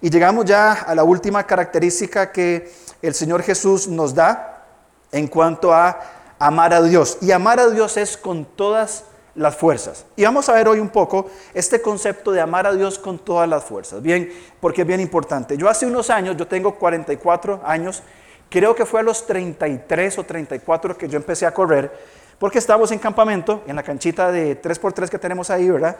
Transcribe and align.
Y 0.00 0.10
llegamos 0.10 0.44
ya 0.46 0.72
a 0.72 0.94
la 0.94 1.04
última 1.04 1.46
característica 1.46 2.32
que 2.32 2.72
el 3.02 3.14
Señor 3.14 3.42
Jesús 3.42 3.88
nos 3.88 4.14
da 4.14 4.64
en 5.12 5.26
cuanto 5.26 5.74
a 5.74 6.00
amar 6.38 6.72
a 6.72 6.82
Dios. 6.82 7.18
Y 7.20 7.32
amar 7.32 7.60
a 7.60 7.68
Dios 7.68 7.96
es 7.96 8.16
con 8.16 8.44
todas 8.44 9.04
las 9.34 9.56
fuerzas. 9.56 10.06
Y 10.16 10.24
vamos 10.24 10.48
a 10.48 10.54
ver 10.54 10.68
hoy 10.68 10.80
un 10.80 10.88
poco 10.88 11.30
este 11.54 11.80
concepto 11.80 12.32
de 12.32 12.40
amar 12.40 12.66
a 12.66 12.72
Dios 12.72 12.98
con 12.98 13.18
todas 13.18 13.48
las 13.48 13.64
fuerzas. 13.64 14.02
Bien, 14.02 14.32
porque 14.60 14.82
es 14.82 14.86
bien 14.86 15.00
importante. 15.00 15.56
Yo 15.56 15.68
hace 15.68 15.86
unos 15.86 16.10
años, 16.10 16.36
yo 16.36 16.46
tengo 16.46 16.74
44 16.74 17.60
años, 17.64 18.02
creo 18.48 18.74
que 18.74 18.86
fue 18.86 19.00
a 19.00 19.02
los 19.02 19.26
33 19.26 20.18
o 20.18 20.24
34 20.24 20.96
que 20.96 21.08
yo 21.08 21.16
empecé 21.16 21.46
a 21.46 21.54
correr, 21.54 21.92
porque 22.38 22.58
estábamos 22.58 22.90
en 22.90 22.98
campamento, 22.98 23.62
en 23.66 23.76
la 23.76 23.82
canchita 23.82 24.32
de 24.32 24.60
3x3 24.60 25.08
que 25.08 25.18
tenemos 25.18 25.50
ahí, 25.50 25.68
¿verdad? 25.68 25.96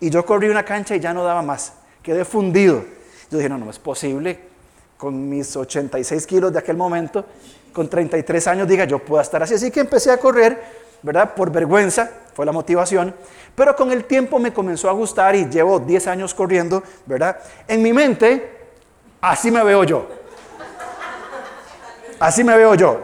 Y 0.00 0.10
yo 0.10 0.24
corrí 0.26 0.48
una 0.48 0.64
cancha 0.64 0.94
y 0.96 1.00
ya 1.00 1.14
no 1.14 1.24
daba 1.24 1.42
más, 1.42 1.72
quedé 2.02 2.24
fundido. 2.24 2.97
Yo 3.30 3.38
dije, 3.38 3.48
no, 3.48 3.58
no 3.58 3.70
es 3.70 3.78
posible, 3.78 4.38
con 4.96 5.28
mis 5.28 5.56
86 5.56 6.26
kilos 6.26 6.52
de 6.52 6.58
aquel 6.58 6.76
momento, 6.76 7.24
con 7.72 7.88
33 7.88 8.46
años, 8.48 8.68
diga, 8.68 8.84
yo 8.84 8.98
puedo 8.98 9.22
estar 9.22 9.42
así. 9.42 9.54
Así 9.54 9.70
que 9.70 9.80
empecé 9.80 10.10
a 10.10 10.18
correr, 10.18 10.60
¿verdad? 11.02 11.34
Por 11.34 11.52
vergüenza, 11.52 12.10
fue 12.34 12.44
la 12.44 12.52
motivación. 12.52 13.14
Pero 13.54 13.76
con 13.76 13.92
el 13.92 14.04
tiempo 14.04 14.38
me 14.38 14.52
comenzó 14.52 14.88
a 14.88 14.92
gustar 14.92 15.36
y 15.36 15.48
llevo 15.48 15.78
10 15.78 16.06
años 16.08 16.34
corriendo, 16.34 16.82
¿verdad? 17.06 17.38
En 17.66 17.82
mi 17.82 17.92
mente, 17.92 18.50
así 19.20 19.50
me 19.50 19.62
veo 19.62 19.84
yo. 19.84 20.08
Así 22.18 22.42
me 22.42 22.56
veo 22.56 22.74
yo. 22.74 23.00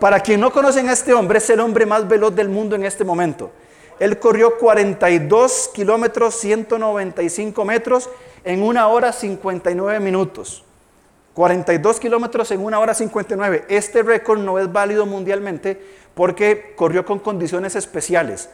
Para 0.00 0.20
quien 0.20 0.40
no 0.40 0.52
conocen 0.52 0.88
a 0.88 0.92
este 0.92 1.14
hombre, 1.14 1.38
es 1.38 1.48
el 1.50 1.60
hombre 1.60 1.86
más 1.86 2.06
veloz 2.08 2.34
del 2.34 2.48
mundo 2.48 2.76
en 2.76 2.84
este 2.84 3.04
momento. 3.04 3.50
Él 3.98 4.18
corrió 4.18 4.58
42 4.58 5.70
kilómetros, 5.72 6.34
195 6.34 7.64
metros 7.64 8.10
en 8.46 8.62
una 8.62 8.86
hora 8.86 9.12
59 9.12 10.00
minutos. 10.00 10.64
42 11.34 12.00
kilómetros 12.00 12.50
en 12.52 12.64
una 12.64 12.78
hora 12.78 12.94
59. 12.94 13.66
Este 13.68 14.02
récord 14.02 14.38
no 14.38 14.58
es 14.58 14.72
válido 14.72 15.04
mundialmente 15.04 15.78
porque 16.14 16.72
corrió 16.76 17.04
con 17.04 17.18
condiciones 17.18 17.74
especiales. 17.74 18.48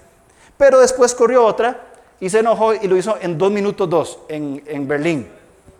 Pero 0.56 0.80
después 0.80 1.14
corrió 1.14 1.44
otra 1.44 1.80
y 2.18 2.30
se 2.30 2.40
enojó 2.40 2.74
y 2.74 2.88
lo 2.88 2.96
hizo 2.96 3.16
en 3.20 3.36
2 3.36 3.52
minutos 3.52 3.88
2 3.88 4.18
en, 4.30 4.62
en 4.66 4.88
Berlín. 4.88 5.28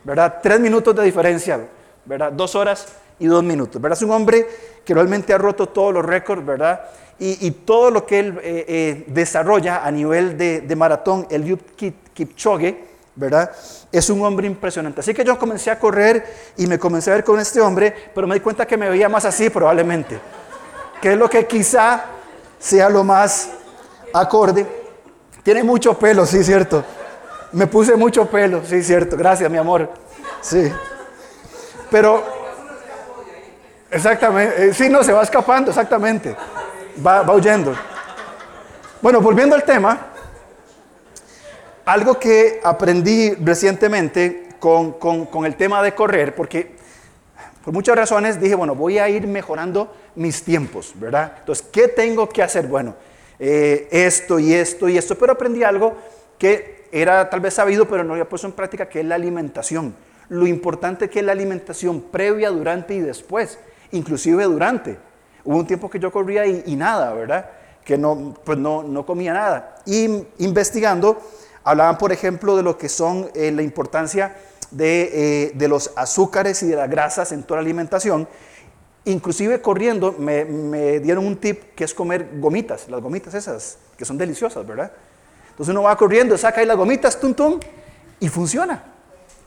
¿Verdad? 0.04 0.40
3 0.42 0.60
minutos 0.60 0.94
de 0.94 1.04
diferencia. 1.04 1.66
¿Verdad? 2.04 2.32
2 2.32 2.54
horas 2.54 2.86
y 3.18 3.26
2 3.26 3.42
minutos. 3.42 3.80
¿Verdad? 3.80 3.96
Es 3.96 4.02
un 4.04 4.10
hombre 4.10 4.46
que 4.84 4.92
realmente 4.92 5.32
ha 5.32 5.38
roto 5.38 5.70
todos 5.70 5.94
los 5.94 6.04
récords, 6.04 6.44
¿verdad? 6.44 6.82
Y, 7.18 7.52
todo 7.52 7.92
lo 7.92 8.04
que 8.04 8.18
él 8.18 8.40
eh, 8.42 8.64
eh, 8.66 9.04
desarrolla 9.06 9.86
a 9.86 9.90
nivel 9.92 10.36
de, 10.36 10.74
maratón, 10.76 11.28
el 11.30 11.56
Kipchoge, 12.14 12.91
¿verdad? 13.14 13.50
Es 13.90 14.08
un 14.10 14.24
hombre 14.24 14.46
impresionante. 14.46 15.00
Así 15.00 15.12
que 15.12 15.24
yo 15.24 15.38
comencé 15.38 15.70
a 15.70 15.78
correr 15.78 16.52
y 16.56 16.66
me 16.66 16.78
comencé 16.78 17.10
a 17.10 17.14
ver 17.14 17.24
con 17.24 17.38
este 17.38 17.60
hombre, 17.60 17.94
pero 18.14 18.26
me 18.26 18.34
di 18.34 18.40
cuenta 18.40 18.66
que 18.66 18.76
me 18.76 18.88
veía 18.88 19.08
más 19.08 19.24
así 19.24 19.50
probablemente, 19.50 20.18
que 21.00 21.12
es 21.12 21.18
lo 21.18 21.28
que 21.28 21.46
quizá 21.46 22.04
sea 22.58 22.88
lo 22.88 23.04
más 23.04 23.50
acorde. 24.12 24.66
Tiene 25.42 25.62
mucho 25.62 25.98
pelo, 25.98 26.24
sí, 26.24 26.42
cierto. 26.44 26.84
Me 27.52 27.66
puse 27.66 27.96
mucho 27.96 28.26
pelo, 28.26 28.62
sí, 28.64 28.82
cierto. 28.82 29.16
Gracias, 29.16 29.50
mi 29.50 29.58
amor. 29.58 29.90
Sí. 30.40 30.72
Pero, 31.90 32.24
exactamente, 33.90 34.68
eh, 34.68 34.74
sí, 34.74 34.88
no, 34.88 35.02
se 35.02 35.12
va 35.12 35.22
escapando, 35.22 35.70
exactamente 35.70 36.34
va, 37.04 37.22
huyendo. 37.32 37.74
Bueno, 39.00 39.20
volviendo 39.20 39.54
al 39.54 39.64
tema, 39.64 39.98
algo 41.84 42.18
que 42.18 42.60
aprendí 42.62 43.30
recientemente 43.34 44.48
con, 44.58 45.44
el 45.44 45.56
tema 45.56 45.82
de 45.82 45.94
correr, 45.94 46.34
porque 46.34 46.76
por 47.64 47.74
muchas 47.74 47.96
razones 47.96 48.40
dije, 48.40 48.54
bueno, 48.54 48.74
voy 48.74 48.98
a 48.98 49.08
ir 49.08 49.26
mejorando 49.26 49.92
mis 50.14 50.42
tiempos, 50.42 50.92
¿verdad? 50.94 51.34
Entonces, 51.40 51.66
¿qué 51.72 51.88
tengo 51.88 52.28
que 52.28 52.42
hacer? 52.42 52.66
Bueno, 52.66 52.94
eh, 53.38 53.88
esto 53.90 54.38
y 54.38 54.54
esto 54.54 54.88
y 54.88 54.98
esto, 54.98 55.16
pero 55.16 55.32
aprendí 55.32 55.64
algo 55.64 55.96
que 56.38 56.86
era 56.92 57.28
tal 57.30 57.40
vez 57.40 57.54
sabido, 57.54 57.88
pero 57.88 58.04
no 58.04 58.12
había 58.12 58.28
puesto 58.28 58.46
en 58.46 58.52
práctica, 58.52 58.88
que 58.88 59.00
es 59.00 59.06
la 59.06 59.14
alimentación. 59.14 59.94
Lo 60.28 60.46
importante 60.46 61.08
que 61.10 61.20
es 61.20 61.24
la 61.24 61.32
alimentación 61.32 62.02
previa, 62.02 62.50
durante 62.50 62.94
y 62.94 63.00
después, 63.00 63.58
inclusive 63.90 64.44
durante. 64.44 64.98
Hubo 65.44 65.56
un 65.56 65.66
tiempo 65.66 65.90
que 65.90 65.98
yo 65.98 66.12
corría 66.12 66.46
y, 66.46 66.76
nada, 66.76 67.12
¿verdad? 67.14 67.50
Que 67.84 67.98
no, 67.98 68.34
pues 68.44 68.58
no, 68.58 68.82
no, 68.82 69.04
comía 69.04 69.32
nada. 69.32 69.76
Y 69.86 70.24
investigando, 70.38 71.20
hablaban, 71.64 71.98
por 71.98 72.12
ejemplo, 72.12 72.56
de 72.56 72.62
lo 72.62 72.78
que 72.78 72.88
son 72.88 73.30
eh, 73.34 73.50
la 73.52 73.62
importancia 73.62 74.36
de, 74.70 75.10
eh, 75.12 75.52
de, 75.54 75.68
los 75.68 75.92
azúcares 75.96 76.62
y 76.62 76.66
de 76.66 76.76
las 76.76 76.88
grasas 76.88 77.32
en 77.32 77.42
toda 77.42 77.60
la 77.60 77.64
alimentación. 77.64 78.28
Inclusive 79.04 79.60
corriendo 79.60 80.14
me, 80.18 80.44
me, 80.44 81.00
dieron 81.00 81.26
un 81.26 81.36
tip 81.36 81.74
que 81.74 81.84
es 81.84 81.92
comer 81.92 82.28
gomitas, 82.34 82.88
las 82.88 83.00
gomitas 83.00 83.34
esas, 83.34 83.78
que 83.96 84.04
son 84.04 84.16
deliciosas, 84.16 84.66
¿verdad? 84.66 84.92
Entonces 85.50 85.72
uno 85.72 85.82
va 85.82 85.96
corriendo, 85.96 86.38
saca 86.38 86.60
ahí 86.60 86.66
las 86.66 86.76
gomitas, 86.76 87.18
tum, 87.18 87.34
tum, 87.34 87.60
y 88.20 88.28
funciona, 88.28 88.82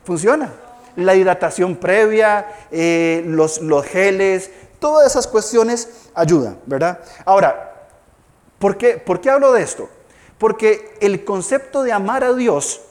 funciona. 0.04 0.54
La 0.98 1.14
hidratación 1.16 1.76
previa, 1.76 2.48
eh, 2.72 3.24
los, 3.26 3.62
los 3.62 3.86
geles, 3.86 4.50
Todas 4.80 5.08
esas 5.08 5.26
cuestiones 5.28 5.90
ayudan, 6.14 6.60
¿verdad? 6.66 7.00
Ahora, 7.26 7.88
¿por 8.60 8.78
qué, 8.78 8.98
¿por 8.98 9.22
qué 9.22 9.30
hablo 9.30 9.52
de 9.52 9.64
esto? 9.64 9.90
Porque 10.38 10.94
el 11.02 11.24
concepto 11.24 11.84
de 11.84 11.94
amar 11.94 12.24
a 12.24 12.34
Dios 12.34 12.82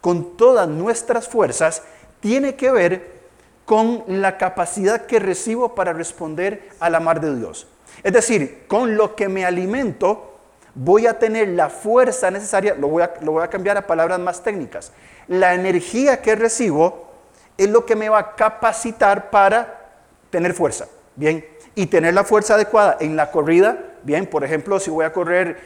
con 0.00 0.36
todas 0.36 0.68
nuestras 0.68 1.28
fuerzas 1.28 1.82
tiene 2.20 2.54
que 2.56 2.70
ver 2.70 3.20
con 3.64 4.04
la 4.08 4.36
capacidad 4.36 5.06
que 5.06 5.18
recibo 5.18 5.74
para 5.74 5.92
responder 5.92 6.70
al 6.80 6.94
amar 6.94 7.20
de 7.20 7.36
Dios. 7.36 7.66
Es 8.02 8.12
decir, 8.12 8.64
con 8.66 8.96
lo 8.96 9.14
que 9.14 9.28
me 9.28 9.44
alimento, 9.44 10.38
voy 10.74 11.06
a 11.06 11.18
tener 11.18 11.48
la 11.48 11.68
fuerza 11.68 12.30
necesaria, 12.30 12.74
lo 12.74 12.88
voy, 12.88 13.02
a, 13.02 13.12
a, 13.42 13.50
cambiar 13.50 13.76
a 13.76 13.86
palabras 13.86 14.18
más 14.18 14.42
técnicas, 14.42 14.92
la 15.28 15.54
energía 15.54 16.20
que 16.20 16.34
recibo 16.34 17.10
es 17.56 17.68
lo 17.68 17.86
que 17.86 17.96
me 17.96 18.08
va 18.08 18.18
a 18.18 18.34
capacitar 18.34 19.30
para 19.30 19.90
tener 20.30 20.54
fuerza. 20.54 20.86
Bien, 21.16 21.44
y 21.74 21.86
tener 21.86 22.14
la 22.14 22.24
fuerza 22.24 22.54
adecuada 22.54 22.96
en 23.00 23.16
la 23.16 23.30
corrida, 23.30 23.78
bien, 24.02 24.26
por 24.26 24.44
ejemplo, 24.44 24.80
si 24.80 24.90
voy 24.90 25.04
a 25.04 25.12
correr 25.12 25.58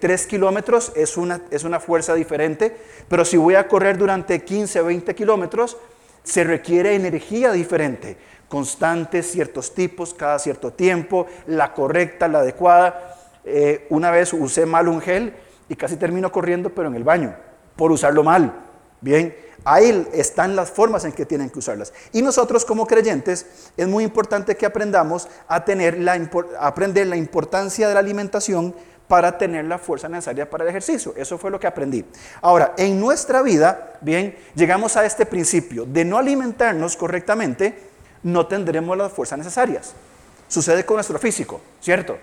3 0.00 0.24
eh, 0.24 0.28
kilómetros 0.28 0.92
es 0.94 1.16
una, 1.16 1.40
es 1.50 1.64
una 1.64 1.80
fuerza 1.80 2.14
diferente, 2.14 2.76
pero 3.08 3.24
si 3.24 3.36
voy 3.36 3.54
a 3.54 3.68
correr 3.68 3.98
durante 3.98 4.42
15, 4.42 4.82
20 4.82 5.14
kilómetros, 5.14 5.76
se 6.22 6.44
requiere 6.44 6.94
energía 6.94 7.52
diferente, 7.52 8.16
constantes, 8.48 9.30
ciertos 9.30 9.74
tipos, 9.74 10.14
cada 10.14 10.38
cierto 10.38 10.72
tiempo, 10.72 11.26
la 11.46 11.72
correcta, 11.72 12.28
la 12.28 12.40
adecuada. 12.40 13.16
Eh, 13.44 13.86
una 13.90 14.10
vez 14.10 14.32
usé 14.32 14.66
mal 14.66 14.88
un 14.88 15.00
gel 15.00 15.32
y 15.68 15.76
casi 15.76 15.96
termino 15.96 16.30
corriendo, 16.30 16.70
pero 16.70 16.88
en 16.88 16.94
el 16.94 17.04
baño, 17.04 17.34
por 17.76 17.92
usarlo 17.92 18.22
mal. 18.22 18.52
Bien, 19.00 19.34
Ahí 19.64 20.08
están 20.12 20.56
las 20.56 20.70
formas 20.70 21.04
en 21.04 21.12
que 21.12 21.26
tienen 21.26 21.50
que 21.50 21.58
usarlas. 21.58 21.92
Y 22.12 22.22
nosotros 22.22 22.64
como 22.64 22.86
creyentes 22.86 23.46
es 23.76 23.88
muy 23.88 24.04
importante 24.04 24.56
que 24.56 24.66
aprendamos 24.66 25.28
a, 25.46 25.64
tener 25.64 25.98
la, 25.98 26.18
aprender 26.60 27.06
la 27.06 27.16
importancia 27.16 27.88
de 27.88 27.94
la 27.94 28.00
alimentación 28.00 28.74
para 29.08 29.38
tener 29.38 29.64
la 29.64 29.78
fuerza 29.78 30.08
necesaria 30.08 30.48
para 30.48 30.64
el 30.64 30.70
ejercicio. 30.70 31.14
Eso 31.16 31.38
fue 31.38 31.50
lo 31.50 31.58
que 31.58 31.66
aprendí. 31.66 32.04
Ahora, 32.42 32.74
en 32.76 33.00
nuestra 33.00 33.42
vida, 33.42 33.94
bien, 34.00 34.36
llegamos 34.54 34.96
a 34.96 35.04
este 35.04 35.26
principio 35.26 35.86
de 35.86 36.04
no 36.04 36.18
alimentarnos 36.18 36.96
correctamente, 36.96 37.88
no 38.22 38.46
tendremos 38.46 38.96
las 38.96 39.12
fuerzas 39.12 39.38
necesarias. 39.38 39.94
Sucede 40.46 40.84
con 40.84 40.96
nuestro 40.96 41.18
físico, 41.18 41.60
¿cierto? 41.80 42.18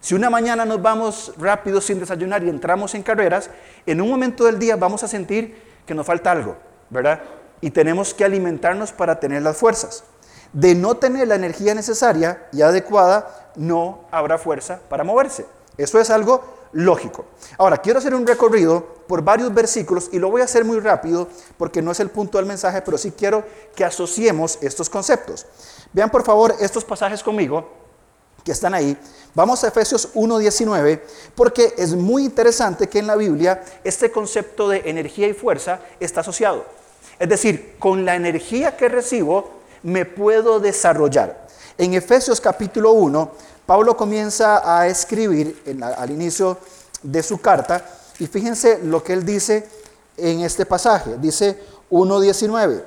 Si 0.00 0.14
una 0.14 0.30
mañana 0.30 0.64
nos 0.64 0.80
vamos 0.80 1.32
rápido 1.38 1.80
sin 1.80 1.98
desayunar 1.98 2.42
y 2.44 2.48
entramos 2.48 2.94
en 2.94 3.02
carreras, 3.02 3.50
en 3.84 4.00
un 4.00 4.08
momento 4.08 4.44
del 4.44 4.58
día 4.58 4.76
vamos 4.76 5.02
a 5.02 5.08
sentir 5.08 5.56
que 5.86 5.94
nos 5.94 6.06
falta 6.06 6.32
algo, 6.32 6.56
¿verdad? 6.90 7.20
Y 7.60 7.70
tenemos 7.70 8.12
que 8.12 8.24
alimentarnos 8.24 8.92
para 8.92 9.18
tener 9.18 9.42
las 9.42 9.56
fuerzas. 9.56 10.04
De 10.52 10.74
no 10.74 10.96
tener 10.96 11.28
la 11.28 11.34
energía 11.34 11.74
necesaria 11.74 12.46
y 12.52 12.62
adecuada, 12.62 13.52
no 13.56 14.04
habrá 14.10 14.38
fuerza 14.38 14.80
para 14.88 15.04
moverse. 15.04 15.46
Eso 15.76 16.00
es 16.00 16.10
algo 16.10 16.68
lógico. 16.72 17.26
Ahora, 17.58 17.78
quiero 17.78 17.98
hacer 17.98 18.14
un 18.14 18.26
recorrido 18.26 18.96
por 19.06 19.22
varios 19.22 19.52
versículos 19.52 20.08
y 20.12 20.18
lo 20.18 20.30
voy 20.30 20.40
a 20.40 20.44
hacer 20.44 20.64
muy 20.64 20.80
rápido 20.80 21.28
porque 21.56 21.82
no 21.82 21.92
es 21.92 22.00
el 22.00 22.10
punto 22.10 22.38
del 22.38 22.46
mensaje, 22.46 22.82
pero 22.82 22.98
sí 22.98 23.12
quiero 23.12 23.44
que 23.74 23.84
asociemos 23.84 24.58
estos 24.60 24.90
conceptos. 24.90 25.46
Vean 25.92 26.10
por 26.10 26.24
favor 26.24 26.54
estos 26.60 26.84
pasajes 26.84 27.22
conmigo 27.22 27.85
que 28.46 28.52
están 28.52 28.74
ahí. 28.74 28.96
Vamos 29.34 29.64
a 29.64 29.68
Efesios 29.68 30.14
1.19 30.14 31.00
porque 31.34 31.74
es 31.76 31.94
muy 31.94 32.24
interesante 32.24 32.88
que 32.88 33.00
en 33.00 33.08
la 33.08 33.16
Biblia 33.16 33.60
este 33.82 34.12
concepto 34.12 34.68
de 34.68 34.82
energía 34.86 35.26
y 35.26 35.34
fuerza 35.34 35.80
está 35.98 36.20
asociado. 36.20 36.64
Es 37.18 37.28
decir, 37.28 37.74
con 37.80 38.04
la 38.04 38.14
energía 38.14 38.76
que 38.76 38.88
recibo 38.88 39.50
me 39.82 40.04
puedo 40.04 40.60
desarrollar. 40.60 41.48
En 41.76 41.94
Efesios 41.94 42.40
capítulo 42.40 42.92
1, 42.92 43.32
Pablo 43.66 43.96
comienza 43.96 44.62
a 44.78 44.86
escribir 44.86 45.60
al 45.82 46.10
inicio 46.12 46.58
de 47.02 47.22
su 47.24 47.40
carta 47.40 47.84
y 48.20 48.28
fíjense 48.28 48.78
lo 48.84 49.02
que 49.02 49.12
él 49.12 49.26
dice 49.26 49.68
en 50.16 50.42
este 50.42 50.64
pasaje. 50.64 51.16
Dice 51.18 51.58
1.19. 51.90 52.84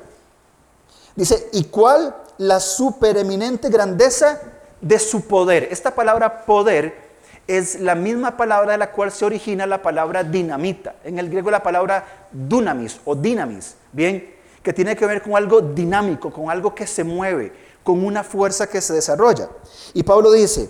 Dice, 1.17 1.49
¿y 1.51 1.65
cuál 1.65 2.15
la 2.37 2.61
supereminente 2.61 3.67
grandeza 3.69 4.39
de 4.81 4.99
su 4.99 5.27
poder? 5.27 5.67
Esta 5.71 5.95
palabra 5.95 6.45
poder 6.45 7.09
es 7.47 7.79
la 7.79 7.95
misma 7.95 8.37
palabra 8.37 8.73
de 8.73 8.77
la 8.77 8.91
cual 8.91 9.11
se 9.11 9.25
origina 9.25 9.65
la 9.65 9.81
palabra 9.81 10.23
dinamita. 10.23 10.95
En 11.03 11.19
el 11.19 11.29
griego 11.29 11.49
la 11.49 11.63
palabra 11.63 12.27
dunamis 12.31 12.99
o 13.05 13.15
dinamis, 13.15 13.75
bien, 13.91 14.35
que 14.61 14.73
tiene 14.73 14.95
que 14.95 15.05
ver 15.05 15.21
con 15.21 15.35
algo 15.35 15.61
dinámico, 15.61 16.31
con 16.31 16.49
algo 16.49 16.75
que 16.75 16.85
se 16.85 17.03
mueve, 17.03 17.51
con 17.83 18.05
una 18.05 18.23
fuerza 18.23 18.67
que 18.67 18.81
se 18.81 18.93
desarrolla. 18.93 19.49
Y 19.93 20.03
Pablo 20.03 20.31
dice 20.31 20.69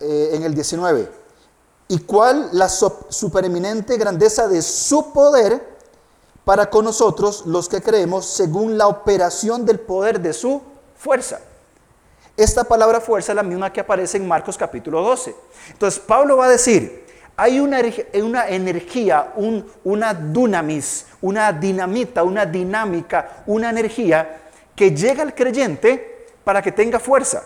eh, 0.00 0.30
en 0.32 0.42
el 0.42 0.54
19, 0.54 1.08
¿y 1.88 1.98
cuál 2.00 2.50
la 2.52 2.68
supereminente 2.68 3.96
grandeza 3.96 4.48
de 4.48 4.60
su 4.60 5.12
poder? 5.12 5.74
para 6.44 6.68
con 6.68 6.84
nosotros 6.84 7.44
los 7.46 7.68
que 7.68 7.82
creemos 7.82 8.26
según 8.26 8.76
la 8.76 8.86
operación 8.86 9.64
del 9.64 9.80
poder 9.80 10.20
de 10.20 10.32
su 10.32 10.62
fuerza. 10.96 11.40
Esta 12.36 12.64
palabra 12.64 13.00
fuerza 13.00 13.32
es 13.32 13.36
la 13.36 13.42
misma 13.42 13.72
que 13.72 13.80
aparece 13.80 14.16
en 14.16 14.26
Marcos 14.26 14.58
capítulo 14.58 15.02
12. 15.02 15.34
Entonces 15.70 16.00
Pablo 16.00 16.36
va 16.36 16.46
a 16.46 16.50
decir, 16.50 17.04
hay 17.36 17.60
una, 17.60 17.78
energía, 18.48 19.32
un, 19.36 19.70
una 19.84 20.14
dunamis, 20.14 21.06
una 21.20 21.52
dinamita, 21.52 22.24
una 22.24 22.44
dinámica, 22.44 23.42
una 23.46 23.70
energía 23.70 24.42
que 24.74 24.90
llega 24.90 25.22
al 25.22 25.34
creyente 25.34 26.26
para 26.42 26.60
que 26.60 26.72
tenga 26.72 26.98
fuerza. 26.98 27.44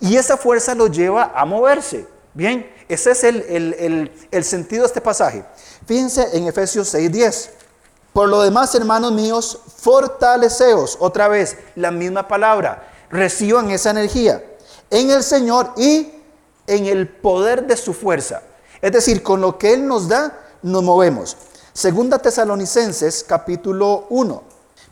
Y 0.00 0.16
esa 0.16 0.36
fuerza 0.36 0.74
lo 0.74 0.86
lleva 0.86 1.32
a 1.34 1.44
moverse. 1.44 2.06
Bien, 2.34 2.70
ese 2.88 3.10
es 3.12 3.24
el 3.24 4.44
sentido 4.44 4.82
de 4.82 4.86
este 4.86 5.00
pasaje. 5.00 5.44
Fíjense 5.86 6.36
en 6.36 6.46
Efesios 6.46 6.92
6:10. 6.94 7.50
Por 8.12 8.28
lo 8.28 8.42
demás, 8.42 8.72
hermanos 8.76 9.12
míos, 9.12 9.60
fortaleceos. 9.78 10.96
Otra 11.00 11.26
vez, 11.26 11.58
la 11.74 11.90
misma 11.90 12.28
palabra. 12.28 12.93
Reciban 13.14 13.70
esa 13.70 13.90
energía 13.90 14.44
en 14.90 15.10
el 15.10 15.22
Señor 15.22 15.72
y 15.76 16.12
en 16.66 16.86
el 16.86 17.08
poder 17.08 17.64
de 17.64 17.76
su 17.76 17.94
fuerza. 17.94 18.42
Es 18.82 18.90
decir, 18.90 19.22
con 19.22 19.40
lo 19.40 19.56
que 19.56 19.72
Él 19.72 19.86
nos 19.86 20.08
da, 20.08 20.36
nos 20.62 20.82
movemos. 20.82 21.36
Segunda 21.72 22.18
Tesalonicenses, 22.18 23.22
capítulo 23.22 24.06
1, 24.10 24.42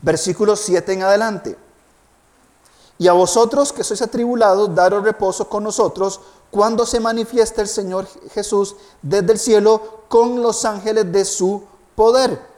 versículo 0.03 0.55
7 0.55 0.93
en 0.93 1.03
adelante. 1.03 1.57
Y 2.97 3.09
a 3.09 3.13
vosotros 3.13 3.73
que 3.73 3.83
sois 3.83 4.03
atribulados, 4.03 4.73
daros 4.73 5.03
reposo 5.03 5.49
con 5.49 5.65
nosotros 5.65 6.21
cuando 6.53 6.87
se 6.87 7.01
manifiesta 7.01 7.61
el 7.61 7.67
Señor 7.69 8.07
Jesús 8.33 8.77
desde 9.03 9.33
el 9.33 9.39
cielo 9.41 10.05
con 10.09 10.41
los 10.41 10.65
ángeles 10.65 11.11
de 11.11 11.25
su 11.25 11.65
poder 11.97 12.53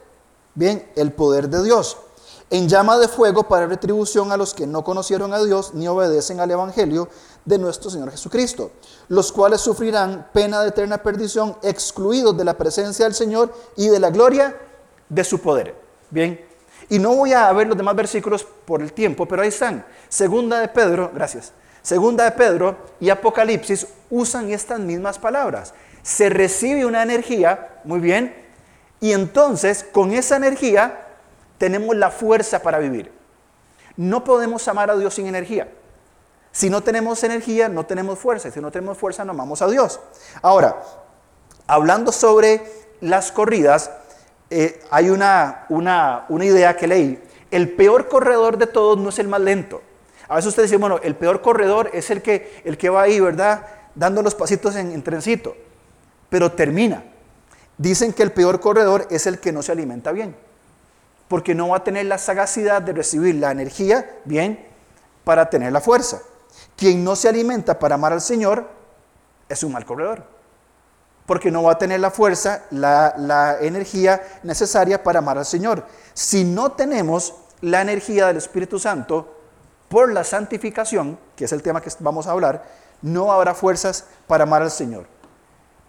Bien, 0.55 0.89
el 0.95 1.11
poder 1.11 1.49
de 1.49 1.63
Dios. 1.63 1.97
En 2.51 2.69
llama 2.69 2.97
de 2.99 3.07
fuego 3.07 3.43
para 3.43 3.65
retribución 3.65 4.31
a 4.31 4.37
los 4.37 4.53
que 4.53 4.67
no 4.67 4.83
conocieron 4.83 5.33
a 5.33 5.43
Dios 5.43 5.73
ni 5.73 5.87
obedecen 5.87 6.39
al 6.39 6.51
Evangelio 6.51 7.09
de 7.43 7.57
nuestro 7.57 7.89
Señor 7.89 8.11
Jesucristo, 8.11 8.71
los 9.07 9.31
cuales 9.31 9.61
sufrirán 9.61 10.27
pena 10.31 10.61
de 10.61 10.69
eterna 10.69 10.99
perdición, 10.99 11.57
excluidos 11.63 12.37
de 12.37 12.45
la 12.45 12.55
presencia 12.55 13.05
del 13.05 13.15
Señor 13.15 13.51
y 13.75 13.87
de 13.87 13.99
la 13.99 14.11
gloria 14.11 14.55
de 15.09 15.23
su 15.23 15.39
poder. 15.39 15.75
Bien, 16.11 16.45
y 16.87 16.99
no 16.99 17.15
voy 17.15 17.33
a 17.33 17.51
ver 17.51 17.67
los 17.67 17.77
demás 17.77 17.95
versículos 17.95 18.45
por 18.65 18.81
el 18.81 18.93
tiempo, 18.93 19.27
pero 19.27 19.41
ahí 19.41 19.47
están. 19.47 19.83
Segunda 20.07 20.59
de 20.59 20.67
Pedro, 20.67 21.11
gracias. 21.13 21.51
Segunda 21.81 22.25
de 22.25 22.31
Pedro 22.31 22.77
y 22.99 23.09
Apocalipsis 23.09 23.87
usan 24.11 24.51
estas 24.51 24.79
mismas 24.79 25.17
palabras. 25.17 25.73
Se 26.03 26.29
recibe 26.29 26.85
una 26.85 27.01
energía, 27.01 27.81
muy 27.83 27.99
bien, 27.99 28.35
y 28.99 29.13
entonces 29.13 29.83
con 29.91 30.13
esa 30.13 30.35
energía 30.35 31.04
tenemos 31.57 31.95
la 31.95 32.11
fuerza 32.11 32.61
para 32.61 32.79
vivir. 32.79 33.11
No 33.97 34.23
podemos 34.23 34.67
amar 34.67 34.91
a 34.91 34.97
Dios 34.97 35.13
sin 35.13 35.27
energía. 35.27 35.69
Si 36.51 36.69
no 36.69 36.81
tenemos 36.83 37.23
energía, 37.23 37.69
no 37.69 37.85
tenemos 37.85 38.19
fuerza. 38.19 38.51
Si 38.51 38.61
no 38.61 38.71
tenemos 38.71 38.97
fuerza, 38.97 39.25
no 39.25 39.31
amamos 39.31 39.61
a 39.61 39.67
Dios. 39.67 39.99
Ahora, 40.41 40.81
hablando 41.67 42.11
sobre 42.11 42.61
las 43.01 43.31
corridas, 43.31 43.91
eh, 44.49 44.81
hay 44.89 45.09
una, 45.09 45.65
una, 45.69 46.25
una 46.29 46.45
idea 46.45 46.75
que 46.75 46.87
leí. 46.87 47.21
El 47.51 47.71
peor 47.71 48.07
corredor 48.07 48.57
de 48.57 48.67
todos 48.67 48.97
no 48.97 49.09
es 49.09 49.19
el 49.19 49.27
más 49.27 49.41
lento. 49.41 49.81
A 50.27 50.35
veces 50.35 50.49
ustedes 50.49 50.69
dicen, 50.69 50.81
bueno, 50.81 50.99
el 51.03 51.15
peor 51.15 51.41
corredor 51.41 51.89
es 51.93 52.09
el 52.09 52.21
que, 52.21 52.61
el 52.65 52.77
que 52.77 52.89
va 52.89 53.03
ahí, 53.03 53.19
¿verdad? 53.19 53.67
Dando 53.93 54.21
los 54.21 54.35
pasitos 54.35 54.75
en, 54.75 54.91
en 54.91 55.03
trencito. 55.03 55.55
Pero 56.29 56.51
termina. 56.51 57.03
Dicen 57.77 58.13
que 58.13 58.23
el 58.23 58.31
peor 58.31 58.59
corredor 58.59 59.07
es 59.09 59.27
el 59.27 59.39
que 59.39 59.51
no 59.51 59.61
se 59.61 59.71
alimenta 59.71 60.11
bien, 60.11 60.35
porque 61.27 61.55
no 61.55 61.69
va 61.69 61.77
a 61.77 61.83
tener 61.83 62.05
la 62.05 62.17
sagacidad 62.17 62.81
de 62.81 62.93
recibir 62.93 63.35
la 63.35 63.51
energía 63.51 64.19
bien 64.25 64.67
para 65.23 65.49
tener 65.49 65.71
la 65.71 65.81
fuerza. 65.81 66.21
Quien 66.75 67.03
no 67.03 67.15
se 67.15 67.27
alimenta 67.27 67.79
para 67.79 67.95
amar 67.95 68.13
al 68.13 68.21
Señor 68.21 68.69
es 69.49 69.63
un 69.63 69.71
mal 69.71 69.85
corredor, 69.85 70.23
porque 71.25 71.51
no 71.51 71.63
va 71.63 71.73
a 71.73 71.77
tener 71.77 71.99
la 71.99 72.11
fuerza, 72.11 72.63
la, 72.71 73.57
energía 73.61 74.21
necesaria 74.43 75.03
para 75.03 75.19
amar 75.19 75.37
al 75.37 75.45
Señor. 75.45 75.85
Si 76.13 76.43
no 76.43 76.71
tenemos 76.73 77.33
la 77.61 77.81
energía 77.81 78.27
del 78.27 78.37
Espíritu 78.37 78.79
Santo 78.79 79.35
por 79.89 80.11
la 80.11 80.23
santificación, 80.23 81.17
que 81.35 81.45
es 81.45 81.51
el 81.51 81.61
tema 81.61 81.81
que 81.81 81.91
vamos 81.99 82.27
a 82.27 82.31
hablar, 82.31 82.63
no 83.01 83.31
habrá 83.31 83.53
fuerzas 83.53 84.05
para 84.27 84.43
amar 84.43 84.61
al 84.61 84.71
Señor. 84.71 85.07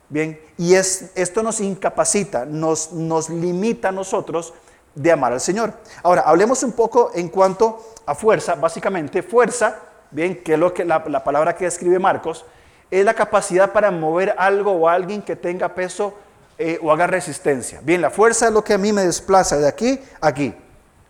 Bien, 0.09 0.41
y 0.57 0.75
es, 0.75 1.11
esto 1.17 1.43
nos 1.43 1.61
incapacita, 1.61 2.45
nos, 2.45 2.93
nos 2.93 3.29
limita 3.29 3.89
a 3.89 3.93
nosotros 3.93 4.55
de 4.97 5.13
amar 5.13 5.33
al 5.33 5.41
Señor. 5.41 5.73
Ahora, 6.03 6.23
hablemos 6.23 6.63
un 6.65 6.73
poco 6.73 7.13
en 7.15 7.29
cuanto 7.29 7.93
a 8.05 8.15
fuerza. 8.15 8.57
Básicamente, 8.57 9.23
fuerza, 9.23 9.79
bien, 10.11 10.43
que 10.43 10.55
es 10.55 10.59
lo 10.59 10.75
que 10.75 10.85
la, 10.85 11.05
palabra 11.23 11.55
que 11.55 11.67
escribe 11.67 12.01
Marcos, 12.01 12.45
es 12.91 13.05
la 13.05 13.15
capacidad 13.15 13.73
para 13.73 13.91
mover 13.91 14.35
algo 14.39 14.73
o 14.73 14.89
alguien 14.89 15.23
que 15.23 15.37
tenga 15.37 15.69
peso 15.69 16.15
eh, 16.59 16.81
o 16.83 16.91
haga 16.91 17.07
resistencia. 17.07 17.81
Bien, 17.83 18.01
la 18.01 18.11
fuerza 18.11 18.47
es 18.47 18.53
lo 18.53 18.65
que 18.65 18.73
a 18.73 18.79
mí 18.79 18.93
me 18.93 19.05
desplaza 19.05 19.59
de 19.59 19.69
aquí 19.69 20.01
a 20.21 20.29
aquí. 20.29 20.55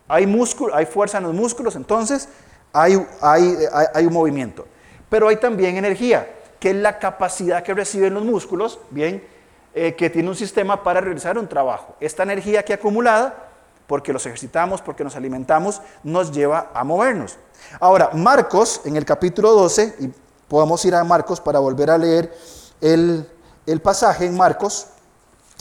Hay 0.08 0.26
músculo, 0.26 0.74
hay 0.74 0.86
fuerza 0.86 1.18
en 1.18 1.24
los 1.24 1.34
músculos, 1.34 1.76
entonces 1.76 2.28
hay, 2.72 3.04
hay, 3.20 3.56
hay 3.94 4.06
un 4.06 4.12
movimiento. 4.12 4.66
Pero 5.08 5.28
hay 5.28 5.36
también 5.36 5.76
energía 5.76 6.28
que 6.58 6.70
es 6.70 6.76
la 6.76 6.98
capacidad 6.98 7.62
que 7.62 7.74
reciben 7.74 8.14
los 8.14 8.24
músculos, 8.24 8.80
bien, 8.90 9.22
eh, 9.74 9.94
que 9.94 10.08
tiene 10.08 10.28
un 10.28 10.34
sistema 10.34 10.82
para 10.82 11.00
realizar 11.00 11.36
un 11.36 11.46
trabajo. 11.46 11.94
Esta 12.00 12.22
energía 12.22 12.64
que 12.64 12.72
acumulada, 12.72 13.45
porque 13.86 14.12
los 14.12 14.26
ejercitamos, 14.26 14.82
porque 14.82 15.04
nos 15.04 15.16
alimentamos, 15.16 15.80
nos 16.02 16.32
lleva 16.32 16.70
a 16.74 16.84
movernos. 16.84 17.36
Ahora, 17.80 18.10
Marcos, 18.12 18.80
en 18.84 18.96
el 18.96 19.04
capítulo 19.04 19.52
12, 19.52 19.96
y 20.00 20.12
podemos 20.48 20.84
ir 20.84 20.94
a 20.94 21.04
Marcos 21.04 21.40
para 21.40 21.58
volver 21.58 21.90
a 21.90 21.98
leer 21.98 22.36
el, 22.80 23.26
pasaje 23.82 24.26
en 24.26 24.36
Marcos, 24.36 24.88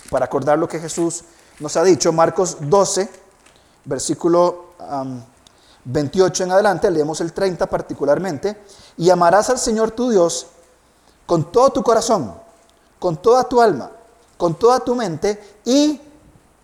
para 0.09 0.25
acordar 0.25 0.57
lo 0.57 0.67
que 0.67 0.79
Jesús 0.79 1.23
nos 1.59 1.77
ha 1.77 1.83
dicho, 1.83 2.11
Marcos 2.11 2.57
12, 2.61 3.09
versículo 3.85 4.73
28 5.85 6.43
en 6.43 6.51
adelante, 6.51 6.91
leemos 6.91 7.21
el 7.21 7.33
30 7.33 7.67
particularmente, 7.67 8.61
y 8.97 9.09
amarás 9.09 9.49
al 9.49 9.59
Señor 9.59 9.91
tu 9.91 10.09
Dios 10.09 10.47
con 11.25 11.51
todo 11.51 11.71
tu 11.71 11.83
corazón, 11.83 12.33
con 12.99 13.17
toda 13.17 13.43
tu 13.45 13.61
alma, 13.61 13.91
con 14.37 14.55
toda 14.55 14.79
tu 14.79 14.95
mente 14.95 15.59
y 15.63 16.01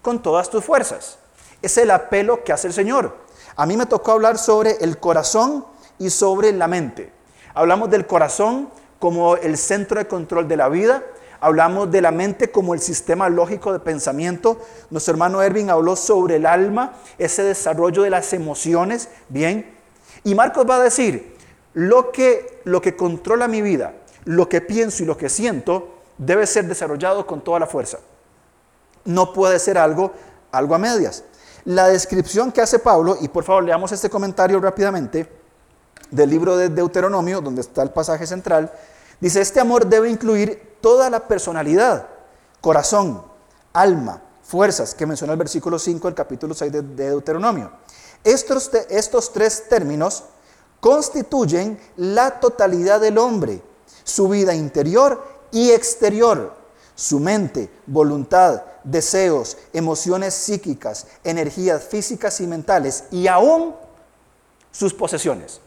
con 0.01 0.22
todas 0.22 0.50
tus 0.50 0.63
fuerzas. 0.63 1.18
Es 1.62 1.77
el 1.77 1.91
apelo 1.91 2.44
que 2.44 2.53
hace 2.53 2.68
el 2.68 2.74
Señor. 2.74 3.18
A 3.56 3.65
mí 3.65 3.77
me 3.77 3.86
tocó 3.86 4.12
hablar 4.12 4.38
sobre 4.38 4.77
el 4.82 4.98
corazón 4.98 5.65
y 6.00 6.10
sobre 6.10 6.51
la 6.51 6.68
mente. 6.68 7.12
Hablamos 7.53 7.89
del 7.89 8.08
corazón 8.08 8.70
como 9.00 9.36
el 9.36 9.58
centro 9.58 10.00
de 10.00 10.08
control 10.08 10.48
de 10.48 10.58
la 10.58 10.70
vida. 10.70 11.03
Hablamos 11.39 11.91
de 11.91 12.01
la 12.01 12.12
mente 12.12 12.51
como 12.51 12.74
el 12.74 12.80
sistema 12.80 13.30
lógico 13.30 13.74
de 13.74 13.80
pensamiento. 13.80 14.60
Nuestro 14.89 15.13
hermano 15.13 15.41
Erwin 15.41 15.70
habló 15.70 15.96
sobre 15.96 16.38
el 16.38 16.46
alma, 16.46 16.94
ese 17.18 17.44
desarrollo 17.44 18.03
de 18.03 18.12
las 18.12 18.32
emociones. 18.34 19.10
Bien. 19.30 19.75
Y 20.24 20.36
Marcos 20.36 20.65
va 20.70 20.75
a 20.75 20.84
decir, 20.84 21.36
lo 21.74 22.12
que, 22.12 22.62
lo 22.63 22.82
que 22.82 22.96
controla 22.96 23.48
mi 23.48 23.62
vida, 23.62 23.96
lo 24.25 24.50
que 24.50 24.62
pienso 24.62 25.03
y 25.03 25.06
lo 25.06 25.18
que 25.18 25.30
siento 25.30 25.96
debe 26.18 26.46
ser 26.46 26.65
desarrollado 26.65 27.25
con 27.25 27.41
toda 27.41 27.60
la 27.60 27.68
fuerza. 27.68 28.00
No 29.06 29.34
puede 29.34 29.58
ser 29.58 29.77
algo, 29.77 30.12
algo 30.51 30.75
a 30.75 30.77
medias. 30.77 31.24
La 31.65 31.88
descripción 31.88 32.51
que 32.51 32.62
hace 32.62 32.80
Pablo, 32.80 33.18
y 33.22 33.27
por 33.27 33.44
favor 33.44 33.63
leamos 33.63 33.91
este 33.91 34.10
comentario 34.10 34.60
rápidamente, 34.60 35.30
del 36.10 36.30
libro 36.30 36.58
de 36.58 36.70
Deuteronomio, 36.70 37.41
donde 37.41 37.62
está 37.62 37.84
el 37.84 37.91
pasaje 37.91 38.27
central, 38.27 38.72
dice, 39.20 39.41
este 39.41 39.60
amor 39.60 39.86
debe 39.86 40.10
incluir 40.10 40.77
toda 40.82 41.10
la 41.10 41.27
personalidad, 41.27 42.08
corazón, 42.60 43.24
alma, 43.74 44.22
fuerzas, 44.44 44.94
que 44.94 45.06
menciona 45.06 45.34
el 45.34 45.39
versículo 45.39 45.80
5 45.80 46.08
del 46.08 46.15
capítulo 46.15 46.53
6 46.53 46.72
de, 46.72 46.82
Deuteronomio. 46.82 47.72
Estos, 48.24 48.72
estos 48.89 49.32
tres 49.32 49.70
términos 49.70 50.25
constituyen 50.80 51.80
la 51.96 52.39
totalidad 52.39 53.00
del 53.00 53.18
hombre 53.18 53.62
su 54.03 54.27
vida 54.27 54.53
interior 54.53 55.24
y 55.51 55.72
exterior, 55.72 56.53
su 56.96 57.20
mente, 57.20 57.70
voluntad, 57.88 58.63
deseos, 58.84 59.58
emociones 59.74 60.34
psíquicas, 60.34 61.08
energías 61.24 61.84
físicas 61.84 62.40
y 62.42 62.48
mentales 62.48 63.06
y 63.12 63.28
aún 63.28 63.76
sus 64.72 64.94
posesiones. 64.94 65.62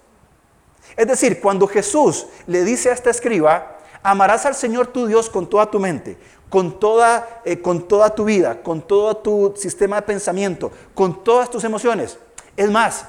Es 0.96 1.06
decir, 1.06 1.40
cuando 1.40 1.66
Jesús 1.66 2.26
le 2.46 2.64
dice 2.64 2.90
a 2.90 2.92
este 2.92 3.10
escriba, 3.10 3.78
amarás 4.02 4.46
al 4.46 4.54
Señor 4.54 4.88
tu 4.88 5.06
Dios 5.06 5.28
con 5.28 5.48
toda 5.48 5.70
tu 5.70 5.80
mente, 5.80 6.16
con 6.48 6.78
toda, 6.78 7.42
eh, 7.44 7.60
con 7.60 7.88
toda 7.88 8.14
tu 8.14 8.24
vida, 8.24 8.62
con 8.62 8.82
todo 8.82 9.16
tu 9.16 9.54
sistema 9.56 9.96
de 9.96 10.02
pensamiento, 10.02 10.70
con 10.94 11.24
todas 11.24 11.50
tus 11.50 11.64
emociones. 11.64 12.18
Es 12.56 12.70
más, 12.70 13.06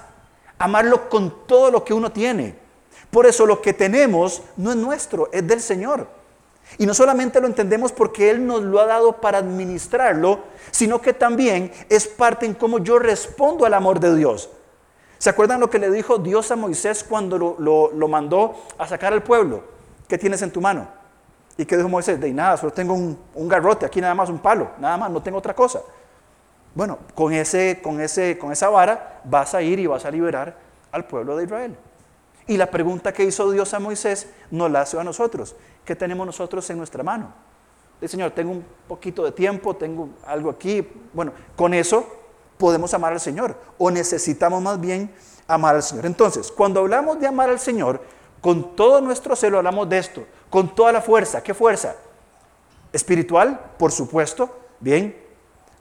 amarlo 0.58 1.10
con 1.10 1.46
todo 1.46 1.70
lo 1.70 1.84
que 1.84 1.94
uno 1.94 2.12
tiene. 2.12 2.56
Por 3.12 3.26
eso 3.26 3.46
lo 3.46 3.62
que 3.62 3.74
tenemos 3.74 4.42
no 4.58 4.72
es 4.72 4.78
nuestro, 4.78 5.30
es 5.32 5.48
del 5.48 5.62
Señor. 5.62 6.08
Y 6.78 6.86
no 6.86 6.94
solamente 6.94 7.40
lo 7.40 7.48
entendemos 7.48 7.92
porque 7.92 8.30
Él 8.30 8.46
nos 8.46 8.62
lo 8.64 8.80
ha 8.80 8.86
dado 8.86 9.22
para 9.22 9.38
administrarlo, 9.38 10.40
sino 10.72 11.02
que 11.02 11.14
también 11.14 11.72
es 11.90 12.08
parte 12.08 12.46
en 12.46 12.54
cómo 12.54 12.80
yo 12.80 13.00
respondo 13.00 13.66
al 13.66 13.74
amor 13.74 14.00
de 14.00 14.16
Dios. 14.16 14.50
¿Se 15.18 15.30
acuerdan 15.30 15.60
lo 15.60 15.70
que 15.70 15.80
le 15.80 15.90
dijo 15.90 16.18
Dios 16.18 16.52
a 16.52 16.56
Moisés 16.56 17.04
cuando 17.04 17.38
lo, 17.38 18.08
mandó 18.08 18.56
a 18.78 18.88
sacar 18.88 19.14
al 19.14 19.24
pueblo? 19.24 19.64
¿Qué 20.08 20.18
tienes 20.18 20.42
en 20.42 20.52
tu 20.52 20.62
mano? 20.62 20.88
¿Y 21.58 21.66
qué 21.66 21.78
dijo 21.78 21.88
Moisés? 21.88 22.20
De 22.20 22.32
nada, 22.34 22.58
solo 22.58 22.74
tengo 22.74 22.94
un, 22.94 23.18
un, 23.34 23.48
garrote, 23.48 23.86
aquí 23.86 24.02
nada 24.02 24.14
más 24.14 24.30
un 24.30 24.40
palo, 24.40 24.72
nada 24.78 24.98
más, 24.98 25.10
no 25.10 25.22
tengo 25.22 25.38
otra 25.38 25.56
cosa. 25.56 25.82
Bueno, 26.74 27.00
con, 27.14 27.32
ese, 27.32 27.80
con, 27.82 28.02
ese, 28.02 28.38
con 28.38 28.52
esa 28.52 28.70
vara 28.70 29.22
vas 29.24 29.56
a 29.56 29.62
ir 29.62 29.80
y 29.80 29.88
vas 29.88 30.04
a 30.04 30.12
liberar 30.12 30.58
al 30.92 31.06
pueblo 31.06 31.38
de 31.38 31.46
Israel. 31.46 31.78
Y 32.48 32.58
la 32.58 32.70
pregunta 32.70 33.12
que 33.14 33.24
hizo 33.24 33.50
Dios 33.52 33.74
a 33.74 33.80
Moisés 33.80 34.28
nos 34.52 34.70
la 34.70 34.82
hace 34.82 35.00
a 35.00 35.04
nosotros. 35.04 35.56
¿Qué 35.84 35.96
tenemos 35.96 36.26
nosotros 36.26 36.70
en 36.70 36.78
nuestra 36.78 37.04
mano? 37.04 37.34
Dice, 38.00 38.12
Señor, 38.12 38.32
tengo 38.32 38.52
un 38.52 38.66
poquito 38.88 39.24
de 39.24 39.32
tiempo, 39.32 39.76
tengo 39.76 40.10
algo 40.26 40.50
aquí. 40.50 40.88
Bueno, 41.14 41.32
con 41.56 41.74
eso 41.74 42.06
podemos 42.58 42.94
amar 42.94 43.14
al 43.14 43.20
Señor 43.20 43.56
o 43.78 43.90
necesitamos 43.90 44.62
más 44.62 44.80
bien 44.80 45.12
amar 45.48 45.76
al 45.76 45.84
Señor. 45.84 46.06
Entonces, 46.06 46.52
cuando 46.52 46.82
hablamos 46.82 47.20
de 47.20 47.28
amar 47.28 47.50
al 47.50 47.60
Señor, 47.60 48.02
con 48.42 48.76
todo 48.76 49.02
nuestro 49.02 49.36
celo 49.36 49.58
hablamos 49.58 49.90
de 49.90 49.98
esto, 49.98 50.24
con 50.50 50.76
toda 50.76 50.92
la 50.92 51.02
fuerza. 51.02 51.42
¿Qué 51.42 51.54
fuerza? 51.54 51.96
Espiritual, 52.94 53.60
por 53.78 53.92
supuesto, 53.92 54.56
bien, 54.80 55.16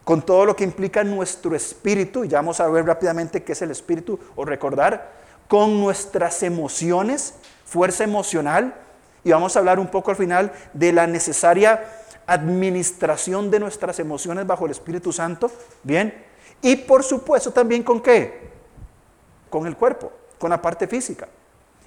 con 0.02 0.22
todo 0.22 0.44
lo 0.46 0.56
que 0.56 0.64
implica 0.64 1.04
nuestro 1.04 1.54
espíritu, 1.54 2.24
ya 2.24 2.38
vamos 2.38 2.60
a 2.60 2.68
ver 2.68 2.86
rápidamente 2.86 3.42
qué 3.42 3.52
es 3.52 3.62
el 3.62 3.70
espíritu 3.70 4.18
o 4.36 4.44
recordar, 4.44 5.23
con 5.54 5.78
nuestras 5.80 6.42
emociones, 6.42 7.34
fuerza 7.64 8.02
emocional, 8.02 8.74
y 9.22 9.30
vamos 9.30 9.54
a 9.54 9.60
hablar 9.60 9.78
un 9.78 9.86
poco 9.86 10.10
al 10.10 10.16
final 10.16 10.50
de 10.72 10.92
la 10.92 11.06
necesaria 11.06 11.92
administración 12.26 13.52
de 13.52 13.60
nuestras 13.60 14.00
emociones 14.00 14.48
bajo 14.48 14.64
el 14.64 14.72
Espíritu 14.72 15.12
Santo, 15.12 15.52
bien, 15.84 16.12
y 16.60 16.74
por 16.74 17.04
supuesto 17.04 17.52
también 17.52 17.84
con 17.84 18.00
qué? 18.00 18.50
Con 19.48 19.68
el 19.68 19.76
cuerpo, 19.76 20.10
con 20.40 20.50
la 20.50 20.60
parte 20.60 20.88
física. 20.88 21.28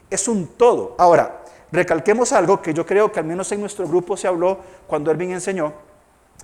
Es 0.09 0.29
un 0.29 0.47
todo. 0.55 0.95
Ahora, 0.97 1.43
recalquemos 1.69 2.31
algo 2.31 2.62
que 2.62 2.74
yo 2.74 2.86
creo 2.86 3.12
que 3.12 3.19
al 3.19 3.25
menos 3.25 3.51
en 3.51 3.59
nuestro 3.59 3.86
grupo 3.86 4.15
se 4.15 4.29
habló 4.29 4.59
cuando 4.88 5.12
Erwin 5.12 5.31
enseñó, 5.31 5.74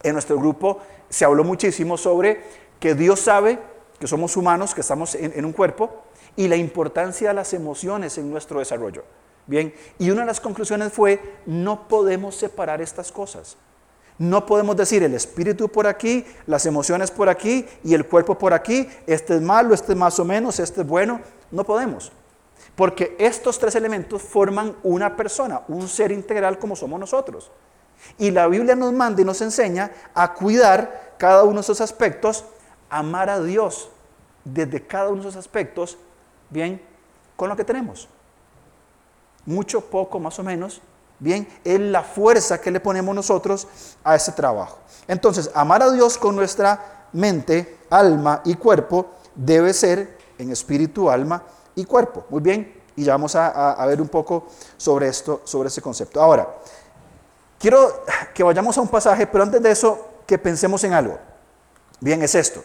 en 0.03 0.11
nuestro 0.11 0.37
grupo 0.37 0.81
se 1.07 1.23
habló 1.23 1.45
muchísimo 1.45 1.97
sobre 1.97 2.43
que 2.81 2.95
Dios 2.95 3.21
sabe 3.21 3.59
que 4.03 4.07
somos 4.07 4.35
humanos, 4.35 4.75
que 4.75 4.81
estamos 4.81 5.15
en, 5.15 5.45
un 5.45 5.53
cuerpo, 5.53 6.03
y 6.35 6.47
la 6.47 6.55
importancia 6.55 7.29
de 7.29 7.33
las 7.33 7.53
emociones 7.53 8.17
en 8.17 8.31
nuestro 8.31 8.59
desarrollo. 8.59 9.03
Bien, 9.45 9.73
y 9.99 10.09
una 10.09 10.21
de 10.21 10.27
las 10.27 10.39
conclusiones 10.39 10.93
fue, 10.93 11.19
no 11.45 11.87
podemos 11.87 12.35
separar 12.35 12.81
estas 12.81 13.11
cosas. 13.11 13.57
No 14.17 14.45
podemos 14.45 14.77
decir 14.77 15.03
el 15.03 15.13
espíritu 15.15 15.69
por 15.69 15.87
aquí, 15.87 16.25
las 16.45 16.65
emociones 16.65 17.11
por 17.11 17.29
aquí 17.29 17.65
y 17.83 17.93
el 17.93 18.05
cuerpo 18.05 18.37
por 18.37 18.53
aquí, 18.53 18.87
este 19.07 19.35
es 19.35 19.41
malo, 19.41 19.73
este 19.73 19.93
es 19.93 19.97
más 19.97 20.19
o 20.19 20.25
menos, 20.25 20.59
este 20.59 20.81
es 20.81 20.87
bueno. 20.87 21.19
No 21.51 21.63
podemos. 21.63 22.11
Porque 22.75 23.15
estos 23.19 23.59
tres 23.59 23.75
elementos 23.75 24.21
forman 24.21 24.75
una 24.83 25.15
persona, 25.15 25.61
un 25.67 25.87
ser 25.87 26.11
integral 26.11 26.57
como 26.57 26.75
somos 26.75 26.99
nosotros. 26.99 27.51
Y 28.17 28.31
la 28.31 28.47
Biblia 28.47 28.75
nos 28.75 28.93
manda 28.93 29.21
y 29.21 29.25
nos 29.25 29.41
enseña 29.41 29.91
a 30.13 30.33
cuidar 30.33 31.15
cada 31.17 31.43
uno 31.43 31.55
de 31.55 31.61
esos 31.61 31.81
aspectos, 31.81 32.45
amar 32.89 33.29
a 33.29 33.41
Dios 33.41 33.89
desde 34.43 34.85
cada 34.85 35.09
uno 35.09 35.23
de 35.23 35.29
esos 35.29 35.37
aspectos, 35.37 35.97
bien, 36.53 36.81
con 37.35 37.49
lo 37.49 37.55
que 37.55 37.63
tenemos. 37.63 38.07
Mucho, 39.45 39.81
poco, 39.81 40.19
más 40.19 40.39
o 40.39 40.43
menos, 40.43 40.81
bien, 41.19 41.47
es 41.63 41.79
la 41.79 42.03
fuerza 42.03 42.61
que 42.61 42.71
le 42.71 42.79
ponemos 42.79 43.13
nosotros 43.13 43.67
a 44.03 44.15
ese 44.15 44.31
trabajo. 44.31 44.77
Entonces, 45.07 45.51
amar 45.53 45.83
a 45.83 45.91
Dios 45.91 46.17
con 46.17 46.35
nuestra 46.35 47.07
mente, 47.11 47.79
alma 47.89 48.41
y 48.45 48.55
cuerpo 48.55 49.07
debe 49.35 49.73
ser 49.73 50.17
en 50.37 50.51
espíritu, 50.51 51.09
alma 51.09 51.43
y 51.75 51.83
cuerpo. 51.83 52.25
Muy 52.29 52.41
bien, 52.41 52.81
y 52.95 53.03
ya 53.03 53.13
vamos 53.13 53.35
a, 53.35 53.73
a 53.73 53.85
ver 53.85 53.99
un 53.99 54.07
poco 54.07 54.47
sobre 54.77 55.07
esto, 55.07 55.41
sobre 55.43 55.67
ese 55.67 55.81
concepto. 55.81 56.21
Ahora, 56.21 56.47
Quiero 57.63 58.03
que 58.33 58.43
vayamos 58.43 58.77
a 58.77 58.81
un 58.81 58.89
pasaje, 58.89 59.25
pero 59.25 59.41
antes 59.41 59.63
de 59.63 59.71
eso, 59.71 60.09
que 60.27 60.37
pensemos 60.37 60.83
en 60.83 60.91
algo. 60.91 61.17
Bien, 62.01 62.21
es 62.21 62.35
esto. 62.35 62.61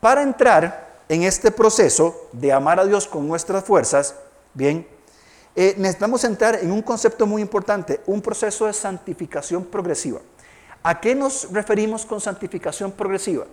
Para 0.00 0.20
entrar 0.20 0.81
en 1.12 1.24
este 1.24 1.50
proceso 1.50 2.30
de 2.32 2.54
amar 2.54 2.80
a 2.80 2.86
Dios 2.86 3.06
con 3.06 3.28
nuestras 3.28 3.64
fuerzas, 3.64 4.14
bien, 4.54 4.88
eh, 5.54 5.74
necesitamos 5.76 6.24
entrar 6.24 6.54
en 6.54 6.72
un 6.72 6.80
concepto 6.80 7.26
muy 7.26 7.42
importante, 7.42 8.00
un 8.06 8.22
proceso 8.22 8.64
de 8.64 8.72
santificación 8.72 9.66
progresiva. 9.66 10.20
¿A 10.82 11.00
qué 11.00 11.14
nos 11.14 11.52
referimos 11.52 12.06
con 12.06 12.18
santificación 12.18 12.92
progresiva? 12.92 13.44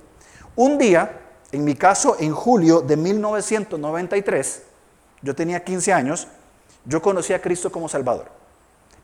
Un 0.56 0.78
día, 0.78 1.20
en 1.52 1.66
mi 1.66 1.76
caso, 1.76 2.16
en 2.18 2.32
julio 2.32 2.80
de 2.80 2.96
1993, 2.96 4.62
yo 5.22 5.36
tenía 5.36 5.62
15 5.62 5.92
años, 5.92 6.30
yo 6.86 7.02
conocí 7.02 7.34
a 7.34 7.42
Cristo 7.42 7.70
como 7.70 7.90
Salvador. 7.90 8.28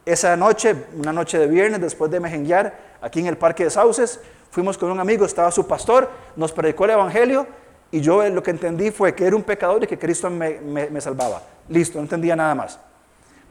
Esa 0.06 0.38
noche, 0.38 0.78
una 0.96 1.12
noche 1.12 1.38
de 1.38 1.48
viernes, 1.48 1.82
después 1.82 2.10
de 2.10 2.22
mejenguear, 2.22 2.96
aquí 3.02 3.20
en 3.20 3.28
el 3.28 3.38
Parque 3.38 3.66
de 3.66 3.70
Sauces, 3.70 4.22
fuimos 4.50 4.78
con 4.78 4.92
un 4.92 5.02
amigo, 5.02 5.26
estaba 5.26 5.52
su 5.52 5.68
pastor, 5.68 6.10
nos 6.38 6.54
predicó 6.54 6.86
el 6.86 6.92
Evangelio 6.92 7.65
y 7.92 8.02
yo 8.02 8.28
lo 8.30 8.44
que 8.44 8.52
entendí 8.52 8.92
fue 8.92 9.16
que 9.16 9.26
era 9.26 9.36
un 9.36 9.44
pecador 9.44 9.84
y 9.84 9.88
que 9.88 9.98
Cristo 9.98 10.30
me, 10.30 10.60
me 10.60 11.02
salvaba. 11.02 11.42
Listo, 11.70 11.98
no 11.98 12.04
entendía 12.04 12.36
nada 12.36 12.56
más. 12.56 12.80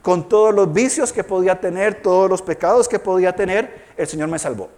Con 0.01 0.29
todos 0.29 0.53
los 0.53 0.71
vicios 0.71 1.11
que 1.11 1.23
podía 1.23 1.59
tener, 1.59 2.01
todos 2.01 2.29
los 2.29 2.41
pecados 2.41 2.87
que 2.87 2.99
podía 2.99 3.35
tener, 3.35 3.85
el 3.97 4.05
Señor 4.05 4.29
me 4.29 4.37
salvó. 4.37 4.69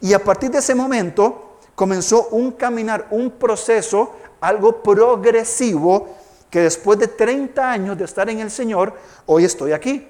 Y 0.00 0.12
a 0.12 0.18
partir 0.18 0.50
de 0.50 0.58
ese 0.58 0.74
momento 0.74 1.58
comenzó 1.76 2.26
un 2.30 2.50
caminar, 2.50 3.06
un 3.10 3.30
proceso, 3.30 4.16
algo 4.40 4.82
progresivo, 4.82 6.08
que 6.50 6.62
después 6.62 6.98
de 6.98 7.06
30 7.06 7.70
años 7.70 7.96
de 7.96 8.04
estar 8.04 8.28
en 8.28 8.40
el 8.40 8.50
Señor, 8.50 8.94
hoy 9.26 9.44
estoy 9.44 9.70
aquí. 9.70 10.08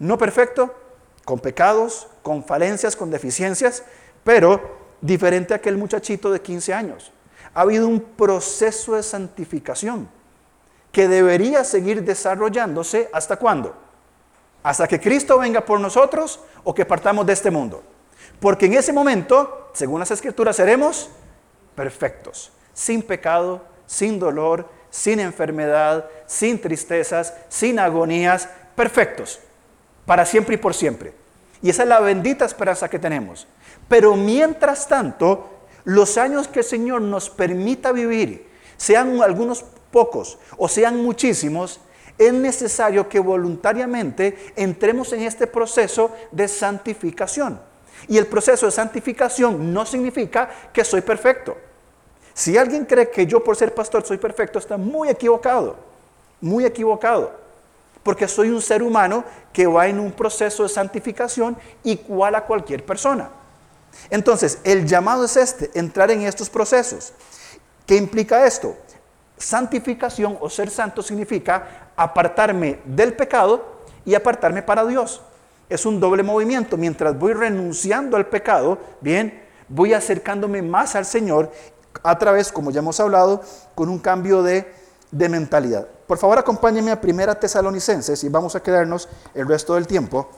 No 0.00 0.18
perfecto, 0.18 0.74
con 1.24 1.38
pecados, 1.38 2.08
con 2.22 2.42
falencias, 2.42 2.96
con 2.96 3.10
deficiencias, 3.10 3.84
pero 4.24 4.60
diferente 5.00 5.54
a 5.54 5.58
aquel 5.58 5.76
muchachito 5.76 6.32
de 6.32 6.40
15 6.40 6.74
años. 6.74 7.12
Ha 7.54 7.60
habido 7.62 7.88
un 7.88 8.00
proceso 8.00 8.94
de 8.94 9.02
santificación 9.02 10.08
que 10.92 11.08
debería 11.08 11.64
seguir 11.64 12.04
desarrollándose 12.04 13.08
hasta 13.12 13.36
cuándo? 13.36 13.74
Hasta 14.62 14.88
que 14.88 15.00
Cristo 15.00 15.38
venga 15.38 15.64
por 15.64 15.80
nosotros 15.80 16.40
o 16.62 16.74
que 16.74 16.84
partamos 16.84 17.26
de 17.26 17.32
este 17.32 17.50
mundo. 17.50 17.82
Porque 18.40 18.66
en 18.66 18.74
ese 18.74 18.92
momento, 18.92 19.70
según 19.72 20.00
las 20.00 20.10
escrituras, 20.10 20.56
seremos 20.56 21.10
perfectos, 21.74 22.52
sin 22.72 23.02
pecado, 23.02 23.62
sin 23.86 24.18
dolor, 24.18 24.68
sin 24.90 25.20
enfermedad, 25.20 26.08
sin 26.26 26.60
tristezas, 26.60 27.34
sin 27.48 27.78
agonías, 27.78 28.48
perfectos 28.74 29.40
para 30.06 30.26
siempre 30.26 30.54
y 30.54 30.58
por 30.58 30.74
siempre. 30.74 31.12
Y 31.62 31.70
esa 31.70 31.82
es 31.82 31.88
la 31.88 32.00
bendita 32.00 32.44
esperanza 32.44 32.88
que 32.88 32.98
tenemos. 32.98 33.46
Pero 33.88 34.16
mientras 34.16 34.86
tanto, 34.86 35.53
los 35.84 36.16
años 36.18 36.48
que 36.48 36.60
el 36.60 36.64
Señor 36.64 37.02
nos 37.02 37.30
permita 37.30 37.92
vivir, 37.92 38.48
sean 38.76 39.20
algunos 39.22 39.64
pocos 39.90 40.38
o 40.56 40.68
sean 40.68 41.02
muchísimos, 41.02 41.80
es 42.18 42.32
necesario 42.32 43.08
que 43.08 43.18
voluntariamente 43.20 44.52
entremos 44.56 45.12
en 45.12 45.22
este 45.22 45.46
proceso 45.46 46.10
de 46.30 46.48
santificación. 46.48 47.60
Y 48.08 48.18
el 48.18 48.26
proceso 48.26 48.66
de 48.66 48.72
santificación 48.72 49.72
no 49.72 49.86
significa 49.86 50.50
que 50.72 50.84
soy 50.84 51.00
perfecto. 51.00 51.56
Si 52.34 52.56
alguien 52.56 52.84
cree 52.84 53.10
que 53.10 53.26
yo 53.26 53.42
por 53.42 53.56
ser 53.56 53.74
pastor 53.74 54.04
soy 54.04 54.18
perfecto, 54.18 54.58
está 54.58 54.76
muy 54.76 55.08
equivocado, 55.08 55.76
muy 56.40 56.64
equivocado 56.64 57.44
porque 58.04 58.28
soy 58.28 58.50
un 58.50 58.62
ser 58.62 58.82
humano 58.82 59.24
que 59.52 59.66
va 59.66 59.88
en 59.88 59.98
un 59.98 60.12
proceso 60.12 60.62
de 60.62 60.68
santificación 60.68 61.56
igual 61.82 62.36
a 62.36 62.44
cualquier 62.44 62.84
persona. 62.84 63.30
Entonces, 64.10 64.58
el 64.64 64.86
llamado 64.86 65.24
es 65.24 65.36
este, 65.36 65.70
entrar 65.74 66.10
en 66.10 66.22
estos 66.22 66.50
procesos. 66.50 67.12
¿Qué 67.86 67.96
implica 67.96 68.46
esto? 68.46 68.76
Santificación 69.36 70.38
o 70.40 70.48
ser 70.48 70.70
santo 70.70 71.02
significa 71.02 71.90
apartarme 71.96 72.80
del 72.84 73.14
pecado 73.14 73.80
y 74.04 74.14
apartarme 74.14 74.62
para 74.62 74.84
Dios. 74.86 75.22
Es 75.68 75.86
un 75.86 76.00
doble 76.00 76.22
movimiento. 76.22 76.76
Mientras 76.76 77.18
voy 77.18 77.32
renunciando 77.32 78.16
al 78.16 78.26
pecado, 78.26 78.78
bien, 79.00 79.42
voy 79.68 79.92
acercándome 79.92 80.62
más 80.62 80.94
al 80.94 81.04
Señor 81.04 81.50
a 82.02 82.18
través, 82.18 82.52
como 82.52 82.70
ya 82.70 82.80
hemos 82.80 83.00
hablado, 83.00 83.42
con 83.74 83.88
un 83.88 83.98
cambio 83.98 84.42
de 84.42 84.84
de 85.14 85.28
mentalidad. 85.28 85.86
Por 86.06 86.18
favor, 86.18 86.38
acompáñenme 86.38 86.90
a 86.90 87.00
Primera 87.00 87.34
Tesalonicenses 87.34 88.24
y 88.24 88.28
vamos 88.28 88.56
a 88.56 88.62
quedarnos 88.62 89.08
el 89.32 89.46
resto 89.46 89.74
del 89.74 89.86
tiempo. 89.86 90.28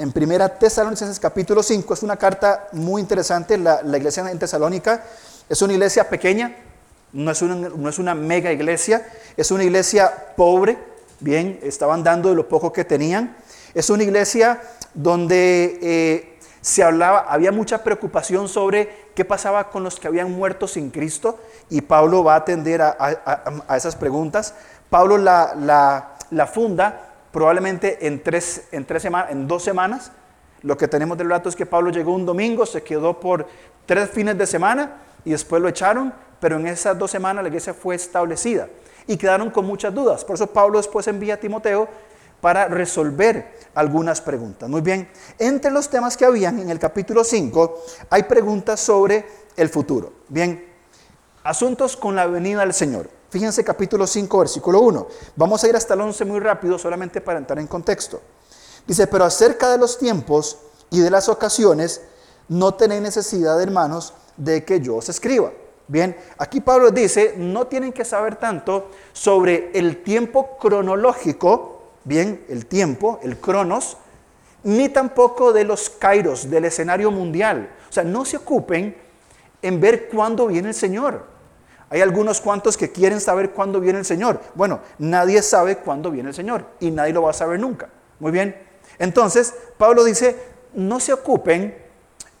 En 0.00 0.12
Primera 0.12 0.48
Tesalonicenses 0.48 1.20
capítulo 1.20 1.62
5 1.62 1.92
es 1.92 2.02
una 2.02 2.16
carta 2.16 2.68
muy 2.72 3.02
interesante. 3.02 3.58
La, 3.58 3.82
iglesia 3.98 4.30
en 4.30 4.38
Tesalónica 4.38 5.04
es 5.46 5.60
una 5.60 5.74
iglesia 5.74 6.08
pequeña, 6.08 6.56
no 7.12 7.30
es 7.30 7.42
una, 7.42 7.54
no 7.54 7.86
es 7.86 7.98
una 7.98 8.14
mega 8.14 8.50
iglesia, 8.50 9.06
es 9.36 9.50
una 9.50 9.62
iglesia 9.62 10.10
pobre, 10.38 10.78
bien, 11.20 11.60
estaban 11.62 12.02
dando 12.02 12.30
de 12.30 12.34
lo 12.34 12.48
poco 12.48 12.72
que 12.72 12.82
tenían. 12.82 13.36
Es 13.74 13.90
una 13.90 14.02
iglesia 14.02 14.62
donde 14.94 15.78
eh, 15.82 16.38
se 16.62 16.82
hablaba, 16.82 17.26
había 17.28 17.52
mucha 17.52 17.84
preocupación 17.84 18.48
sobre 18.48 19.10
qué 19.14 19.26
pasaba 19.26 19.68
con 19.68 19.84
los 19.84 20.00
que 20.00 20.08
habían 20.08 20.32
muerto 20.32 20.66
sin 20.66 20.88
Cristo 20.88 21.38
y 21.68 21.82
Pablo 21.82 22.24
va 22.24 22.36
a 22.36 22.38
atender 22.38 22.80
a, 22.80 23.76
esas 23.76 23.96
preguntas. 23.96 24.54
Pablo 24.88 25.18
la, 25.18 26.16
funda 26.50 27.09
probablemente 27.32 28.06
en, 28.06 28.22
tres, 28.22 28.68
en, 28.72 28.84
tres 28.84 29.02
semanas, 29.02 29.30
en 29.30 29.46
dos 29.46 29.62
semanas. 29.62 30.12
Lo 30.62 30.76
que 30.76 30.88
tenemos 30.88 31.16
del 31.16 31.28
relato 31.28 31.48
es 31.48 31.56
que 31.56 31.66
Pablo 31.66 31.90
llegó 31.90 32.14
un 32.14 32.26
domingo, 32.26 32.66
se 32.66 32.82
quedó 32.82 33.18
por 33.18 33.46
tres 33.86 34.10
fines 34.10 34.36
de 34.36 34.46
semana 34.46 34.98
y 35.24 35.30
después 35.30 35.62
lo 35.62 35.68
echaron, 35.68 36.12
pero 36.38 36.56
en 36.56 36.66
esas 36.66 36.98
dos 36.98 37.10
semanas 37.10 37.42
la 37.42 37.48
iglesia 37.48 37.72
fue 37.72 37.94
establecida 37.94 38.68
y 39.06 39.16
quedaron 39.16 39.50
con 39.50 39.66
muchas 39.66 39.94
dudas. 39.94 40.24
Por 40.24 40.34
eso 40.34 40.46
Pablo 40.46 40.78
después 40.78 41.06
envía 41.08 41.34
a 41.34 41.36
Timoteo 41.38 41.88
para 42.40 42.68
resolver 42.68 43.52
algunas 43.74 44.20
preguntas. 44.20 44.68
Muy 44.68 44.80
bien, 44.80 45.08
entre 45.38 45.70
los 45.70 45.88
temas 45.88 46.16
que 46.16 46.24
habían 46.24 46.58
en 46.58 46.70
el 46.70 46.78
capítulo 46.78 47.24
5 47.24 47.84
hay 48.10 48.22
preguntas 48.24 48.80
sobre 48.80 49.26
el 49.56 49.68
futuro. 49.68 50.12
Bien, 50.28 50.66
asuntos 51.42 51.96
con 51.96 52.16
la 52.16 52.26
venida 52.26 52.60
del 52.60 52.72
Señor. 52.72 53.19
Fíjense 53.30 53.62
capítulo 53.62 54.08
5, 54.08 54.38
versículo 54.40 54.80
1. 54.80 55.06
Vamos 55.36 55.62
a 55.62 55.68
ir 55.68 55.76
hasta 55.76 55.94
el 55.94 56.00
11 56.00 56.24
muy 56.24 56.40
rápido 56.40 56.76
solamente 56.78 57.20
para 57.20 57.38
entrar 57.38 57.60
en 57.60 57.68
contexto. 57.68 58.20
Dice, 58.84 59.06
pero 59.06 59.24
acerca 59.24 59.70
de 59.70 59.78
los 59.78 59.98
tiempos 59.98 60.58
y 60.90 60.98
de 60.98 61.10
las 61.10 61.28
ocasiones, 61.28 62.02
no 62.48 62.74
tenéis 62.74 63.02
necesidad, 63.02 63.62
hermanos, 63.62 64.14
de 64.36 64.64
que 64.64 64.80
yo 64.80 64.96
os 64.96 65.08
escriba. 65.08 65.52
Bien, 65.86 66.16
aquí 66.38 66.60
Pablo 66.60 66.90
dice, 66.90 67.34
no 67.36 67.68
tienen 67.68 67.92
que 67.92 68.04
saber 68.04 68.34
tanto 68.34 68.90
sobre 69.12 69.70
el 69.74 70.02
tiempo 70.02 70.56
cronológico 70.58 71.82
bien, 72.02 72.44
el 72.48 72.66
tiempo, 72.66 73.20
el 73.22 73.38
cronos, 73.38 73.96
ni 74.64 74.88
tampoco 74.88 75.52
de 75.52 75.62
los 75.62 75.88
kairos, 75.88 76.50
del 76.50 76.64
escenario 76.64 77.12
mundial. 77.12 77.70
O 77.88 77.92
sea, 77.92 78.02
no 78.02 78.24
se 78.24 78.38
ocupen 78.38 78.96
en 79.62 79.80
ver 79.80 80.08
cuándo 80.08 80.48
viene 80.48 80.68
el 80.68 80.74
Señor. 80.74 81.29
Hay 81.90 82.00
algunos 82.00 82.40
cuantos 82.40 82.76
que 82.76 82.92
quieren 82.92 83.20
saber 83.20 83.50
cuándo 83.50 83.80
viene 83.80 83.98
el 83.98 84.04
Señor. 84.04 84.40
Bueno, 84.54 84.80
nadie 84.98 85.42
sabe 85.42 85.78
cuándo 85.78 86.10
viene 86.12 86.28
el 86.28 86.34
Señor 86.34 86.64
y 86.78 86.92
nadie 86.92 87.12
lo 87.12 87.22
va 87.22 87.30
a 87.30 87.34
saber 87.34 87.58
nunca. 87.58 87.88
Muy 88.20 88.30
bien. 88.30 88.56
Entonces, 88.98 89.52
Pablo 89.76 90.04
dice, 90.04 90.36
no 90.74 91.00
se 91.00 91.12
ocupen 91.12 91.76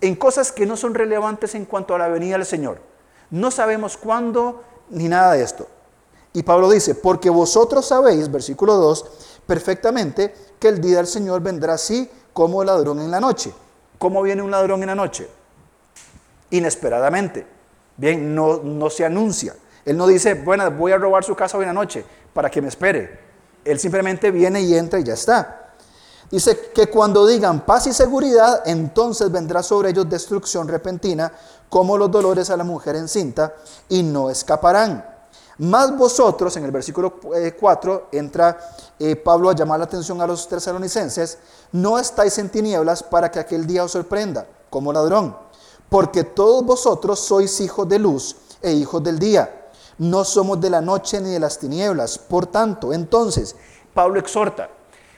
en 0.00 0.14
cosas 0.14 0.52
que 0.52 0.66
no 0.66 0.76
son 0.76 0.94
relevantes 0.94 1.56
en 1.56 1.64
cuanto 1.64 1.96
a 1.96 1.98
la 1.98 2.08
venida 2.08 2.36
del 2.36 2.46
Señor. 2.46 2.80
No 3.30 3.50
sabemos 3.50 3.96
cuándo 3.96 4.62
ni 4.90 5.08
nada 5.08 5.32
de 5.32 5.42
esto. 5.42 5.66
Y 6.32 6.44
Pablo 6.44 6.70
dice, 6.70 6.94
porque 6.94 7.28
vosotros 7.28 7.86
sabéis, 7.86 8.30
versículo 8.30 8.76
2, 8.76 9.04
perfectamente 9.46 10.32
que 10.60 10.68
el 10.68 10.80
día 10.80 10.98
del 10.98 11.08
Señor 11.08 11.40
vendrá 11.40 11.74
así 11.74 12.08
como 12.32 12.62
ladrón 12.62 13.00
en 13.00 13.10
la 13.10 13.18
noche. 13.18 13.52
¿Cómo 13.98 14.22
viene 14.22 14.42
un 14.42 14.50
ladrón 14.52 14.82
en 14.82 14.86
la 14.86 14.94
noche? 14.94 15.28
Inesperadamente. 16.50 17.59
Bien, 18.00 18.34
no, 18.34 18.62
no 18.62 18.88
se 18.88 19.04
anuncia. 19.04 19.54
Él 19.84 19.94
no 19.94 20.06
dice, 20.06 20.32
bueno, 20.32 20.70
voy 20.70 20.92
a 20.92 20.96
robar 20.96 21.22
su 21.22 21.36
casa 21.36 21.58
hoy 21.58 21.64
en 21.64 21.68
la 21.68 21.74
noche 21.74 22.02
para 22.32 22.50
que 22.50 22.62
me 22.62 22.68
espere. 22.68 23.20
Él 23.62 23.78
simplemente 23.78 24.30
viene 24.30 24.62
y 24.62 24.74
entra 24.74 24.98
y 24.98 25.04
ya 25.04 25.12
está. 25.12 25.74
Dice 26.30 26.70
que 26.74 26.86
cuando 26.86 27.26
digan 27.26 27.66
paz 27.66 27.88
y 27.88 27.92
seguridad, 27.92 28.62
entonces 28.64 29.30
vendrá 29.30 29.62
sobre 29.62 29.90
ellos 29.90 30.08
destrucción 30.08 30.66
repentina, 30.66 31.30
como 31.68 31.98
los 31.98 32.10
dolores 32.10 32.48
a 32.48 32.56
la 32.56 32.64
mujer 32.64 32.96
encinta, 32.96 33.52
y 33.90 34.02
no 34.02 34.30
escaparán. 34.30 35.04
Más 35.58 35.94
vosotros, 35.94 36.56
en 36.56 36.64
el 36.64 36.70
versículo 36.70 37.20
4, 37.20 38.08
eh, 38.12 38.16
entra 38.16 38.58
eh, 38.98 39.14
Pablo 39.14 39.50
a 39.50 39.54
llamar 39.54 39.78
la 39.78 39.84
atención 39.84 40.22
a 40.22 40.26
los 40.26 40.48
tesalonicenses, 40.48 41.36
no 41.72 41.98
estáis 41.98 42.38
en 42.38 42.48
tinieblas 42.48 43.02
para 43.02 43.30
que 43.30 43.40
aquel 43.40 43.66
día 43.66 43.84
os 43.84 43.92
sorprenda 43.92 44.46
como 44.70 44.90
ladrón, 44.90 45.36
porque 45.90 46.24
todos 46.24 46.64
vosotros 46.64 47.20
sois 47.20 47.60
hijos 47.60 47.86
de 47.88 47.98
luz 47.98 48.36
e 48.62 48.72
hijos 48.72 49.02
del 49.02 49.18
día. 49.18 49.68
No 49.98 50.24
somos 50.24 50.58
de 50.60 50.70
la 50.70 50.80
noche 50.80 51.20
ni 51.20 51.30
de 51.30 51.40
las 51.40 51.58
tinieblas. 51.58 52.16
Por 52.16 52.46
tanto, 52.46 52.94
entonces, 52.94 53.56
Pablo 53.92 54.18
exhorta, 54.18 54.70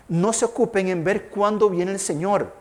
no 0.09 0.33
se 0.33 0.47
ocupen 0.47 0.89
en 0.89 1.05
ver 1.05 1.31
cuándo 1.31 1.71
viene 1.71 1.93
el 1.93 2.01
Señor. 2.01 2.53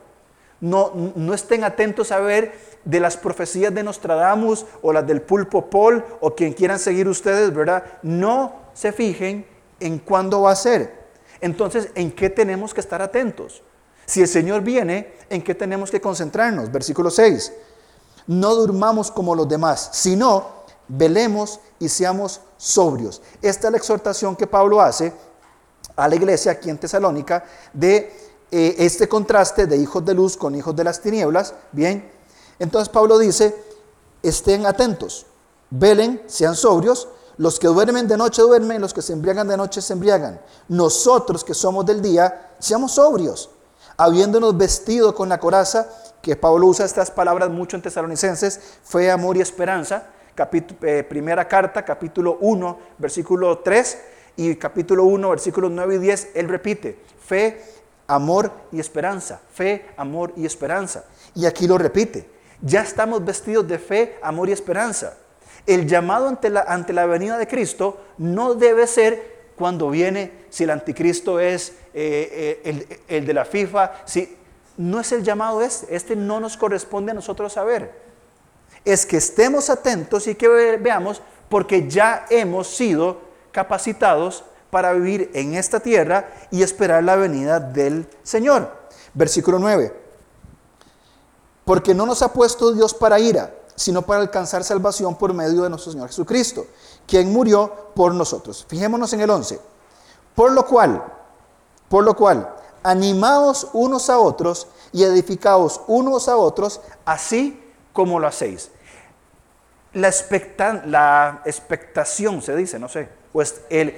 No, 0.59 0.91
no 1.15 1.33
estén 1.33 1.63
atentos 1.63 2.11
a 2.11 2.19
ver 2.19 2.53
de 2.85 2.99
las 2.99 3.17
profecías 3.17 3.73
de 3.73 3.81
Nostradamus 3.81 4.65
o 4.83 4.93
las 4.93 5.07
del 5.07 5.21
pulpo 5.21 5.67
Paul 5.69 6.03
o 6.19 6.35
quien 6.35 6.53
quieran 6.53 6.77
seguir 6.77 7.07
ustedes, 7.07 7.51
¿verdad? 7.51 7.83
No 8.03 8.53
se 8.73 8.91
fijen 8.91 9.47
en 9.79 9.97
cuándo 9.97 10.41
va 10.41 10.51
a 10.51 10.55
ser. 10.55 11.01
Entonces, 11.39 11.89
¿en 11.95 12.11
qué 12.11 12.29
tenemos 12.29 12.73
que 12.73 12.81
estar 12.81 13.01
atentos? 13.01 13.63
Si 14.05 14.21
el 14.21 14.27
Señor 14.27 14.61
viene, 14.61 15.13
¿en 15.29 15.41
qué 15.41 15.55
tenemos 15.55 15.89
que 15.89 16.01
concentrarnos? 16.01 16.71
Versículo 16.71 17.09
6. 17.09 17.53
No 18.31 18.55
durmamos 18.55 19.11
como 19.11 19.35
los 19.35 19.49
demás, 19.49 19.89
sino 19.91 20.45
velemos 20.87 21.59
y 21.79 21.89
seamos 21.89 22.39
sobrios. 22.55 23.21
Esta 23.41 23.67
es 23.67 23.71
la 23.73 23.77
exhortación 23.77 24.37
que 24.37 24.47
Pablo 24.47 24.79
hace 24.79 25.13
a 25.97 26.07
la 26.07 26.15
iglesia 26.15 26.53
aquí 26.53 26.69
en 26.69 26.77
Tesalónica 26.77 27.43
de 27.73 28.09
eh, 28.49 28.75
este 28.77 29.09
contraste 29.09 29.67
de 29.67 29.75
hijos 29.75 30.05
de 30.05 30.13
luz 30.13 30.37
con 30.37 30.55
hijos 30.55 30.73
de 30.73 30.85
las 30.85 31.01
tinieblas. 31.01 31.53
Bien, 31.73 32.09
entonces 32.57 32.87
Pablo 32.87 33.17
dice, 33.17 33.53
estén 34.23 34.65
atentos, 34.65 35.25
velen, 35.69 36.23
sean 36.27 36.55
sobrios, 36.55 37.09
los 37.35 37.59
que 37.59 37.67
duermen 37.67 38.07
de 38.07 38.15
noche 38.15 38.43
duermen, 38.43 38.79
los 38.79 38.93
que 38.93 39.01
se 39.01 39.11
embriagan 39.11 39.49
de 39.49 39.57
noche 39.57 39.81
se 39.81 39.91
embriagan. 39.91 40.39
Nosotros 40.69 41.43
que 41.43 41.53
somos 41.53 41.85
del 41.85 42.01
día, 42.01 42.53
seamos 42.59 42.93
sobrios, 42.93 43.49
habiéndonos 43.97 44.55
vestido 44.55 45.13
con 45.13 45.27
la 45.27 45.37
coraza, 45.37 45.89
que 46.21 46.35
Pablo 46.35 46.67
usa 46.67 46.85
estas 46.85 47.11
palabras 47.11 47.49
mucho 47.49 47.75
en 47.75 47.81
Tesalonicenses, 47.81 48.59
fe, 48.83 49.09
amor 49.09 49.37
y 49.37 49.41
esperanza, 49.41 50.07
eh, 50.81 51.03
primera 51.07 51.47
carta, 51.47 51.83
capítulo 51.83 52.37
1, 52.41 52.79
versículo 52.97 53.59
3, 53.59 54.01
y 54.37 54.55
capítulo 54.55 55.03
1, 55.05 55.29
versículos 55.29 55.71
9 55.71 55.95
y 55.95 55.97
10, 55.99 56.29
él 56.35 56.47
repite, 56.47 56.97
fe, 57.25 57.61
amor 58.07 58.51
y 58.71 58.79
esperanza, 58.79 59.41
fe, 59.53 59.85
amor 59.97 60.33
y 60.35 60.45
esperanza. 60.45 61.05
Y 61.35 61.45
aquí 61.45 61.67
lo 61.67 61.77
repite, 61.77 62.29
ya 62.61 62.81
estamos 62.81 63.23
vestidos 63.23 63.67
de 63.67 63.79
fe, 63.79 64.17
amor 64.21 64.49
y 64.49 64.51
esperanza. 64.51 65.17
El 65.65 65.87
llamado 65.87 66.27
ante 66.27 66.49
la, 66.49 66.61
ante 66.61 66.93
la 66.93 67.05
venida 67.05 67.37
de 67.37 67.47
Cristo 67.47 68.01
no 68.17 68.55
debe 68.55 68.87
ser 68.87 69.41
cuando 69.55 69.89
viene, 69.89 70.31
si 70.49 70.63
el 70.63 70.71
anticristo 70.71 71.39
es 71.39 71.73
eh, 71.93 72.59
eh, 72.63 72.97
el, 73.07 73.25
de 73.27 73.33
la 73.33 73.45
FIFA, 73.45 73.91
si, 74.05 74.37
no 74.77 74.99
es 74.99 75.11
el 75.11 75.23
llamado 75.23 75.61
este, 75.61 75.95
este 75.95 76.15
no 76.15 76.39
nos 76.39 76.57
corresponde 76.57 77.11
a 77.11 77.15
nosotros 77.15 77.53
saber. 77.53 78.01
Es 78.85 79.05
que 79.05 79.17
estemos 79.17 79.69
atentos 79.69 80.27
y 80.27 80.35
que 80.35 80.47
veamos 80.77 81.21
porque 81.49 81.89
ya 81.89 82.25
hemos 82.29 82.67
sido 82.67 83.19
capacitados 83.51 84.43
para 84.71 84.93
vivir 84.93 85.29
en 85.33 85.53
esta 85.53 85.79
tierra 85.79 86.31
y 86.49 86.63
esperar 86.63 87.03
la 87.03 87.15
venida 87.15 87.59
del 87.59 88.07
Señor. 88.23 88.71
Versículo 89.13 89.59
9. 89.59 89.93
Porque 91.65 91.93
no 91.93 92.05
nos 92.05 92.21
ha 92.21 92.33
puesto 92.33 92.73
Dios 92.73 92.93
para 92.93 93.19
ira, 93.19 93.53
sino 93.75 94.01
para 94.01 94.21
alcanzar 94.21 94.63
salvación 94.63 95.15
por 95.15 95.33
medio 95.33 95.63
de 95.63 95.69
nuestro 95.69 95.91
Señor 95.91 96.07
Jesucristo, 96.07 96.65
quien 97.05 97.31
murió 97.31 97.91
por 97.93 98.13
nosotros. 98.13 98.65
Fijémonos 98.67 99.11
en 99.13 99.21
el 99.21 99.29
11. 99.29 99.59
Por 100.33 100.53
lo 100.53 100.65
cual, 100.65 101.03
por 101.89 102.03
lo 102.03 102.15
cual, 102.15 102.55
animaos 102.83 103.69
unos 103.73 104.09
a 104.09 104.19
otros 104.19 104.67
y 104.91 105.03
edificaos 105.03 105.81
unos 105.87 106.27
a 106.27 106.37
otros, 106.37 106.81
así 107.05 107.61
como 107.93 108.19
lo 108.19 108.27
hacéis. 108.27 108.71
La, 109.93 110.11
la 110.85 111.41
expectación, 111.45 112.41
se 112.41 112.55
dice, 112.55 112.79
no 112.79 112.87
sé, 112.87 113.09
pues 113.31 113.61
el, 113.69 113.95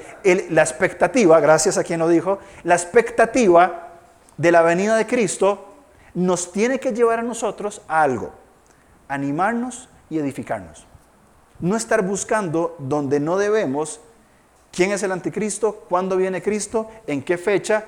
la 0.50 0.62
expectativa, 0.62 1.40
gracias 1.40 1.78
a 1.78 1.84
quien 1.84 2.00
lo 2.00 2.08
dijo, 2.08 2.40
la 2.64 2.76
expectativa 2.76 3.90
de 4.38 4.52
la 4.52 4.62
venida 4.62 4.96
de 4.96 5.08
Cristo 5.08 5.66
nos 6.14 6.52
tiene 6.52 6.80
que 6.80 6.94
llevar 6.94 7.20
a 7.20 7.24
nosotros 7.24 7.82
a 7.88 8.02
algo, 8.02 8.32
animarnos 9.08 9.90
y 10.10 10.20
edificarnos. 10.20 10.86
No 11.60 11.76
estar 11.76 12.04
buscando 12.04 12.76
donde 12.80 13.20
no 13.20 13.38
debemos 13.38 14.00
quién 14.72 14.92
es 14.92 15.04
el 15.04 15.12
anticristo, 15.12 15.86
cuándo 15.88 16.18
viene 16.18 16.42
Cristo, 16.42 16.90
en 17.08 17.24
qué 17.24 17.38
fecha, 17.38 17.86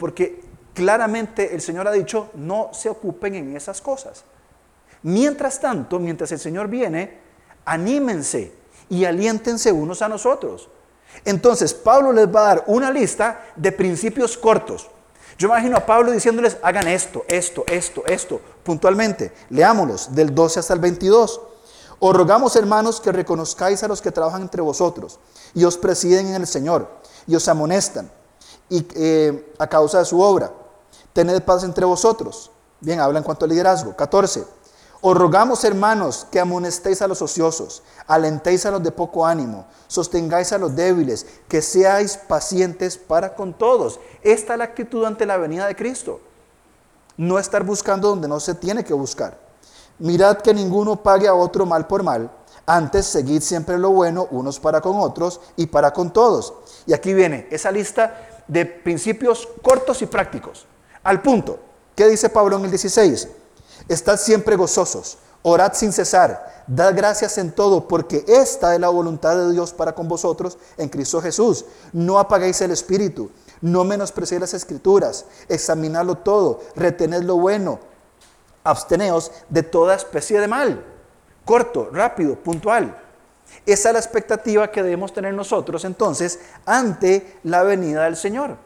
porque 0.00 0.40
claramente 0.72 1.54
el 1.54 1.60
Señor 1.60 1.86
ha 1.86 1.92
dicho, 1.92 2.30
no 2.34 2.70
se 2.72 2.88
ocupen 2.88 3.34
en 3.34 3.54
esas 3.54 3.82
cosas. 3.82 4.24
Mientras 5.02 5.60
tanto, 5.60 5.98
mientras 5.98 6.32
el 6.32 6.38
Señor 6.40 6.68
viene, 6.68 7.18
anímense 7.66 8.54
y 8.88 9.04
aliéntense 9.04 9.70
unos 9.70 10.00
a 10.00 10.08
nosotros. 10.08 10.70
Entonces, 11.26 11.74
Pablo 11.74 12.12
les 12.14 12.34
va 12.34 12.40
a 12.40 12.54
dar 12.54 12.64
una 12.66 12.90
lista 12.90 13.44
de 13.56 13.72
principios 13.72 14.38
cortos. 14.38 14.88
Yo 15.36 15.48
imagino 15.48 15.76
a 15.76 15.84
Pablo 15.84 16.12
diciéndoles, 16.12 16.56
hagan 16.62 16.88
esto, 16.88 17.24
esto, 17.28 17.64
esto, 17.66 18.02
esto, 18.06 18.40
puntualmente. 18.62 19.32
Leámoslos 19.50 20.14
del 20.14 20.34
12 20.34 20.60
hasta 20.60 20.72
el 20.72 20.80
22. 20.80 21.40
Os 21.98 22.16
rogamos, 22.16 22.56
hermanos, 22.56 23.02
que 23.02 23.12
reconozcáis 23.12 23.82
a 23.82 23.88
los 23.88 24.00
que 24.00 24.12
trabajan 24.12 24.42
entre 24.42 24.62
vosotros 24.62 25.20
y 25.52 25.64
os 25.64 25.76
presiden 25.76 26.28
en 26.28 26.36
el 26.36 26.46
Señor 26.46 26.88
y 27.26 27.34
os 27.34 27.46
amonestan 27.48 28.10
y, 28.70 28.86
eh, 28.94 29.52
a 29.58 29.66
causa 29.66 29.98
de 29.98 30.06
su 30.06 30.20
obra. 30.20 30.50
Tened 31.12 31.42
paz 31.42 31.64
entre 31.64 31.84
vosotros. 31.84 32.50
Bien, 32.80 33.00
habla 33.00 33.18
en 33.18 33.24
cuanto 33.24 33.44
al 33.44 33.50
liderazgo. 33.50 33.94
14. 33.94 34.44
Os 35.02 35.16
rogamos, 35.16 35.64
hermanos, 35.64 36.26
que 36.30 36.40
amonestéis 36.40 37.00
a 37.00 37.08
los 37.08 37.22
ociosos, 37.22 37.82
alentéis 38.06 38.66
a 38.66 38.70
los 38.70 38.82
de 38.82 38.92
poco 38.92 39.24
ánimo, 39.24 39.64
sostengáis 39.86 40.52
a 40.52 40.58
los 40.58 40.76
débiles, 40.76 41.24
que 41.48 41.62
seáis 41.62 42.18
pacientes 42.18 42.98
para 42.98 43.34
con 43.34 43.54
todos. 43.54 43.98
Esta 44.22 44.52
es 44.52 44.58
la 44.58 44.64
actitud 44.64 45.04
ante 45.06 45.24
la 45.24 45.38
venida 45.38 45.66
de 45.66 45.74
Cristo. 45.74 46.20
No 47.16 47.38
estar 47.38 47.64
buscando 47.64 48.08
donde 48.08 48.28
no 48.28 48.40
se 48.40 48.54
tiene 48.54 48.84
que 48.84 48.92
buscar. 48.92 49.38
Mirad 49.98 50.38
que 50.38 50.52
ninguno 50.52 51.02
pague 51.02 51.28
a 51.28 51.34
otro 51.34 51.64
mal 51.64 51.86
por 51.86 52.02
mal. 52.02 52.30
Antes 52.66 53.06
seguid 53.06 53.40
siempre 53.40 53.78
lo 53.78 53.90
bueno 53.90 54.28
unos 54.30 54.60
para 54.60 54.80
con 54.82 54.98
otros 54.98 55.40
y 55.56 55.66
para 55.66 55.92
con 55.92 56.12
todos. 56.12 56.52
Y 56.86 56.92
aquí 56.92 57.14
viene 57.14 57.48
esa 57.50 57.70
lista 57.70 58.29
de 58.50 58.66
principios 58.66 59.48
cortos 59.62 60.02
y 60.02 60.06
prácticos. 60.06 60.66
Al 61.04 61.22
punto. 61.22 61.58
¿Qué 61.94 62.08
dice 62.08 62.28
Pablo 62.28 62.56
en 62.56 62.64
el 62.64 62.70
16? 62.70 63.28
Estad 63.88 64.18
siempre 64.18 64.56
gozosos, 64.56 65.18
orad 65.42 65.72
sin 65.74 65.92
cesar, 65.92 66.64
dad 66.66 66.94
gracias 66.96 67.38
en 67.38 67.52
todo, 67.52 67.86
porque 67.86 68.24
esta 68.26 68.74
es 68.74 68.80
la 68.80 68.88
voluntad 68.88 69.36
de 69.36 69.52
Dios 69.52 69.72
para 69.72 69.94
con 69.94 70.08
vosotros 70.08 70.58
en 70.76 70.88
Cristo 70.88 71.20
Jesús. 71.20 71.64
No 71.92 72.18
apaguéis 72.18 72.60
el 72.60 72.70
espíritu, 72.70 73.30
no 73.60 73.84
menospreciéis 73.84 74.40
las 74.40 74.54
escrituras, 74.54 75.26
examinadlo 75.48 76.16
todo, 76.16 76.60
retened 76.74 77.22
lo 77.22 77.36
bueno, 77.36 77.80
absteneos 78.64 79.30
de 79.48 79.62
toda 79.62 79.94
especie 79.94 80.40
de 80.40 80.48
mal. 80.48 80.84
Corto, 81.44 81.90
rápido, 81.92 82.36
puntual. 82.36 82.96
Esa 83.66 83.88
es 83.90 83.92
la 83.92 84.00
expectativa 84.00 84.70
que 84.70 84.82
debemos 84.82 85.12
tener 85.12 85.34
nosotros 85.34 85.84
entonces 85.84 86.40
ante 86.66 87.38
la 87.44 87.62
venida 87.62 88.04
del 88.04 88.16
Señor. 88.16 88.56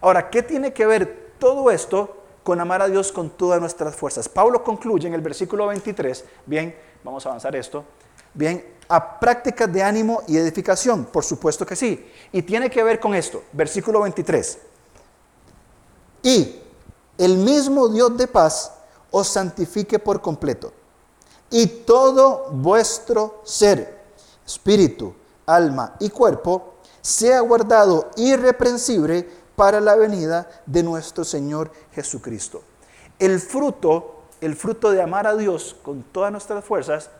Ahora, 0.00 0.30
¿qué 0.30 0.42
tiene 0.42 0.72
que 0.72 0.86
ver 0.86 1.32
todo 1.38 1.70
esto 1.70 2.18
con 2.48 2.62
amar 2.62 2.80
a 2.80 2.88
Dios 2.88 3.12
con 3.12 3.28
todas 3.28 3.60
nuestras 3.60 3.94
fuerzas. 3.94 4.26
Pablo 4.26 4.64
concluye 4.64 5.06
en 5.06 5.12
el 5.12 5.20
versículo 5.20 5.66
23, 5.66 6.24
bien, 6.46 6.74
vamos 7.04 7.26
a 7.26 7.28
avanzar 7.28 7.54
esto, 7.54 7.84
bien, 8.32 8.64
a 8.88 9.20
prácticas 9.20 9.70
de 9.70 9.82
ánimo 9.82 10.22
y 10.26 10.38
edificación, 10.38 11.04
por 11.04 11.24
supuesto 11.24 11.66
que 11.66 11.76
sí. 11.76 12.10
Y 12.32 12.40
tiene 12.40 12.70
que 12.70 12.82
ver 12.82 13.00
con 13.00 13.14
esto, 13.14 13.44
versículo 13.52 14.00
23. 14.00 14.60
Y 16.22 16.56
el 17.18 17.36
mismo 17.36 17.86
Dios 17.90 18.16
de 18.16 18.26
paz 18.26 18.72
os 19.10 19.28
santifique 19.28 19.98
por 19.98 20.22
completo. 20.22 20.72
Y 21.50 21.66
todo 21.66 22.48
vuestro 22.50 23.42
ser, 23.44 23.97
espíritu, 24.48 25.14
alma 25.44 25.94
y 26.00 26.08
cuerpo, 26.08 26.76
sea 27.02 27.40
guardado 27.40 28.10
irreprensible 28.16 29.28
para 29.54 29.78
la 29.78 29.94
venida 29.94 30.48
de 30.64 30.82
nuestro 30.82 31.22
Señor 31.22 31.70
Jesucristo. 31.92 32.62
El 33.18 33.40
fruto, 33.40 34.22
el 34.40 34.56
fruto 34.56 34.90
de 34.90 35.02
amar 35.02 35.26
a 35.26 35.36
Dios 35.36 35.76
con 35.82 36.02
todas 36.02 36.32
nuestras 36.32 36.64
fuerzas, 36.64 37.10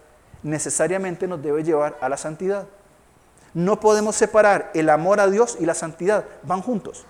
necesariamente 0.43 1.29
nos 1.29 1.43
debe 1.43 1.63
llevar 1.63 1.99
a 2.01 2.09
la 2.09 2.17
santidad. 2.17 2.67
No 3.53 3.79
podemos 3.79 4.17
separar 4.17 4.71
el 4.73 4.89
amor 4.89 5.21
a 5.21 5.29
Dios 5.29 5.59
y 5.61 5.67
la 5.67 5.75
santidad, 5.75 6.25
van 6.45 6.63
juntos. 6.63 7.05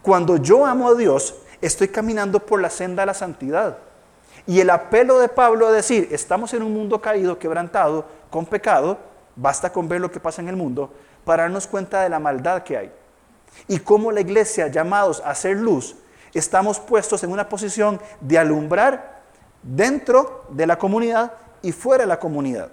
Cuando 0.00 0.38
yo 0.38 0.64
amo 0.64 0.88
a 0.88 0.94
Dios, 0.94 1.34
estoy 1.60 1.88
caminando 1.88 2.40
por 2.40 2.62
la 2.62 2.70
senda 2.70 3.02
de 3.02 3.06
la 3.06 3.14
santidad. 3.14 3.78
Y 4.46 4.60
el 4.60 4.70
apelo 4.70 5.18
de 5.18 5.28
Pablo 5.28 5.66
a 5.66 5.72
decir, 5.72 6.08
estamos 6.12 6.54
en 6.54 6.62
un 6.62 6.72
mundo 6.72 7.02
caído, 7.02 7.38
quebrantado, 7.38 8.04
con 8.30 8.46
pecado, 8.46 8.98
basta 9.36 9.72
con 9.72 9.88
ver 9.88 10.00
lo 10.00 10.10
que 10.10 10.20
pasa 10.20 10.42
en 10.42 10.48
el 10.48 10.56
mundo, 10.56 10.92
para 11.24 11.44
darnos 11.44 11.66
cuenta 11.66 12.02
de 12.02 12.08
la 12.08 12.18
maldad 12.18 12.62
que 12.62 12.76
hay 12.76 12.92
y 13.68 13.78
como 13.78 14.12
la 14.12 14.20
iglesia, 14.20 14.68
llamados 14.68 15.22
a 15.24 15.30
hacer 15.30 15.56
luz, 15.56 15.96
estamos 16.34 16.78
puestos 16.78 17.22
en 17.24 17.30
una 17.30 17.48
posición 17.48 18.00
de 18.20 18.38
alumbrar 18.38 19.22
dentro 19.62 20.44
de 20.50 20.66
la 20.66 20.78
comunidad 20.78 21.32
y 21.62 21.72
fuera 21.72 22.04
de 22.04 22.08
la 22.08 22.20
comunidad. 22.20 22.70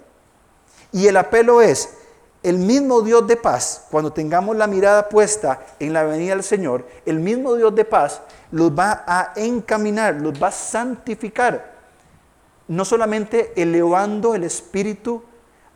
Y 0.92 1.06
el 1.06 1.16
apelo 1.16 1.60
es, 1.60 1.96
el 2.42 2.58
mismo 2.58 3.00
Dios 3.00 3.26
de 3.26 3.36
paz, 3.36 3.86
cuando 3.90 4.12
tengamos 4.12 4.54
la 4.56 4.66
mirada 4.66 5.08
puesta 5.08 5.60
en 5.80 5.94
la 5.94 6.04
venida 6.04 6.34
del 6.34 6.44
Señor, 6.44 6.86
el 7.06 7.18
mismo 7.18 7.54
Dios 7.54 7.74
de 7.74 7.86
paz 7.86 8.20
los 8.50 8.70
va 8.70 9.02
a 9.06 9.32
encaminar, 9.36 10.16
los 10.20 10.40
va 10.40 10.48
a 10.48 10.52
santificar, 10.52 11.72
no 12.68 12.84
solamente 12.84 13.52
elevando 13.56 14.34
el 14.34 14.44
espíritu 14.44 15.22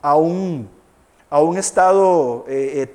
a 0.03 0.17
un, 0.17 0.69
a 1.31 1.41
un 1.41 1.59
estado 1.59 2.45
eh, 2.49 2.83
eh, 2.83 2.95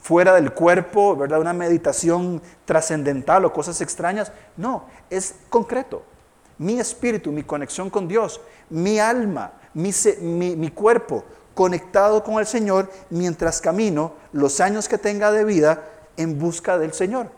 fuera 0.00 0.34
del 0.34 0.52
cuerpo, 0.52 1.16
¿verdad? 1.16 1.40
Una 1.40 1.52
meditación 1.52 2.42
trascendental 2.64 3.44
o 3.44 3.52
cosas 3.52 3.80
extrañas. 3.80 4.32
No, 4.56 4.86
es 5.10 5.36
concreto. 5.48 6.02
Mi 6.58 6.78
espíritu, 6.80 7.30
mi 7.30 7.44
conexión 7.44 7.88
con 7.88 8.08
Dios, 8.08 8.40
mi 8.68 8.98
alma, 8.98 9.52
mi, 9.74 10.70
cuerpo 10.70 11.24
conectado 11.54 12.22
con 12.22 12.38
el 12.38 12.46
Señor 12.46 12.90
mientras 13.10 13.60
camino 13.60 14.14
los 14.32 14.60
años 14.60 14.88
que 14.88 14.98
tenga 14.98 15.32
de 15.32 15.44
vida 15.44 15.84
en 16.16 16.38
busca 16.38 16.78
del 16.78 16.92
Señor. 16.92 17.30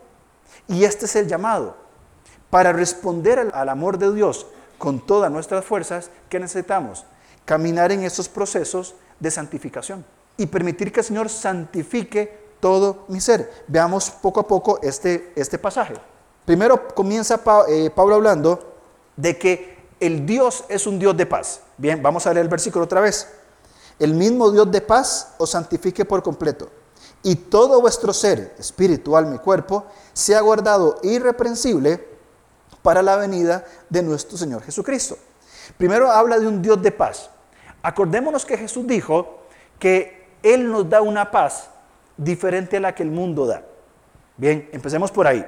Y 0.67 0.83
este 0.83 1.05
es 1.05 1.15
el 1.15 1.27
llamado. 1.27 1.77
Para 2.49 2.73
responder 2.73 3.51
al, 3.53 3.69
amor 3.69 3.97
de 3.97 4.13
Dios 4.13 4.47
con 4.77 5.05
todas 5.05 5.31
nuestras 5.31 5.65
fuerzas, 5.65 6.09
¿qué 6.29 6.39
necesitamos? 6.39 7.05
Caminar 7.45 7.91
en 7.91 8.03
esos 8.03 8.27
procesos 8.27 8.95
de 9.19 9.31
santificación 9.31 10.05
y 10.37 10.45
permitir 10.47 10.91
que 10.91 10.99
el 11.01 11.05
Señor 11.05 11.29
santifique 11.29 12.45
todo 12.59 13.05
mi 13.07 13.21
ser. 13.21 13.65
Veamos 13.67 14.09
poco 14.09 14.39
a 14.39 14.47
poco 14.47 14.79
este, 14.81 15.33
este 15.35 15.57
pasaje. 15.57 15.95
Primero 16.45 16.87
comienza 16.89 17.41
eh, 17.67 17.89
Pablo 17.93 18.15
hablando 18.15 18.75
de 19.15 19.37
que 19.37 19.75
el 19.99 20.25
Dios 20.25 20.65
es 20.67 20.85
un 20.87 20.99
Dios 20.99 21.15
de 21.15 21.25
paz. 21.25 21.61
Bien, 21.77 22.01
vamos 22.01 22.27
a 22.27 22.33
leer 22.33 22.45
el 22.45 22.49
versículo 22.49 22.85
otra 22.85 23.01
vez. 23.01 23.27
El 23.97 24.13
mismo 24.13 24.51
Dios 24.51 24.69
de 24.71 24.81
paz 24.81 25.33
os 25.37 25.51
santifique 25.51 26.05
por 26.05 26.21
completo. 26.21 26.69
Y 27.23 27.35
todo 27.35 27.81
vuestro 27.81 28.13
ser, 28.13 28.55
espíritu, 28.59 29.15
alma 29.15 29.35
y 29.35 29.39
cuerpo, 29.39 29.85
sea 30.13 30.41
guardado 30.41 30.99
irreprensible 31.01 32.07
para 32.83 33.01
la 33.01 33.15
venida 33.15 33.65
de 33.89 34.03
nuestro 34.03 34.37
Señor 34.37 34.61
Jesucristo. 34.61 35.17
Primero 35.77 36.11
habla 36.11 36.37
de 36.37 36.47
un 36.47 36.61
Dios 36.61 36.81
de 36.81 36.91
paz. 36.91 37.29
Acordémonos 37.81 38.45
que 38.45 38.57
Jesús 38.57 38.85
dijo 38.85 39.39
que 39.79 40.14
Él 40.45 40.71
nos 40.71 40.87
da 40.87 41.01
una 41.01 41.31
paz 41.31 41.71
diferente 42.15 42.77
a 42.77 42.79
la 42.79 42.93
que 42.93 43.01
el 43.01 43.09
mundo 43.09 43.47
da. 43.47 43.63
Bien, 44.37 44.69
empecemos 44.71 45.09
por 45.11 45.25
ahí. 45.25 45.43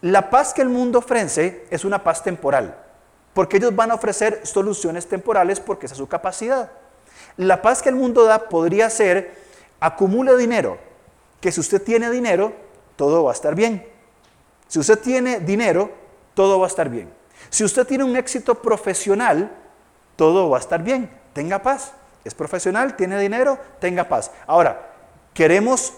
La 0.00 0.30
paz 0.30 0.54
que 0.54 0.62
el 0.62 0.70
mundo 0.70 1.00
ofrece 1.00 1.66
es 1.70 1.84
una 1.84 2.02
paz 2.02 2.22
temporal, 2.22 2.74
porque 3.34 3.58
ellos 3.58 3.76
van 3.76 3.90
a 3.90 3.96
ofrecer 3.96 4.46
soluciones 4.46 5.06
temporales 5.06 5.60
porque 5.60 5.84
esa 5.84 5.92
es 5.92 5.98
su 5.98 6.08
capacidad. 6.08 6.70
La 7.36 7.60
paz 7.60 7.82
que 7.82 7.90
el 7.90 7.96
mundo 7.96 8.24
da 8.24 8.48
podría 8.48 8.88
ser, 8.88 9.36
acumule 9.78 10.36
dinero, 10.38 10.78
que 11.42 11.52
si 11.52 11.60
usted 11.60 11.82
tiene 11.82 12.10
dinero, 12.10 12.54
todo 12.96 13.24
va 13.24 13.32
a 13.32 13.34
estar 13.34 13.54
bien. 13.54 13.86
Si 14.68 14.78
usted 14.78 14.98
tiene 15.00 15.40
dinero, 15.40 15.90
todo 16.32 16.58
va 16.58 16.64
a 16.66 16.68
estar 16.68 16.88
bien. 16.88 17.12
Si 17.50 17.62
usted 17.62 17.86
tiene 17.86 18.04
un 18.04 18.16
éxito 18.16 18.54
profesional, 18.54 19.52
todo 20.16 20.48
va 20.48 20.56
a 20.56 20.60
estar 20.60 20.82
bien. 20.82 21.10
Tenga 21.34 21.62
paz. 21.62 21.92
Es 22.28 22.34
profesional, 22.34 22.94
tiene 22.94 23.18
dinero, 23.18 23.58
tenga 23.80 24.08
paz. 24.08 24.30
Ahora, 24.46 24.88
¿Queremos 25.38 25.92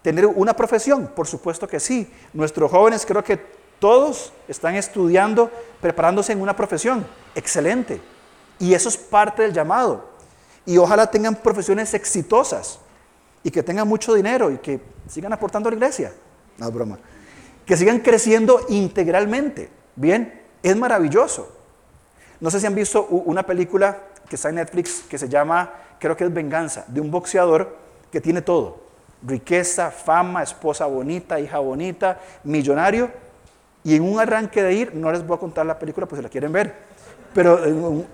tener 0.00 0.24
una 0.24 0.56
profesión? 0.56 1.08
Por 1.14 1.26
supuesto 1.26 1.68
que 1.68 1.78
sí. 1.78 2.10
Nuestros 2.32 2.70
jóvenes 2.70 3.04
creo 3.04 3.22
que 3.22 3.38
todos 3.78 4.32
están 4.48 4.74
estudiando, 4.74 5.50
preparándose 5.82 6.32
en 6.32 6.40
una 6.40 6.56
profesión. 6.56 7.06
Excelente. 7.34 8.00
Y 8.58 8.72
eso 8.72 8.88
es 8.88 8.96
parte 8.96 9.42
del 9.42 9.52
llamado. 9.52 10.08
Y 10.64 10.78
ojalá 10.78 11.10
tengan 11.10 11.34
profesiones 11.34 11.92
exitosas 11.92 12.78
y 13.42 13.50
que 13.50 13.62
tengan 13.62 13.86
mucho 13.86 14.14
dinero 14.14 14.50
y 14.50 14.56
que 14.56 14.80
sigan 15.10 15.34
aportando 15.34 15.68
a 15.68 15.72
la 15.72 15.76
iglesia. 15.76 16.14
No, 16.56 16.72
broma. 16.72 16.98
Que 17.66 17.76
sigan 17.76 18.00
creciendo 18.00 18.64
integralmente. 18.70 19.68
Bien, 19.94 20.42
es 20.62 20.74
maravilloso. 20.74 21.52
No 22.40 22.50
sé 22.50 22.60
si 22.60 22.66
han 22.66 22.74
visto 22.74 23.04
una 23.04 23.42
película 23.42 24.04
que 24.28 24.36
está 24.36 24.48
en 24.48 24.56
Netflix 24.56 25.02
que 25.08 25.18
se 25.18 25.28
llama, 25.28 25.72
creo 25.98 26.16
que 26.16 26.24
es 26.24 26.32
Venganza, 26.32 26.84
de 26.88 27.00
un 27.00 27.10
boxeador 27.10 27.76
que 28.10 28.20
tiene 28.20 28.42
todo 28.42 28.86
riqueza, 29.22 29.90
fama, 29.90 30.42
esposa 30.42 30.86
bonita, 30.86 31.40
hija 31.40 31.58
bonita, 31.58 32.18
millonario. 32.44 33.10
Y 33.84 33.94
en 33.94 34.02
un 34.02 34.18
arranque 34.18 34.62
de 34.62 34.74
ir, 34.74 34.94
no 34.94 35.12
les 35.12 35.24
voy 35.26 35.36
a 35.36 35.40
contar 35.40 35.64
la 35.64 35.78
película, 35.78 36.06
pues 36.06 36.18
si 36.18 36.22
la 36.22 36.28
quieren 36.28 36.52
ver, 36.52 36.74
pero 37.32 37.60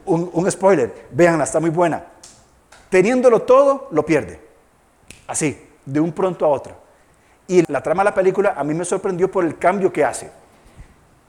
un, 0.05 0.51
spoiler, 0.51 1.09
véanla, 1.11 1.45
está 1.45 1.61
muy 1.61 1.71
buena. 1.71 2.05
Teniéndolo 2.91 3.43
todo, 3.43 3.89
lo 3.91 4.05
pierde. 4.05 4.39
Así, 5.27 5.71
de 5.87 6.01
un 6.01 6.13
pronto 6.13 6.45
a 6.45 6.49
otro. 6.49 6.77
Y 7.47 7.71
la 7.73 7.83
trama 7.83 8.03
de 8.03 8.11
la 8.11 8.15
película 8.15 8.55
a 8.57 8.65
mí 8.65 8.75
me 8.75 8.85
sorprendió 8.85 9.31
por 9.31 9.45
el 9.45 9.59
cambio 9.59 9.93
que 9.93 10.05
hace. 10.05 10.31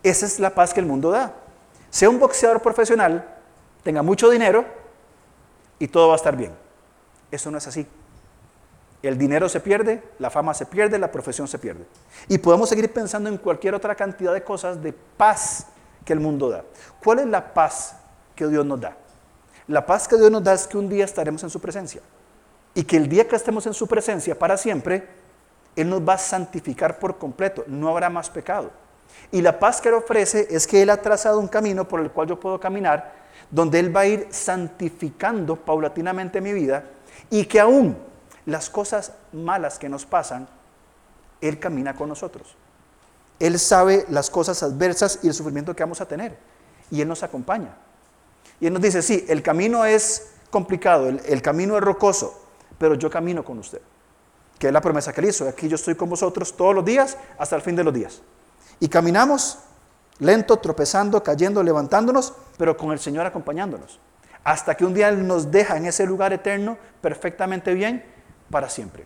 Esa 0.02 0.26
es 0.26 0.40
la 0.40 0.50
paz 0.50 0.74
que 0.74 0.82
el 0.82 0.86
mundo 0.86 1.10
da. 1.10 1.34
Sea 1.90 2.10
un 2.10 2.20
boxeador 2.20 2.62
profesional, 2.62 3.33
tenga 3.84 4.02
mucho 4.02 4.30
dinero 4.30 4.66
y 5.80 5.88
todo 5.88 6.08
va 6.08 6.14
a 6.14 6.18
estar 6.18 6.36
bien. 6.36 6.54
Eso 7.30 7.52
no 7.52 7.58
es 7.58 7.68
así. 7.68 7.86
El 9.02 9.18
dinero 9.18 9.50
se 9.50 9.60
pierde, 9.60 10.02
la 10.18 10.30
fama 10.30 10.54
se 10.54 10.66
pierde, 10.66 10.98
la 10.98 11.12
profesión 11.12 11.48
se 11.48 11.60
pierde. 11.60 11.86
Y 12.30 12.38
podemos 12.38 12.70
seguir 12.70 12.92
pensando 12.94 13.30
en 13.30 13.38
cualquier 13.38 13.76
otra 13.76 13.96
cantidad 13.96 14.34
de 14.34 14.44
cosas 14.44 14.82
de 14.82 14.94
paz 14.94 15.68
que 16.06 16.14
el 16.14 16.22
mundo 16.22 16.50
da. 16.50 16.64
¿Cuál 17.04 17.20
es 17.20 17.26
la 17.28 17.54
paz 17.54 17.98
que 18.34 18.48
Dios 18.48 18.66
nos 18.66 18.80
da? 18.80 18.96
La 19.68 19.86
paz 19.86 20.08
que 20.08 20.16
Dios 20.16 20.32
nos 20.32 20.44
da 20.44 20.54
es 20.54 20.68
que 20.68 20.78
un 20.78 20.88
día 20.88 21.04
estaremos 21.04 21.44
en 21.44 21.50
su 21.50 21.60
presencia. 21.60 22.02
Y 22.74 22.84
que 22.86 22.96
el 22.96 23.10
día 23.10 23.28
que 23.28 23.36
estemos 23.36 23.66
en 23.66 23.74
su 23.74 23.88
presencia 23.88 24.40
para 24.40 24.56
siempre, 24.56 25.08
Él 25.76 25.90
nos 25.90 26.08
va 26.08 26.14
a 26.14 26.18
santificar 26.18 26.98
por 26.98 27.18
completo. 27.18 27.66
No 27.68 27.90
habrá 27.90 28.10
más 28.10 28.30
pecado. 28.30 28.72
Y 29.32 29.42
la 29.42 29.60
paz 29.60 29.82
que 29.82 29.90
Él 29.90 29.96
ofrece 29.96 30.48
es 30.50 30.66
que 30.66 30.82
Él 30.82 30.90
ha 30.90 30.98
trazado 30.98 31.40
un 31.40 31.48
camino 31.50 31.88
por 31.88 32.00
el 32.00 32.10
cual 32.10 32.30
yo 32.30 32.40
puedo 32.40 32.60
caminar, 32.60 33.23
donde 33.52 33.80
Él 33.80 33.96
va 33.96 34.02
a 34.02 34.08
ir 34.08 34.28
santificando 34.32 35.56
paulatinamente 35.56 36.42
mi 36.42 36.54
vida 36.54 36.86
y 37.30 37.46
que 37.46 37.60
aún 37.60 37.98
las 38.46 38.70
cosas 38.70 39.14
malas 39.32 39.80
que 39.80 39.90
nos 39.90 40.06
pasan, 40.06 40.48
Él 41.42 41.60
camina 41.60 41.96
con 41.96 42.10
nosotros. 42.10 42.56
Él 43.40 43.60
sabe 43.60 44.06
las 44.10 44.30
cosas 44.30 44.64
adversas 44.64 45.20
y 45.22 45.28
el 45.28 45.34
sufrimiento 45.34 45.76
que 45.76 45.84
vamos 45.84 46.02
a 46.02 46.08
tener. 46.08 46.38
Y 46.92 47.02
Él 47.02 47.08
nos 47.08 47.24
acompaña. 47.24 47.76
Y 48.60 48.68
Él 48.68 48.74
nos 48.74 48.82
dice, 48.82 49.02
sí, 49.02 49.26
el 49.28 49.42
camino 49.42 49.86
es 49.86 50.32
complicado, 50.50 51.10
el, 51.10 51.42
camino 51.42 51.76
es 51.76 51.84
rocoso, 51.84 52.46
pero 52.78 52.96
yo 52.96 53.10
camino 53.10 53.44
con 53.44 53.60
usted. 53.60 53.82
Que 54.60 54.68
es 54.68 54.74
la 54.74 54.82
promesa 54.82 55.12
que 55.12 55.22
Él 55.22 55.28
hizo. 55.28 55.48
Aquí 55.48 55.68
yo 55.68 55.76
estoy 55.76 55.96
con 55.96 56.10
vosotros 56.10 56.56
todos 56.56 56.76
los 56.76 56.86
días 56.86 57.18
hasta 57.38 57.56
el 57.56 57.62
fin 57.62 57.76
de 57.76 57.84
los 57.84 57.94
días. 57.94 58.22
Y 58.80 58.88
caminamos 58.88 59.60
lento, 60.24 60.58
tropezando, 60.58 61.22
cayendo, 61.24 61.62
levantándonos, 61.64 62.34
pero 62.58 62.78
con 62.78 62.92
el 62.92 63.00
Señor 63.00 63.26
acompañándonos. 63.26 64.00
Hasta 64.44 64.76
que 64.76 64.86
un 64.86 64.94
día 64.94 65.10
Él 65.10 65.26
nos 65.26 65.52
deja 65.52 65.78
en 65.78 65.86
ese 65.86 66.06
lugar 66.06 66.34
eterno 66.34 66.78
perfectamente 67.02 67.74
bien 67.74 68.04
para 68.50 68.70
siempre. 68.70 69.06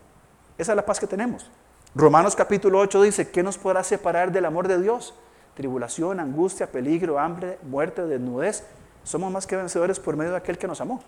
Esa 0.57 0.71
es 0.71 0.75
la 0.75 0.85
paz 0.85 0.99
que 0.99 1.07
tenemos. 1.07 1.49
Romanos 1.95 2.35
capítulo 2.35 2.79
8 2.79 3.01
dice, 3.03 3.29
¿qué 3.29 3.43
nos 3.43 3.57
podrá 3.57 3.83
separar 3.83 4.31
del 4.31 4.45
amor 4.45 4.67
de 4.67 4.81
Dios? 4.81 5.13
Tribulación, 5.55 6.19
angustia, 6.19 6.71
peligro, 6.71 7.17
hambre, 7.17 7.57
muerte, 7.63 8.03
desnudez. 8.05 8.63
Somos 9.03 9.31
más 9.31 9.47
que 9.47 9.55
vencedores 9.55 9.99
por 9.99 10.15
medio 10.15 10.31
de 10.31 10.37
aquel 10.37 10.57
que 10.57 10.67
nos 10.67 10.81
amó. 10.81 11.01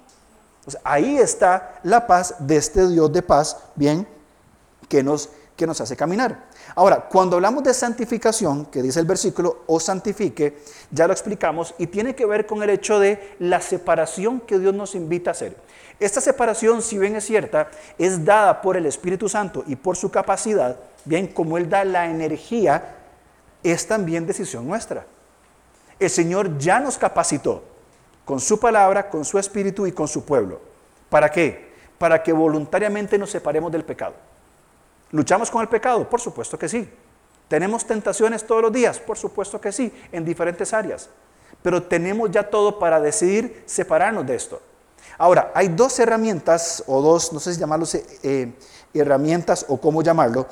ahí 0.83 1.17
está 1.17 1.79
la 1.83 2.07
paz 2.07 2.35
de 2.39 2.57
este 2.57 2.87
Dios 2.87 3.11
de 3.11 3.21
paz, 3.21 3.57
bien, 3.75 4.07
que 4.87 5.03
nos, 5.03 5.29
que 5.59 5.67
nos 5.67 5.81
hace 5.81 5.97
caminar. 5.97 6.45
Ahora, 6.73 7.09
cuando 7.09 7.35
hablamos 7.35 7.65
de 7.65 7.73
santificación, 7.73 8.67
que 8.67 8.81
dice 8.81 9.01
el 9.01 9.05
versículo, 9.05 9.63
o 9.67 9.77
santifique, 9.77 10.59
ya 10.89 11.05
lo 11.05 11.11
explicamos, 11.11 11.75
y 11.77 11.87
tiene 11.87 12.15
que 12.15 12.25
ver 12.25 12.45
con 12.45 12.63
el 12.63 12.69
hecho 12.69 12.97
de 12.97 13.35
la 13.39 13.59
separación 13.59 14.39
que 14.39 14.57
Dios 14.57 14.73
nos 14.73 14.95
invita 14.95 15.31
a 15.31 15.33
hacer. 15.33 15.57
Esta 15.99 16.21
separación, 16.21 16.81
si 16.81 16.97
bien 16.97 17.17
es 17.17 17.25
cierta, 17.25 17.69
es 17.97 18.23
dada 18.23 18.61
por 18.61 18.77
el 18.77 18.85
Espíritu 18.85 19.27
Santo 19.27 19.65
y 19.67 19.75
por 19.75 19.97
su 19.97 20.09
capacidad, 20.09 20.77
bien 21.03 21.27
como 21.27 21.57
Él 21.57 21.69
da 21.69 21.83
la 21.83 22.05
energía, 22.05 22.95
es 23.61 23.85
también 23.85 24.25
decisión 24.25 24.65
nuestra. 24.65 25.05
El 25.99 26.09
Señor 26.09 26.57
ya 26.57 26.79
nos 26.79 26.97
capacitó 26.97 27.65
con 28.23 28.39
su 28.39 28.61
palabra, 28.61 29.09
con 29.09 29.25
su 29.25 29.37
Espíritu 29.37 29.85
y 29.85 29.91
con 29.91 30.07
su 30.07 30.23
pueblo. 30.23 30.61
¿Para 31.09 31.29
qué? 31.29 31.67
Para 31.97 32.23
que 32.23 32.31
voluntariamente 32.31 33.17
nos 33.17 33.29
separemos 33.29 33.73
del 33.73 33.83
pecado. 33.83 34.28
¿Luchamos 35.11 35.49
con 35.49 35.61
el 35.61 35.67
pecado? 35.67 36.09
Por 36.09 36.21
supuesto 36.21 36.57
que 36.57 36.69
sí. 36.69 36.89
¿Tenemos 37.47 37.85
tentaciones 37.85 38.45
todos 38.45 38.61
los 38.61 38.71
días? 38.71 38.99
Por 38.99 39.17
supuesto 39.17 39.59
que 39.59 39.71
sí, 39.71 39.91
en 40.11 40.23
diferentes 40.23 40.73
áreas. 40.73 41.09
Pero 41.63 41.83
tenemos 41.83 42.29
ya 42.31 42.47
todo 42.49 42.77
para 42.77 42.99
decidir 43.01 43.63
separarnos 43.65 44.25
de 44.25 44.35
esto. 44.35 44.61
Ahora, 45.17 45.51
hay 45.55 45.69
dos 45.69 45.97
herramientas, 45.99 46.83
o 46.87 47.01
dos, 47.01 47.33
no 47.33 47.39
sé 47.39 47.53
si 47.53 47.59
llamarlos 47.59 47.95
eh, 47.95 48.53
herramientas 48.93 49.65
o 49.67 49.81
cómo 49.81 50.01
llamarlo, 50.01 50.47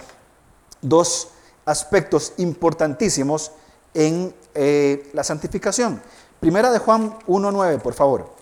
dos 0.82 1.30
aspectos 1.66 2.34
importantísimos 2.38 3.52
en 3.94 4.34
eh, 4.56 5.10
la 5.14 5.24
santificación. 5.24 6.02
Primera 6.40 6.72
de 6.72 6.80
Juan 6.80 7.18
1.9, 7.28 7.80
por 7.80 7.94
favor. 7.94 8.34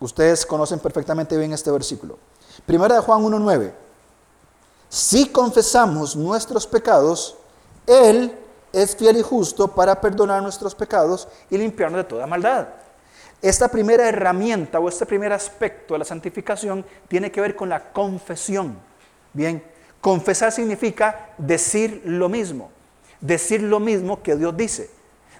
Ustedes 0.00 0.44
conocen 0.44 0.80
perfectamente 0.80 1.36
bien 1.36 1.52
este 1.52 1.70
versículo. 1.70 2.18
Primera 2.66 2.96
de 2.96 3.00
Juan 3.00 3.22
1.9. 3.22 3.83
Si 4.94 5.26
confesamos 5.26 6.14
nuestros 6.14 6.68
pecados, 6.68 7.36
Él 7.84 8.32
es 8.72 8.94
fiel 8.94 9.16
y 9.16 9.22
justo 9.22 9.66
para 9.66 10.00
perdonar 10.00 10.40
nuestros 10.40 10.72
pecados 10.72 11.26
y 11.50 11.58
limpiarnos 11.58 11.98
de 11.98 12.04
toda 12.04 12.28
maldad. 12.28 12.68
Esta 13.42 13.66
primera 13.66 14.08
herramienta 14.08 14.78
o 14.78 14.88
este 14.88 15.04
primer 15.04 15.32
aspecto 15.32 15.94
de 15.94 15.98
la 15.98 16.04
santificación 16.04 16.86
tiene 17.08 17.32
que 17.32 17.40
ver 17.40 17.56
con 17.56 17.68
la 17.68 17.90
confesión. 17.92 18.78
Bien, 19.32 19.64
confesar 20.00 20.52
significa 20.52 21.30
decir 21.38 22.02
lo 22.04 22.28
mismo, 22.28 22.70
decir 23.20 23.64
lo 23.64 23.80
mismo 23.80 24.22
que 24.22 24.36
Dios 24.36 24.56
dice, 24.56 24.92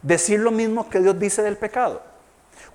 decir 0.03 0.41
lo 0.41 0.51
mismo 0.51 0.91
que 0.91 0.99
Dios 0.99 1.17
dice 1.17 1.43
del 1.45 1.59
pecado. 1.59 2.03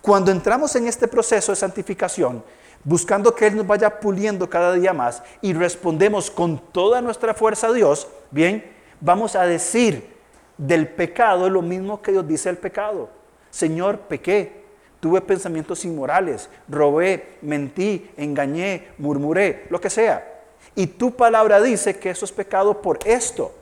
Cuando 0.02 0.32
entramos 0.32 0.74
en 0.78 0.88
este 0.88 1.10
proceso 1.10 1.52
de 1.52 1.58
santificación, 1.58 2.42
buscando 2.84 3.36
que 3.36 3.48
Él 3.48 3.56
nos 3.56 3.68
vaya 3.68 4.00
puliendo 4.00 4.50
cada 4.50 4.74
día 4.74 4.94
más 4.94 5.22
y 5.42 5.54
respondemos 5.54 6.32
con 6.32 6.58
toda 6.58 7.02
nuestra 7.02 7.34
fuerza 7.34 7.68
a 7.68 7.74
Dios, 7.74 8.08
bien, 8.32 8.66
vamos 9.02 9.36
a 9.36 9.46
decir 9.46 10.18
del 10.58 10.88
pecado 10.88 11.50
lo 11.50 11.62
mismo 11.62 12.02
que 12.02 12.12
Dios 12.12 12.28
dice 12.28 12.50
del 12.50 12.58
pecado. 12.58 13.10
Señor, 13.50 14.00
pequé, 14.00 14.60
Tuve 15.00 15.22
pensamientos 15.22 15.86
inmorales, 15.86 16.50
robé, 16.68 17.38
mentí, 17.42 18.12
engañé, 18.18 18.90
murmuré, 18.98 19.66
lo 19.70 19.80
que 19.80 19.90
sea. 19.90 20.42
Y 20.76 20.88
tu 20.88 21.16
palabra 21.16 21.62
dice 21.62 21.98
que 21.98 22.10
eso 22.10 22.26
es 22.26 22.32
pecado 22.32 22.82
por 22.82 23.00
esto. 23.06 23.54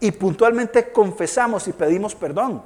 Y 0.00 0.10
puntualmente 0.10 0.90
confesamos 0.90 1.68
y 1.68 1.72
pedimos 1.72 2.14
perdón. 2.14 2.62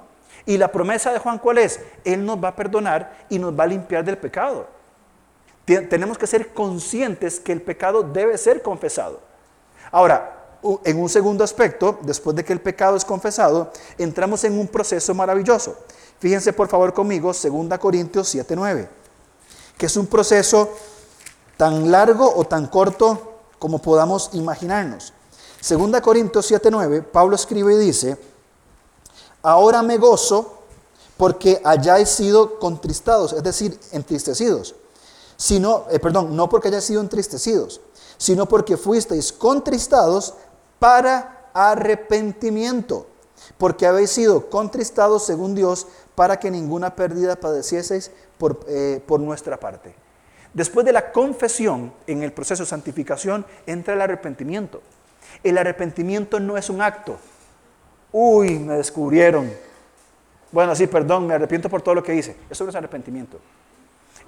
Y 0.47 0.57
la 0.57 0.73
promesa 0.73 1.13
de 1.13 1.19
Juan, 1.19 1.39
¿cuál 1.39 1.59
es? 1.59 1.81
Él 2.03 2.25
nos 2.25 2.43
va 2.43 2.49
a 2.49 2.57
perdonar 2.57 3.27
y 3.29 3.39
nos 3.39 3.59
va 3.59 3.65
a 3.65 3.69
limpiar 3.69 4.03
del 4.03 4.17
pecado. 4.17 4.67
Tenemos 5.89 6.19
que 6.19 6.27
ser 6.27 6.53
conscientes 6.53 7.39
que 7.39 7.53
el 7.53 7.63
pecado 7.63 8.03
debe 8.03 8.37
ser 8.39 8.63
confesado. 8.63 9.21
Ahora, 9.93 10.59
en 10.85 11.01
un 11.01 11.09
segundo 11.09 11.45
aspecto, 11.45 11.99
después 12.03 12.37
de 12.37 12.45
que 12.45 12.53
el 12.53 12.61
pecado 12.61 12.97
es 12.97 13.05
confesado, 13.05 13.73
entramos 13.97 14.45
en 14.45 14.59
un 14.59 14.69
proceso 14.69 15.15
maravilloso. 15.15 15.77
Fíjense 16.19 16.53
por 16.53 16.69
favor 16.69 16.93
conmigo, 16.93 17.33
2 17.33 17.79
Corintios 17.79 18.35
7:9, 18.35 18.89
que 19.79 19.87
es 19.87 19.97
un 19.97 20.07
proceso 20.07 20.71
tan 21.57 21.91
largo 21.91 22.31
o 22.35 22.45
tan 22.45 22.67
corto 22.67 23.39
como 23.59 23.81
podamos 23.81 24.31
imaginarnos. 24.33 25.13
2 25.63 26.01
Corintios 26.01 26.51
7:9, 26.51 27.03
Pablo 27.03 27.37
escribe 27.37 27.75
y 27.75 27.79
dice, 27.79 28.17
ahora 29.43 29.83
me 29.83 29.99
gozo 29.99 30.59
porque 31.17 31.61
hayáis 31.65 32.09
sido 32.09 32.59
contristados, 32.59 33.33
es 33.33 33.43
decir, 33.43 33.79
entristecidos. 33.93 34.75
Sino, 35.41 35.87
eh, 35.91 35.99
perdón, 35.99 36.37
no 36.37 36.51
porque 36.51 36.69
hayáis 36.69 36.85
sido 36.85 37.01
entristecidos, 37.01 37.81
sino 38.19 38.45
porque 38.45 38.77
fuisteis 38.77 39.33
contristados 39.33 40.35
para 40.79 41.49
arrepentimiento, 41.55 43.07
porque 43.57 43.87
habéis 43.87 44.11
sido 44.11 44.51
contristados 44.51 45.25
según 45.25 45.55
Dios 45.55 45.87
para 46.15 46.39
que 46.39 46.51
ninguna 46.51 46.95
pérdida 46.95 47.37
padecieseis 47.37 48.11
por, 48.37 48.61
eh, 48.69 49.03
por 49.07 49.19
nuestra 49.19 49.59
parte. 49.59 49.95
Después 50.53 50.85
de 50.85 50.93
la 50.93 51.11
confesión, 51.11 51.95
en 52.07 52.23
el 52.23 52.35
proceso 52.35 52.65
de 52.65 52.69
santificación, 52.69 53.47
entra 53.65 53.95
el 53.95 54.03
arrepentimiento. 54.03 54.83
El 55.43 55.57
arrepentimiento 55.57 56.39
no 56.39 56.59
es 56.59 56.69
un 56.69 56.83
acto. 56.83 57.17
Uy, 58.13 58.59
me 58.59 58.75
descubrieron. 58.75 59.51
Bueno, 60.53 60.77
sí, 60.77 60.87
perdón, 60.87 61.27
me 61.27 61.33
arrepiento 61.33 61.71
por 61.71 61.81
todo 61.81 61.95
lo 61.95 62.03
que 62.03 62.15
hice. 62.15 62.37
Eso 62.51 62.65
no 62.65 62.69
es 62.69 62.77
arrepentimiento. 62.77 63.41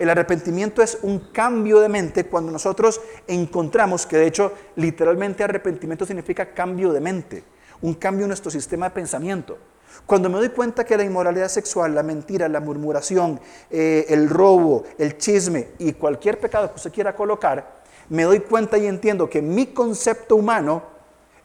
El 0.02 0.10
arrepentimiento 0.10 0.82
es 0.82 0.98
un 1.02 1.28
cambio 1.30 1.78
de 1.78 1.88
mente 1.88 2.26
cuando 2.26 2.50
nosotros 2.50 3.00
encontramos, 3.28 4.04
que 4.04 4.16
de 4.16 4.26
hecho 4.26 4.52
literalmente 4.74 5.44
arrepentimiento 5.44 6.04
significa 6.04 6.54
cambio 6.54 6.92
de 6.92 6.98
mente, 7.00 7.44
un 7.80 7.94
cambio 7.94 8.24
en 8.24 8.30
nuestro 8.30 8.50
sistema 8.50 8.88
de 8.88 8.96
pensamiento. 8.96 9.58
Cuando 10.04 10.28
me 10.28 10.38
doy 10.38 10.48
cuenta 10.48 10.82
que 10.82 10.96
la 10.96 11.04
inmoralidad 11.04 11.46
sexual, 11.46 11.94
la 11.94 12.02
mentira, 12.02 12.48
la 12.48 12.58
murmuración, 12.58 13.40
eh, 13.70 14.06
el 14.08 14.28
robo, 14.28 14.82
el 14.98 15.18
chisme 15.18 15.68
y 15.78 15.92
cualquier 15.92 16.40
pecado 16.40 16.70
que 16.70 16.76
usted 16.78 16.92
quiera 16.92 17.14
colocar, 17.14 17.84
me 18.08 18.24
doy 18.24 18.40
cuenta 18.40 18.78
y 18.78 18.88
entiendo 18.88 19.30
que 19.30 19.40
mi 19.40 19.66
concepto 19.66 20.34
humano 20.34 20.82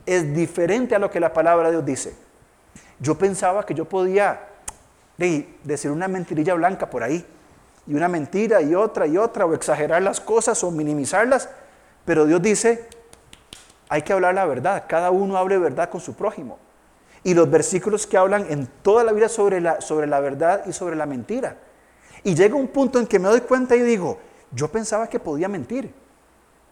es 0.03 0.33
diferente 0.33 0.95
a 0.95 0.99
lo 0.99 1.11
que 1.11 1.19
la 1.19 1.31
palabra 1.31 1.67
de 1.67 1.73
Dios 1.73 1.85
dice. 1.85 2.15
Yo 2.99 3.19
pensaba 3.19 3.67
que 3.67 3.75
yo 3.75 3.85
podía 3.85 4.47
decir 5.63 5.91
una 5.91 6.07
mentirilla 6.07 6.55
blanca 6.55 6.89
por 6.89 7.03
ahí, 7.03 7.23
y 7.87 7.95
una 7.95 8.07
mentira 8.07 8.61
y 8.61 8.75
otra 8.75 9.07
y 9.07 9.17
otra, 9.17 9.45
o 9.45 9.53
exagerar 9.53 10.01
las 10.01 10.19
cosas 10.19 10.63
o 10.63 10.71
minimizarlas, 10.71 11.49
pero 12.05 12.25
Dios 12.25 12.41
dice, 12.41 12.87
hay 13.89 14.01
que 14.01 14.13
hablar 14.13 14.35
la 14.35 14.45
verdad. 14.45 14.83
Cada 14.87 15.11
uno 15.11 15.37
hable 15.37 15.57
verdad 15.57 15.89
con 15.89 16.01
su 16.01 16.13
prójimo. 16.13 16.59
Y 17.23 17.33
los 17.33 17.49
versículos 17.49 18.05
que 18.05 18.17
hablan 18.17 18.45
en 18.49 18.67
toda 18.81 19.03
la 19.03 19.11
vida 19.11 19.29
sobre 19.29 19.59
la, 19.61 19.81
sobre 19.81 20.07
la 20.07 20.19
verdad 20.19 20.63
y 20.65 20.73
sobre 20.73 20.95
la 20.95 21.05
mentira. 21.05 21.57
Y 22.23 22.35
llega 22.35 22.55
un 22.55 22.67
punto 22.67 22.99
en 22.99 23.07
que 23.07 23.19
me 23.19 23.29
doy 23.29 23.41
cuenta 23.41 23.75
y 23.75 23.81
digo, 23.81 24.19
yo 24.51 24.69
pensaba 24.69 25.07
que 25.07 25.19
podía 25.19 25.47
mentir. 25.47 25.93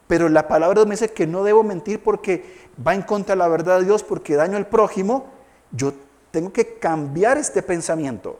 Pero 0.07 0.29
la 0.29 0.47
palabra 0.47 0.83
me 0.85 0.91
dice 0.91 1.11
que 1.11 1.25
no 1.25 1.43
debo 1.43 1.63
mentir 1.63 2.01
porque 2.03 2.67
va 2.85 2.93
en 2.93 3.01
contra 3.01 3.35
de 3.35 3.39
la 3.39 3.47
verdad 3.47 3.79
de 3.79 3.85
Dios, 3.85 4.03
porque 4.03 4.35
daño 4.35 4.57
al 4.57 4.67
prójimo. 4.67 5.27
Yo 5.71 5.93
tengo 6.31 6.53
que 6.53 6.77
cambiar 6.77 7.37
este 7.37 7.61
pensamiento. 7.63 8.39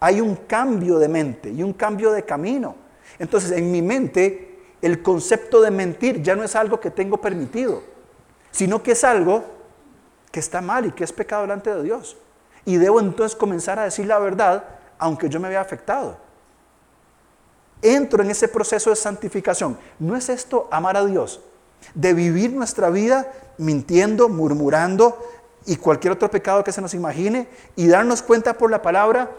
Hay 0.00 0.20
un 0.20 0.36
cambio 0.36 0.98
de 0.98 1.08
mente 1.08 1.50
y 1.50 1.62
un 1.62 1.72
cambio 1.72 2.12
de 2.12 2.24
camino. 2.24 2.76
Entonces, 3.18 3.50
en 3.52 3.70
mi 3.72 3.82
mente, 3.82 4.60
el 4.80 5.02
concepto 5.02 5.60
de 5.60 5.70
mentir 5.70 6.22
ya 6.22 6.36
no 6.36 6.44
es 6.44 6.54
algo 6.54 6.78
que 6.78 6.90
tengo 6.90 7.20
permitido, 7.20 7.82
sino 8.50 8.82
que 8.82 8.92
es 8.92 9.02
algo 9.04 9.44
que 10.30 10.40
está 10.40 10.60
mal 10.60 10.86
y 10.86 10.92
que 10.92 11.04
es 11.04 11.12
pecado 11.12 11.42
delante 11.42 11.74
de 11.74 11.82
Dios. 11.82 12.16
Y 12.64 12.76
debo 12.76 13.00
entonces 13.00 13.36
comenzar 13.36 13.78
a 13.78 13.84
decir 13.84 14.06
la 14.06 14.18
verdad, 14.18 14.64
aunque 14.98 15.28
yo 15.28 15.40
me 15.40 15.48
vea 15.48 15.60
afectado. 15.60 16.18
Entro 17.82 18.22
en 18.22 18.30
ese 18.30 18.48
proceso 18.48 18.90
de 18.90 18.96
santificación. 18.96 19.78
¿No 19.98 20.16
es 20.16 20.28
esto 20.28 20.68
amar 20.70 20.96
a 20.96 21.04
Dios? 21.04 21.40
De 21.94 22.12
vivir 22.12 22.52
nuestra 22.52 22.90
vida 22.90 23.32
mintiendo, 23.56 24.28
murmurando 24.28 25.18
y 25.66 25.76
cualquier 25.76 26.12
otro 26.12 26.30
pecado 26.30 26.64
que 26.64 26.72
se 26.72 26.80
nos 26.80 26.94
imagine 26.94 27.48
y 27.76 27.88
darnos 27.88 28.22
cuenta 28.22 28.54
por 28.54 28.70
la 28.70 28.82
palabra 28.82 29.30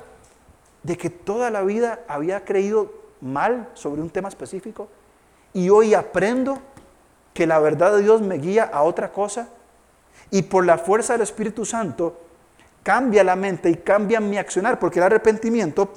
de 0.84 0.98
que 0.98 1.10
toda 1.10 1.50
la 1.50 1.62
vida 1.64 2.00
había 2.08 2.46
creído 2.46 2.92
mal 3.22 3.70
sobre 3.74 4.02
un 4.02 4.10
tema 4.10 4.30
específico 4.30 4.88
y 5.54 5.70
hoy 5.70 5.94
aprendo 5.94 6.60
que 7.34 7.48
la 7.48 7.60
verdad 7.60 7.96
de 7.96 8.04
Dios 8.04 8.22
me 8.22 8.38
guía 8.38 8.64
a 8.72 8.84
otra 8.84 9.12
cosa 9.12 9.50
y 10.32 10.44
por 10.44 10.66
la 10.66 10.78
fuerza 10.78 11.14
del 11.14 11.24
Espíritu 11.24 11.66
Santo 11.66 12.22
cambia 12.84 13.24
la 13.24 13.36
mente 13.36 13.70
y 13.70 13.76
cambia 13.76 14.20
mi 14.20 14.38
accionar, 14.38 14.80
porque 14.80 15.00
el 15.00 15.06
arrepentimiento, 15.06 15.92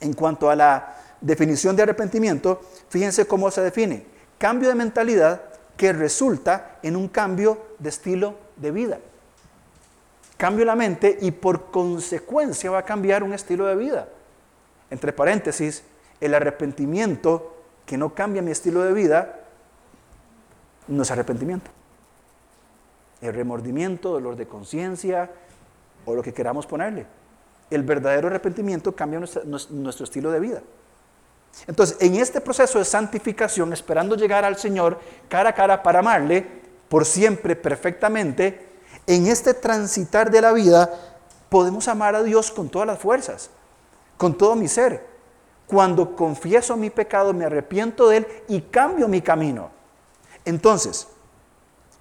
en 0.00 0.12
cuanto 0.12 0.50
a 0.50 0.56
la 0.56 0.96
definición 1.20 1.74
de 1.76 1.82
arrepentimiento, 1.82 2.60
fíjense 2.88 3.26
cómo 3.26 3.50
se 3.50 3.62
define. 3.62 4.06
Cambio 4.38 4.68
de 4.68 4.74
mentalidad 4.74 5.42
que 5.76 5.92
resulta 5.92 6.78
en 6.82 6.96
un 6.96 7.08
cambio 7.08 7.58
de 7.78 7.88
estilo 7.88 8.34
de 8.56 8.70
vida. 8.70 8.98
Cambio 10.36 10.64
la 10.64 10.76
mente 10.76 11.18
y 11.20 11.32
por 11.32 11.70
consecuencia 11.70 12.70
va 12.70 12.78
a 12.78 12.84
cambiar 12.84 13.22
un 13.22 13.34
estilo 13.34 13.66
de 13.66 13.76
vida. 13.76 14.08
Entre 14.90 15.12
paréntesis, 15.12 15.82
el 16.20 16.34
arrepentimiento 16.34 17.56
que 17.86 17.96
no 17.96 18.14
cambia 18.14 18.42
mi 18.42 18.50
estilo 18.50 18.82
de 18.82 18.92
vida 18.92 19.40
no 20.88 21.02
es 21.02 21.10
arrepentimiento. 21.10 21.70
El 23.20 23.34
remordimiento, 23.34 24.10
dolor 24.10 24.36
de 24.36 24.46
conciencia 24.46 25.30
o 26.04 26.14
lo 26.14 26.22
que 26.22 26.32
queramos 26.32 26.66
ponerle. 26.66 27.06
El 27.70 27.82
verdadero 27.82 28.28
arrepentimiento 28.28 28.94
cambia 28.94 29.18
nuestro 29.18 30.04
estilo 30.04 30.30
de 30.30 30.40
vida. 30.40 30.62
Entonces, 31.66 31.96
en 32.00 32.14
este 32.16 32.40
proceso 32.40 32.78
de 32.78 32.84
santificación, 32.84 33.72
esperando 33.72 34.16
llegar 34.16 34.44
al 34.44 34.56
Señor 34.56 34.98
cara 35.28 35.50
a 35.50 35.54
cara 35.54 35.82
para 35.82 35.98
amarle 35.98 36.46
por 36.88 37.04
siempre, 37.04 37.56
perfectamente, 37.56 38.66
en 39.06 39.26
este 39.26 39.54
transitar 39.54 40.30
de 40.30 40.40
la 40.40 40.52
vida, 40.52 40.90
podemos 41.48 41.88
amar 41.88 42.14
a 42.14 42.22
Dios 42.22 42.50
con 42.50 42.68
todas 42.68 42.86
las 42.86 42.98
fuerzas, 42.98 43.50
con 44.18 44.36
todo 44.36 44.54
mi 44.54 44.68
ser. 44.68 45.06
Cuando 45.66 46.14
confieso 46.14 46.76
mi 46.76 46.90
pecado, 46.90 47.32
me 47.32 47.46
arrepiento 47.46 48.08
de 48.08 48.18
él 48.18 48.26
y 48.48 48.60
cambio 48.60 49.08
mi 49.08 49.22
camino. 49.22 49.70
Entonces, 50.44 51.08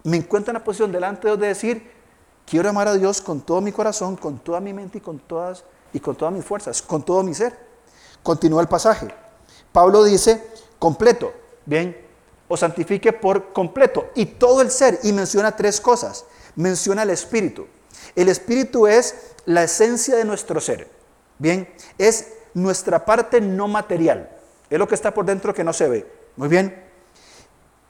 me 0.04 0.18
encuentro 0.18 0.52
en 0.52 0.56
la 0.56 0.64
posición 0.64 0.92
delante 0.92 1.30
de 1.30 1.48
decir, 1.48 1.92
quiero 2.46 2.70
amar 2.70 2.88
a 2.88 2.94
Dios 2.96 3.22
con 3.22 3.42
todo 3.42 3.62
mi 3.62 3.72
corazón, 3.72 4.16
con 4.16 4.40
toda 4.40 4.60
mi 4.60 4.74
mente 4.74 4.98
y 4.98 5.02
con 5.02 5.20
todas, 5.20 5.64
y 5.94 6.00
con 6.00 6.16
todas 6.16 6.34
mis 6.34 6.44
fuerzas, 6.44 6.82
con 6.82 7.04
todo 7.04 7.24
mi 7.24 7.34
ser. 7.34 7.58
Continúa 8.24 8.62
el 8.62 8.68
pasaje. 8.68 9.08
Pablo 9.72 10.04
dice, 10.04 10.46
completo, 10.80 11.34
bien, 11.66 12.06
o 12.48 12.56
santifique 12.56 13.12
por 13.12 13.52
completo 13.52 14.10
y 14.16 14.26
todo 14.26 14.62
el 14.62 14.72
ser, 14.72 15.00
y 15.04 15.12
menciona 15.12 15.56
tres 15.56 15.82
cosas. 15.82 16.26
Menciona 16.56 17.04
el 17.04 17.10
espíritu. 17.10 17.68
El 18.16 18.30
espíritu 18.30 18.88
es 18.88 19.34
la 19.46 19.64
esencia 19.64 20.16
de 20.16 20.26
nuestro 20.26 20.60
ser, 20.60 20.90
bien, 21.38 21.68
es 21.98 22.34
nuestra 22.54 23.06
parte 23.06 23.42
no 23.42 23.68
material, 23.68 24.30
es 24.70 24.80
lo 24.80 24.88
que 24.88 24.96
está 24.96 25.14
por 25.14 25.26
dentro 25.26 25.54
que 25.54 25.64
no 25.64 25.74
se 25.74 25.88
ve. 25.88 26.12
Muy 26.36 26.48
bien. 26.48 26.84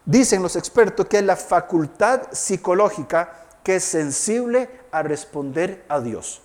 Dicen 0.05 0.41
los 0.41 0.55
expertos 0.55 1.05
que 1.07 1.17
es 1.17 1.23
la 1.23 1.35
facultad 1.35 2.31
psicológica 2.31 3.43
que 3.63 3.75
es 3.75 3.83
sensible 3.83 4.69
a 4.91 5.03
responder 5.03 5.83
a 5.89 5.99
Dios. 5.99 6.41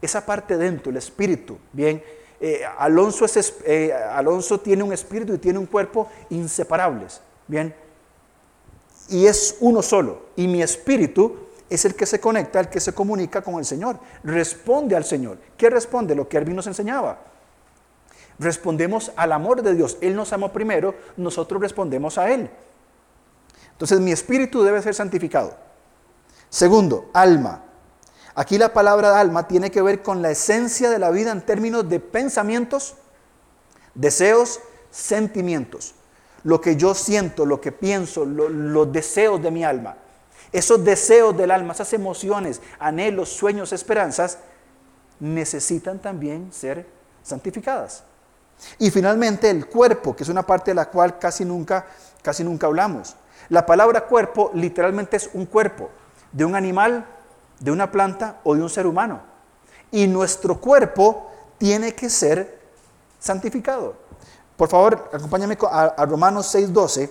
Esa 0.00 0.24
parte 0.24 0.56
dentro, 0.56 0.90
el 0.90 0.98
espíritu, 0.98 1.58
bien, 1.72 2.02
eh, 2.40 2.62
Alonso, 2.78 3.26
eh, 3.64 3.92
Alonso 3.92 4.60
tiene 4.60 4.82
un 4.82 4.92
espíritu 4.92 5.34
y 5.34 5.38
tiene 5.38 5.58
un 5.58 5.66
cuerpo 5.66 6.08
inseparables. 6.30 7.20
Bien. 7.46 7.74
Y 9.08 9.26
es 9.26 9.56
uno 9.60 9.82
solo. 9.82 10.26
Y 10.36 10.46
mi 10.46 10.62
espíritu 10.62 11.43
es 11.70 11.84
el 11.84 11.94
que 11.94 12.06
se 12.06 12.20
conecta, 12.20 12.60
el 12.60 12.68
que 12.68 12.80
se 12.80 12.92
comunica 12.92 13.42
con 13.42 13.54
el 13.54 13.64
Señor. 13.64 13.98
Responde 14.22 14.96
al 14.96 15.04
Señor. 15.04 15.38
¿Qué 15.56 15.70
responde? 15.70 16.14
Lo 16.14 16.28
que 16.28 16.36
Erwin 16.36 16.56
nos 16.56 16.66
enseñaba. 16.66 17.18
Respondemos 18.38 19.12
al 19.16 19.32
amor 19.32 19.62
de 19.62 19.74
Dios. 19.74 19.96
Él 20.00 20.16
nos 20.16 20.32
amó 20.32 20.52
primero, 20.52 20.94
nosotros 21.16 21.60
respondemos 21.60 22.18
a 22.18 22.30
Él. 22.30 22.50
Entonces 23.72 24.00
mi 24.00 24.12
espíritu 24.12 24.62
debe 24.62 24.82
ser 24.82 24.94
santificado. 24.94 25.56
Segundo, 26.48 27.10
alma. 27.12 27.62
Aquí 28.34 28.58
la 28.58 28.72
palabra 28.72 29.18
alma 29.18 29.46
tiene 29.46 29.70
que 29.70 29.82
ver 29.82 30.02
con 30.02 30.20
la 30.20 30.30
esencia 30.30 30.90
de 30.90 30.98
la 30.98 31.10
vida 31.10 31.30
en 31.30 31.42
términos 31.42 31.88
de 31.88 32.00
pensamientos, 32.00 32.94
deseos, 33.94 34.60
sentimientos. 34.90 35.94
Lo 36.42 36.60
que 36.60 36.76
yo 36.76 36.94
siento, 36.94 37.46
lo 37.46 37.60
que 37.60 37.72
pienso, 37.72 38.24
los 38.24 38.92
deseos 38.92 39.40
de 39.42 39.50
mi 39.50 39.64
alma. 39.64 39.96
Esos 40.54 40.84
deseos 40.84 41.36
del 41.36 41.50
alma, 41.50 41.72
esas 41.72 41.92
emociones, 41.94 42.62
anhelos, 42.78 43.28
sueños, 43.28 43.72
esperanzas, 43.72 44.38
necesitan 45.18 45.98
también 45.98 46.52
ser 46.52 46.86
santificadas. 47.24 48.04
Y 48.78 48.92
finalmente 48.92 49.50
el 49.50 49.66
cuerpo, 49.66 50.14
que 50.14 50.22
es 50.22 50.28
una 50.28 50.46
parte 50.46 50.70
de 50.70 50.76
la 50.76 50.88
cual 50.88 51.18
casi 51.18 51.44
nunca, 51.44 51.86
casi 52.22 52.44
nunca 52.44 52.68
hablamos. 52.68 53.16
La 53.48 53.66
palabra 53.66 54.06
cuerpo 54.06 54.52
literalmente 54.54 55.16
es 55.16 55.28
un 55.34 55.46
cuerpo 55.46 55.90
de 56.30 56.44
un 56.44 56.54
animal 56.54 57.04
de 57.58 57.72
una 57.72 57.90
planta 57.90 58.38
o 58.44 58.54
de 58.54 58.62
un 58.62 58.70
ser 58.70 58.86
humano. 58.86 59.22
Y 59.90 60.06
nuestro 60.06 60.60
cuerpo 60.60 61.32
tiene 61.58 61.96
que 61.96 62.08
ser 62.08 62.60
santificado. 63.18 63.96
Por 64.56 64.68
favor, 64.68 65.10
acompáñame 65.12 65.58
a, 65.68 66.06
Romanos 66.06 66.54
6:12, 66.54 67.10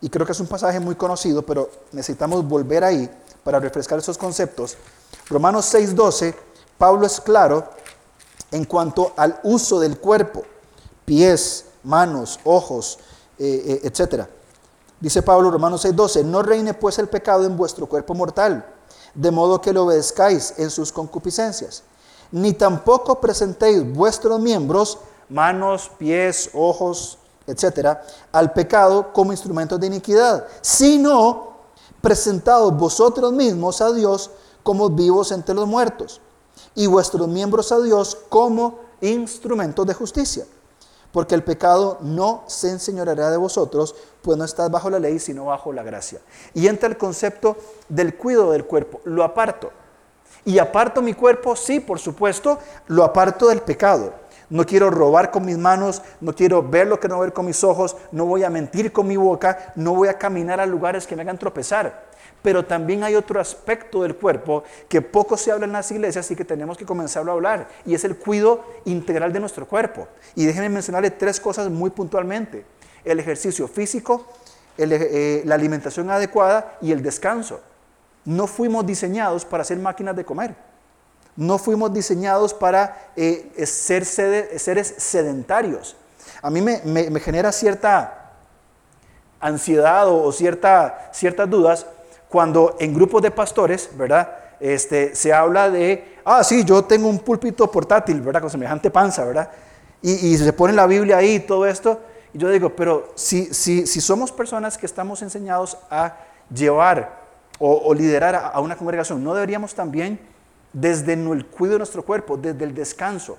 y 0.00 0.08
creo 0.08 0.26
que 0.26 0.32
es 0.32 0.40
un 0.40 0.46
pasaje 0.46 0.80
muy 0.80 0.94
conocido, 0.94 1.42
pero 1.44 1.70
necesitamos 1.92 2.46
volver 2.46 2.84
ahí 2.84 3.10
para 3.42 3.60
refrescar 3.60 3.98
esos 3.98 4.18
conceptos. 4.18 4.76
Romanos 5.28 5.66
6:12, 5.72 6.34
Pablo 6.78 7.06
es 7.06 7.20
claro 7.20 7.68
en 8.50 8.64
cuanto 8.64 9.12
al 9.16 9.40
uso 9.42 9.80
del 9.80 9.98
cuerpo, 9.98 10.42
pies, 11.04 11.64
manos, 11.84 12.38
ojos, 12.44 12.98
eh, 13.38 13.62
eh, 13.66 13.80
etc. 13.84 14.26
Dice 15.00 15.22
Pablo, 15.22 15.50
Romanos 15.50 15.84
6:12, 15.84 16.24
no 16.24 16.42
reine 16.42 16.74
pues 16.74 16.98
el 16.98 17.08
pecado 17.08 17.44
en 17.44 17.56
vuestro 17.56 17.86
cuerpo 17.86 18.14
mortal 18.14 18.72
de 19.16 19.30
modo 19.30 19.60
que 19.60 19.72
le 19.72 19.80
obedezcáis 19.80 20.54
en 20.58 20.70
sus 20.70 20.92
concupiscencias. 20.92 21.82
Ni 22.30 22.52
tampoco 22.52 23.20
presentéis 23.20 23.82
vuestros 23.92 24.38
miembros, 24.40 24.98
manos, 25.28 25.90
pies, 25.98 26.50
ojos, 26.52 27.18
etcétera, 27.46 28.04
al 28.32 28.52
pecado 28.52 29.12
como 29.12 29.32
instrumentos 29.32 29.78
de 29.80 29.86
iniquidad, 29.86 30.46
sino 30.60 31.56
presentados 32.00 32.76
vosotros 32.76 33.32
mismos 33.32 33.80
a 33.80 33.92
Dios 33.92 34.30
como 34.62 34.90
vivos 34.90 35.32
entre 35.32 35.54
los 35.54 35.66
muertos, 35.66 36.20
y 36.74 36.86
vuestros 36.86 37.28
miembros 37.28 37.72
a 37.72 37.80
Dios 37.80 38.16
como 38.28 38.80
instrumentos 39.00 39.86
de 39.86 39.94
justicia 39.94 40.46
porque 41.16 41.34
el 41.34 41.42
pecado 41.42 41.96
no 42.02 42.44
se 42.46 42.68
enseñoreará 42.68 43.30
de 43.30 43.38
vosotros, 43.38 43.94
pues 44.20 44.36
no 44.36 44.44
estás 44.44 44.70
bajo 44.70 44.90
la 44.90 44.98
ley, 44.98 45.18
sino 45.18 45.46
bajo 45.46 45.72
la 45.72 45.82
gracia. 45.82 46.20
Y 46.52 46.66
entra 46.66 46.90
el 46.90 46.98
concepto 46.98 47.56
del 47.88 48.16
cuidado 48.16 48.52
del 48.52 48.66
cuerpo, 48.66 49.00
lo 49.04 49.24
aparto. 49.24 49.70
Y 50.44 50.58
aparto 50.58 51.00
mi 51.00 51.14
cuerpo, 51.14 51.56
sí, 51.56 51.80
por 51.80 51.98
supuesto, 51.98 52.58
lo 52.88 53.02
aparto 53.02 53.48
del 53.48 53.62
pecado. 53.62 54.12
No 54.48 54.64
quiero 54.64 54.90
robar 54.90 55.30
con 55.30 55.44
mis 55.44 55.58
manos, 55.58 56.02
no 56.20 56.34
quiero 56.34 56.62
ver 56.62 56.86
lo 56.86 57.00
que 57.00 57.08
no 57.08 57.18
ver 57.18 57.32
con 57.32 57.46
mis 57.46 57.64
ojos, 57.64 57.96
no 58.12 58.26
voy 58.26 58.44
a 58.44 58.50
mentir 58.50 58.92
con 58.92 59.06
mi 59.08 59.16
boca, 59.16 59.72
no 59.74 59.94
voy 59.94 60.08
a 60.08 60.18
caminar 60.18 60.60
a 60.60 60.66
lugares 60.66 61.06
que 61.06 61.16
me 61.16 61.22
hagan 61.22 61.38
tropezar. 61.38 62.06
Pero 62.42 62.64
también 62.64 63.02
hay 63.02 63.16
otro 63.16 63.40
aspecto 63.40 64.02
del 64.02 64.14
cuerpo 64.14 64.62
que 64.88 65.02
poco 65.02 65.36
se 65.36 65.50
habla 65.50 65.66
en 65.66 65.72
las 65.72 65.90
iglesias 65.90 66.30
y 66.30 66.36
que 66.36 66.44
tenemos 66.44 66.78
que 66.78 66.86
comenzarlo 66.86 67.32
a 67.32 67.34
hablar, 67.34 67.68
y 67.84 67.94
es 67.94 68.04
el 68.04 68.16
cuidado 68.16 68.64
integral 68.84 69.32
de 69.32 69.40
nuestro 69.40 69.66
cuerpo. 69.66 70.06
Y 70.36 70.46
déjenme 70.46 70.68
mencionarle 70.68 71.10
tres 71.10 71.40
cosas 71.40 71.68
muy 71.68 71.90
puntualmente. 71.90 72.64
El 73.04 73.18
ejercicio 73.18 73.66
físico, 73.66 74.26
eh, 74.78 75.42
la 75.44 75.54
alimentación 75.56 76.08
adecuada 76.10 76.78
y 76.80 76.92
el 76.92 77.02
descanso. 77.02 77.60
No 78.24 78.46
fuimos 78.46 78.86
diseñados 78.86 79.44
para 79.44 79.64
ser 79.64 79.78
máquinas 79.78 80.14
de 80.14 80.24
comer. 80.24 80.54
No 81.36 81.58
fuimos 81.58 81.92
diseñados 81.92 82.54
para 82.54 83.10
eh, 83.16 83.50
ser 83.66 84.04
seres 84.04 84.94
sedentarios. 84.98 85.96
A 86.42 86.50
mí 86.50 86.60
me, 86.60 87.20
genera 87.20 87.52
cierta 87.52 88.32
ansiedad 89.40 90.08
o, 90.08 90.30
cierta, 90.32 91.10
ciertas 91.12 91.48
dudas 91.48 91.86
cuando 92.28 92.76
en 92.80 92.94
grupos 92.94 93.22
de 93.22 93.30
pastores, 93.30 93.90
¿verdad? 93.96 94.30
Este, 94.58 95.14
se 95.14 95.32
habla 95.32 95.70
de, 95.70 96.16
ah, 96.24 96.42
sí, 96.42 96.64
yo 96.64 96.84
tengo 96.84 97.08
un 97.08 97.18
púlpito 97.18 97.70
portátil, 97.70 98.20
¿verdad? 98.20 98.40
Con 98.40 98.50
semejante 98.50 98.90
panza, 98.90 99.24
¿verdad? 99.24 99.50
Y, 100.02 100.36
se 100.36 100.52
pone 100.52 100.72
la 100.72 100.86
Biblia 100.86 101.18
ahí 101.18 101.36
y 101.36 101.40
todo 101.40 101.66
esto. 101.66 102.00
Y 102.32 102.38
yo 102.38 102.48
digo, 102.48 102.70
pero 102.70 103.12
si, 103.14 103.52
si, 103.52 103.86
si 103.86 104.00
somos 104.00 104.30
personas 104.30 104.78
que 104.78 104.86
estamos 104.86 105.20
enseñados 105.22 105.78
a 105.90 106.16
llevar 106.52 107.26
o, 107.58 107.92
liderar 107.94 108.34
a, 108.34 108.60
una 108.60 108.76
congregación, 108.76 109.24
¿no 109.24 109.34
deberíamos 109.34 109.74
también, 109.74 110.20
desde 110.76 111.14
el 111.14 111.46
cuidado 111.46 111.76
de 111.76 111.78
nuestro 111.78 112.02
cuerpo, 112.04 112.36
desde 112.36 112.62
el 112.64 112.74
descanso? 112.74 113.38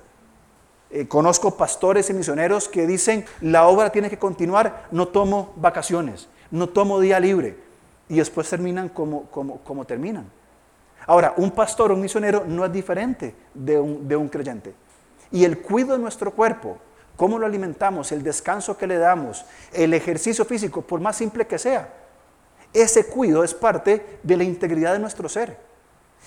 Eh, 0.90 1.06
conozco 1.06 1.56
pastores 1.56 2.10
y 2.10 2.14
misioneros 2.14 2.68
que 2.68 2.86
dicen, 2.86 3.24
la 3.42 3.68
obra 3.68 3.90
tiene 3.90 4.10
que 4.10 4.18
continuar, 4.18 4.88
no 4.90 5.08
tomo 5.08 5.52
vacaciones, 5.56 6.28
no 6.50 6.68
tomo 6.68 6.98
día 6.98 7.20
libre. 7.20 7.56
Y 8.08 8.16
después 8.16 8.48
terminan 8.48 8.88
como, 8.88 9.26
como, 9.30 9.84
terminan. 9.84 10.28
Ahora, 11.06 11.34
un 11.36 11.52
pastor 11.52 11.92
o 11.92 11.94
un 11.94 12.00
misionero 12.00 12.44
no 12.44 12.64
es 12.64 12.72
diferente 12.72 13.34
de 13.54 13.78
un, 13.78 14.08
de 14.08 14.16
un 14.16 14.28
creyente. 14.28 14.74
Y 15.30 15.44
el 15.44 15.60
cuidado 15.60 15.92
de 15.92 16.02
nuestro 16.02 16.32
cuerpo, 16.32 16.78
cómo 17.16 17.38
lo 17.38 17.46
alimentamos, 17.46 18.10
el 18.10 18.22
descanso 18.22 18.76
que 18.76 18.86
le 18.86 18.96
damos, 18.96 19.44
el 19.72 19.94
ejercicio 19.94 20.44
físico, 20.44 20.82
por 20.82 21.00
más 21.00 21.16
simple 21.16 21.46
que 21.46 21.58
sea, 21.58 21.88
ese 22.72 23.06
cuidado 23.06 23.44
es 23.44 23.54
parte 23.54 24.18
de 24.22 24.36
la 24.36 24.44
integridad 24.44 24.94
de 24.94 24.98
nuestro 24.98 25.28
ser. 25.28 25.67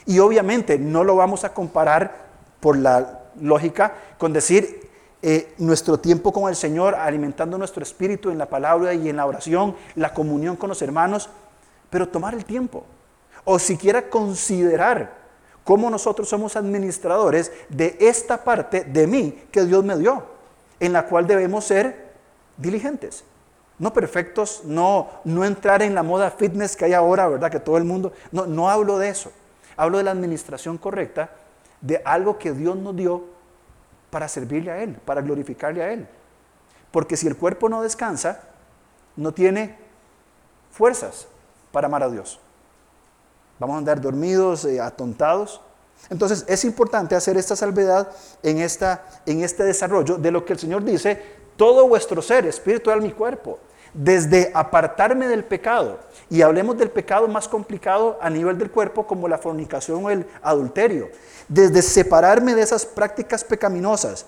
Y 0.06 0.20
obviamente 0.20 0.78
no 0.78 1.04
lo 1.04 1.16
vamos 1.16 1.44
a 1.44 1.54
comparar 1.54 2.30
por 2.60 2.78
la 2.78 3.22
lógica 3.40 3.94
con 4.18 4.34
decir 4.34 4.90
eh, 5.24 5.54
nuestro 5.60 6.00
tiempo 6.00 6.34
con 6.34 6.50
el 6.50 6.56
Señor, 6.56 6.96
alimentando 6.96 7.58
nuestro 7.58 7.84
espíritu 7.84 8.32
en 8.32 8.40
la 8.40 8.48
palabra 8.48 8.94
y 8.94 9.08
en 9.08 9.18
la 9.18 9.26
oración, 9.26 9.76
la 9.96 10.14
comunión 10.14 10.56
con 10.56 10.70
los 10.70 10.82
hermanos, 10.82 11.30
pero 11.90 12.10
tomar 12.10 12.34
el 12.34 12.44
tiempo. 12.44 12.84
O 13.44 13.60
siquiera 13.60 14.10
considerar 14.10 15.22
cómo 15.64 15.90
nosotros 15.90 16.28
somos 16.28 16.56
administradores 16.56 17.52
de 17.70 17.98
esta 18.00 18.44
parte 18.44 18.84
de 18.84 19.06
mí 19.06 19.44
que 19.52 19.66
Dios 19.66 19.84
me 19.84 19.98
dio, 19.98 20.24
en 20.80 20.94
la 20.94 21.06
cual 21.06 21.28
debemos 21.28 21.66
ser 21.66 22.14
diligentes. 22.58 23.24
No 23.78 23.94
perfectos, 23.94 24.62
no, 24.66 25.10
no 25.24 25.46
entrar 25.46 25.82
en 25.84 25.94
la 25.94 26.04
moda 26.04 26.32
fitness 26.32 26.76
que 26.76 26.86
hay 26.86 26.94
ahora, 26.94 27.28
¿verdad? 27.28 27.52
Que 27.52 27.60
todo 27.60 27.78
el 27.78 27.84
mundo, 27.84 28.12
no, 28.32 28.48
no 28.48 28.70
hablo 28.70 28.98
de 28.98 29.10
eso. 29.10 29.32
Hablo 29.78 29.98
de 29.98 30.04
la 30.04 30.12
administración 30.12 30.78
correcta 30.78 31.32
de 31.82 32.02
algo 32.06 32.38
que 32.38 32.54
Dios 32.54 32.76
nos 32.78 32.96
dio 32.96 33.26
para 34.10 34.28
servirle 34.28 34.72
a 34.72 34.84
Él, 34.84 34.96
para 35.06 35.22
glorificarle 35.22 35.84
a 35.84 35.92
Él. 35.92 36.08
Porque 36.92 37.18
si 37.18 37.28
el 37.28 37.38
cuerpo 37.38 37.70
no 37.70 37.82
descansa, 37.82 38.42
no 39.16 39.34
tiene 39.34 39.78
fuerzas 40.72 41.28
para 41.72 41.88
amar 41.88 42.04
a 42.04 42.10
Dios. 42.10 42.40
Vamos 43.60 43.76
a 43.76 43.78
andar 43.80 44.02
dormidos, 44.02 44.66
eh, 44.66 44.80
atontados. 44.80 45.62
Entonces 46.10 46.46
es 46.48 46.66
importante 46.66 47.16
hacer 47.16 47.38
esta 47.38 47.56
salvedad 47.56 48.12
en, 48.44 48.60
esta, 48.60 49.06
en 49.26 49.44
este 49.44 49.64
desarrollo 49.64 50.18
de 50.18 50.32
lo 50.32 50.46
que 50.46 50.54
el 50.54 50.60
Señor 50.60 50.84
dice, 50.84 51.22
todo 51.56 51.88
vuestro 51.88 52.22
ser, 52.22 52.46
espiritual, 52.48 53.02
mi 53.02 53.12
cuerpo, 53.12 53.60
desde 53.94 54.52
apartarme 54.54 55.28
del 55.28 55.44
pecado, 55.44 56.00
y 56.30 56.42
hablemos 56.42 56.78
del 56.78 56.90
pecado 56.90 57.28
más 57.28 57.48
complicado 57.48 58.18
a 58.22 58.30
nivel 58.30 58.58
del 58.58 58.72
cuerpo 58.72 59.06
como 59.06 59.28
la 59.28 59.38
fornicación 59.38 60.06
o 60.06 60.10
el 60.10 60.26
adulterio, 60.42 61.10
desde 61.48 61.82
separarme 61.82 62.56
de 62.56 62.62
esas 62.62 62.86
prácticas 62.86 63.44
pecaminosas, 63.44 64.26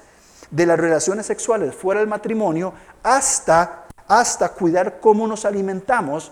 de 0.51 0.65
las 0.65 0.79
relaciones 0.79 1.25
sexuales 1.25 1.73
fuera 1.73 1.99
del 1.99 2.09
matrimonio, 2.09 2.73
hasta, 3.01 3.85
hasta 4.07 4.49
cuidar 4.49 4.99
cómo 4.99 5.27
nos 5.27 5.45
alimentamos, 5.45 6.31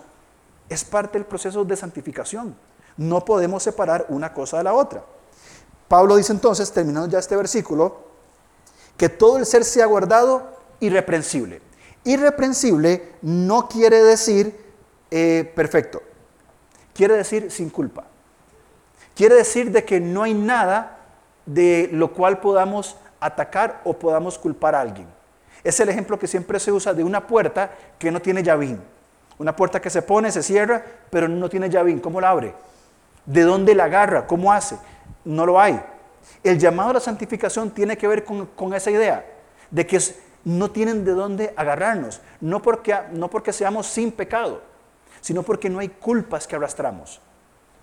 es 0.70 0.84
parte 0.84 1.18
del 1.18 1.26
proceso 1.26 1.66
de 1.66 1.76
santificación. 1.76 2.56
No 2.98 3.26
podemos 3.26 3.64
separar 3.64 4.06
una 4.10 4.34
cosa 4.34 4.58
de 4.58 4.64
la 4.64 4.74
otra. 4.74 5.04
Pablo 5.88 6.16
dice 6.16 6.32
entonces, 6.32 6.72
terminando 6.72 7.10
ya 7.10 7.20
este 7.20 7.36
versículo, 7.36 8.12
que 8.96 9.10
todo 9.10 9.38
el 9.38 9.46
ser 9.46 9.66
sea 9.66 9.86
guardado 9.86 10.44
irreprensible. 10.80 11.62
Irreprensible 12.04 13.14
no 13.22 13.68
quiere 13.68 14.02
decir 14.04 14.60
eh, 15.12 15.52
perfecto, 15.56 16.02
quiere 16.94 17.16
decir 17.16 17.52
sin 17.52 17.70
culpa. 17.70 18.06
Quiere 19.16 19.36
decir 19.36 19.72
de 19.72 19.84
que 19.84 20.00
no 20.00 20.24
hay 20.24 20.34
nada 20.34 20.98
de 21.46 21.90
lo 21.92 22.14
cual 22.14 22.40
podamos 22.40 22.96
atacar 23.20 23.82
o 23.84 23.94
podamos 23.94 24.40
culpar 24.40 24.74
a 24.74 24.82
alguien. 24.82 25.08
Es 25.64 25.80
el 25.80 25.90
ejemplo 25.90 26.18
que 26.18 26.28
siempre 26.28 26.60
se 26.60 26.72
usa 26.72 26.94
de 26.94 27.04
una 27.04 27.28
puerta 27.28 27.72
que 28.00 28.12
no 28.12 28.22
tiene 28.22 28.42
llavín. 28.42 28.82
Una 29.38 29.56
puerta 29.56 29.82
que 29.82 29.90
se 29.90 30.02
pone, 30.02 30.32
se 30.32 30.42
cierra, 30.42 30.84
pero 31.10 31.28
no 31.28 31.50
tiene 31.50 31.70
llavín. 31.70 32.00
¿Cómo 32.00 32.20
la 32.22 32.30
abre? 32.30 32.54
¿De 33.26 33.42
dónde 33.42 33.76
la 33.76 33.86
agarra? 33.86 34.26
¿Cómo 34.26 34.52
hace? 34.52 34.78
No 35.24 35.46
lo 35.46 35.60
hay. 35.60 35.80
El 36.44 36.58
llamado 36.58 36.92
a 36.92 36.94
la 36.94 37.00
santificación 37.00 37.70
tiene 37.72 37.98
que 37.98 38.08
ver 38.08 38.24
con, 38.24 38.48
con 38.48 38.74
esa 38.74 38.90
idea 38.90 39.26
de 39.70 39.86
que 39.86 39.98
es, 39.98 40.20
no 40.44 40.72
tienen 40.72 41.06
de 41.06 41.12
dónde 41.12 41.54
agarrarnos, 41.56 42.22
no 42.40 42.62
porque, 42.62 42.96
no 43.12 43.30
porque 43.30 43.54
seamos 43.54 43.88
sin 43.88 44.12
pecado, 44.12 44.62
sino 45.22 45.44
porque 45.44 45.70
no 45.70 45.80
hay 45.80 45.90
culpas 45.90 46.48
que 46.48 46.56
arrastramos, 46.56 47.22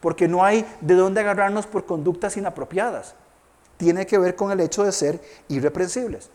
porque 0.00 0.28
no 0.28 0.44
hay 0.44 0.66
de 0.80 0.94
dónde 0.94 1.20
agarrarnos 1.20 1.66
por 1.66 1.86
conductas 1.86 2.36
inapropiadas. 2.36 3.14
Tiene 3.76 4.06
que 4.06 4.18
ver 4.18 4.34
con 4.34 4.50
el 4.50 4.60
hecho 4.60 4.82
de 4.84 4.92
ser 4.92 5.20
irreprensibles. 5.48 6.30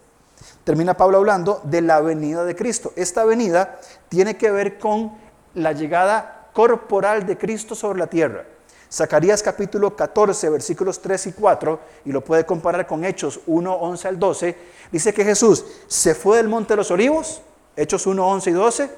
Termina 0.64 0.96
Pablo 0.96 1.18
hablando 1.18 1.62
de 1.64 1.82
la 1.82 2.00
venida 2.02 2.44
de 2.46 2.56
Cristo. 2.56 2.94
Esta 2.96 3.26
venida 3.26 3.80
tiene 4.10 4.38
que 4.38 4.52
ver 4.52 4.80
con 4.80 5.14
la 5.54 5.74
llegada 5.74 6.50
corporal 6.54 7.26
de 7.26 7.38
Cristo 7.38 7.76
sobre 7.76 8.00
la 8.00 8.08
tierra. 8.08 8.46
Zacarías 8.94 9.42
capítulo 9.42 9.96
14, 9.96 10.52
versículos 10.52 11.02
3 11.02 11.26
y 11.26 11.34
4, 11.34 11.80
y 12.06 12.12
lo 12.12 12.24
puede 12.24 12.46
comparar 12.46 12.86
con 12.86 13.04
Hechos 13.04 13.40
1, 13.48 13.74
11 13.74 14.08
al 14.08 14.20
12, 14.20 14.56
dice 14.92 15.12
que 15.16 15.26
Jesús 15.26 15.66
se 15.88 16.14
fue 16.14 16.38
del 16.38 16.48
monte 16.48 16.74
de 16.74 16.78
los 16.78 16.92
olivos, 16.92 17.42
Hechos 17.76 18.06
1, 18.06 18.24
11 18.24 18.50
y 18.52 18.54
12, 18.54 18.90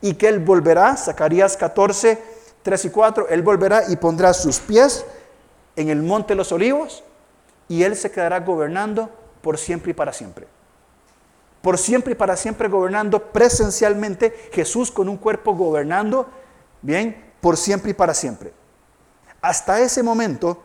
y 0.00 0.14
que 0.14 0.26
Él 0.26 0.40
volverá, 0.40 0.96
Zacarías 0.96 1.56
14, 1.56 2.20
3 2.64 2.84
y 2.86 2.90
4, 2.90 3.28
Él 3.28 3.42
volverá 3.42 3.84
y 3.88 3.94
pondrá 3.94 4.34
sus 4.34 4.58
pies 4.58 5.06
en 5.76 5.90
el 5.90 6.02
monte 6.02 6.32
de 6.32 6.38
los 6.38 6.50
olivos, 6.50 7.04
y 7.68 7.84
Él 7.84 7.94
se 7.94 8.10
quedará 8.10 8.40
gobernando 8.40 9.10
por 9.42 9.58
siempre 9.58 9.92
y 9.92 9.94
para 9.94 10.12
siempre. 10.12 10.48
Por 11.62 11.78
siempre 11.78 12.14
y 12.14 12.16
para 12.16 12.36
siempre 12.36 12.66
gobernando 12.66 13.22
presencialmente, 13.30 14.48
Jesús 14.50 14.90
con 14.90 15.08
un 15.08 15.18
cuerpo 15.18 15.54
gobernando, 15.54 16.26
bien, 16.82 17.30
por 17.40 17.56
siempre 17.56 17.92
y 17.92 17.94
para 17.94 18.12
siempre. 18.12 18.65
Hasta 19.46 19.78
ese 19.78 20.02
momento 20.02 20.60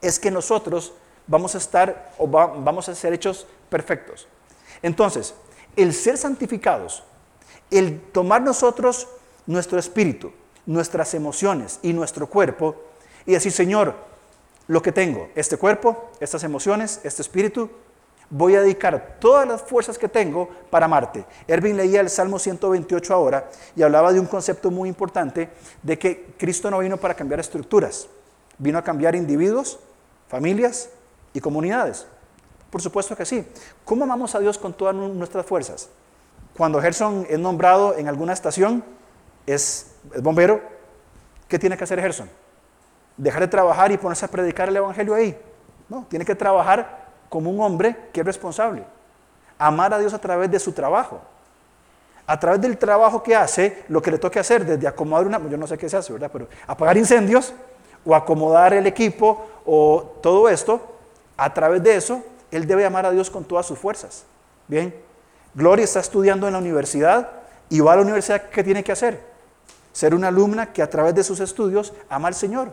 es 0.00 0.20
que 0.20 0.30
nosotros 0.30 0.92
vamos 1.26 1.56
a 1.56 1.58
estar 1.58 2.12
o 2.16 2.28
vamos 2.28 2.88
a 2.88 2.94
ser 2.94 3.12
hechos 3.12 3.44
perfectos. 3.68 4.28
Entonces, 4.82 5.34
el 5.74 5.92
ser 5.92 6.16
santificados, 6.16 7.02
el 7.72 8.00
tomar 8.12 8.40
nosotros 8.40 9.08
nuestro 9.46 9.80
espíritu, 9.80 10.30
nuestras 10.64 11.12
emociones 11.14 11.80
y 11.82 11.92
nuestro 11.92 12.28
cuerpo 12.28 12.76
y 13.26 13.32
decir, 13.32 13.50
Señor, 13.50 13.96
lo 14.68 14.80
que 14.80 14.92
tengo, 14.92 15.28
este 15.34 15.56
cuerpo, 15.56 16.12
estas 16.20 16.44
emociones, 16.44 17.00
este 17.02 17.20
espíritu, 17.20 17.68
voy 18.36 18.56
a 18.56 18.62
dedicar 18.62 19.18
todas 19.20 19.46
las 19.46 19.62
fuerzas 19.62 19.96
que 19.96 20.08
tengo 20.08 20.48
para 20.68 20.86
amarte. 20.86 21.24
Erwin 21.46 21.76
leía 21.76 22.00
el 22.00 22.10
Salmo 22.10 22.40
128 22.40 23.14
ahora 23.14 23.48
y 23.76 23.82
hablaba 23.82 24.12
de 24.12 24.18
un 24.18 24.26
concepto 24.26 24.72
muy 24.72 24.88
importante 24.88 25.50
de 25.84 25.96
que 25.96 26.34
Cristo 26.36 26.68
no 26.68 26.80
vino 26.80 26.96
para 26.96 27.14
cambiar 27.14 27.38
estructuras, 27.38 28.08
vino 28.58 28.76
a 28.76 28.82
cambiar 28.82 29.14
individuos, 29.14 29.78
familias 30.26 30.90
y 31.32 31.38
comunidades. 31.38 32.08
Por 32.70 32.82
supuesto 32.82 33.14
que 33.14 33.24
sí. 33.24 33.46
¿Cómo 33.84 34.02
amamos 34.02 34.34
a 34.34 34.40
Dios 34.40 34.58
con 34.58 34.72
todas 34.72 34.96
nuestras 34.96 35.46
fuerzas? 35.46 35.88
Cuando 36.56 36.80
Gerson 36.80 37.28
es 37.30 37.38
nombrado 37.38 37.96
en 37.96 38.08
alguna 38.08 38.32
estación, 38.32 38.82
es, 39.46 39.94
bombero, 40.20 40.60
¿qué 41.46 41.56
tiene 41.56 41.76
que 41.76 41.84
hacer 41.84 42.00
Gerson? 42.00 42.28
¿Dejar 43.16 43.42
de 43.42 43.48
trabajar 43.48 43.92
y 43.92 43.96
ponerse 43.96 44.24
a 44.24 44.28
predicar 44.28 44.68
el 44.70 44.76
Evangelio 44.76 45.14
ahí? 45.14 45.38
No, 45.88 46.04
tiene 46.10 46.24
que 46.24 46.34
trabajar 46.34 47.03
como 47.28 47.50
un 47.50 47.60
hombre 47.60 47.96
que 48.12 48.20
es 48.20 48.26
responsable. 48.26 48.84
Amar 49.58 49.94
a 49.94 49.98
Dios 49.98 50.12
a 50.14 50.18
través 50.18 50.50
de 50.50 50.58
su 50.58 50.72
trabajo. 50.72 51.20
A 52.26 52.38
través 52.40 52.60
del 52.60 52.78
trabajo 52.78 53.22
que 53.22 53.36
hace, 53.36 53.84
lo 53.88 54.00
que 54.00 54.10
le 54.10 54.18
toque 54.18 54.38
hacer, 54.38 54.64
desde 54.64 54.86
acomodar 54.86 55.26
una, 55.26 55.38
yo 55.48 55.56
no 55.56 55.66
sé 55.66 55.76
qué 55.76 55.88
se 55.88 55.96
hace, 55.96 56.12
¿verdad? 56.12 56.30
Pero 56.32 56.48
apagar 56.66 56.96
incendios 56.96 57.52
o 58.04 58.14
acomodar 58.14 58.72
el 58.72 58.86
equipo 58.86 59.46
o 59.66 60.18
todo 60.22 60.48
esto, 60.48 60.80
a 61.36 61.52
través 61.52 61.82
de 61.82 61.96
eso, 61.96 62.22
él 62.50 62.66
debe 62.66 62.86
amar 62.86 63.06
a 63.06 63.10
Dios 63.10 63.30
con 63.30 63.44
todas 63.44 63.66
sus 63.66 63.78
fuerzas. 63.78 64.24
Bien, 64.68 64.94
Gloria 65.54 65.84
está 65.84 66.00
estudiando 66.00 66.46
en 66.46 66.54
la 66.54 66.58
universidad 66.58 67.30
y 67.68 67.80
va 67.80 67.92
a 67.92 67.96
la 67.96 68.02
universidad, 68.02 68.48
¿qué 68.50 68.64
tiene 68.64 68.82
que 68.82 68.92
hacer? 68.92 69.34
ser 69.94 70.12
una 70.12 70.28
alumna 70.28 70.72
que 70.72 70.82
a 70.82 70.90
través 70.90 71.14
de 71.14 71.22
sus 71.22 71.38
estudios 71.38 71.94
ama 72.10 72.28
al 72.28 72.34
Señor. 72.34 72.72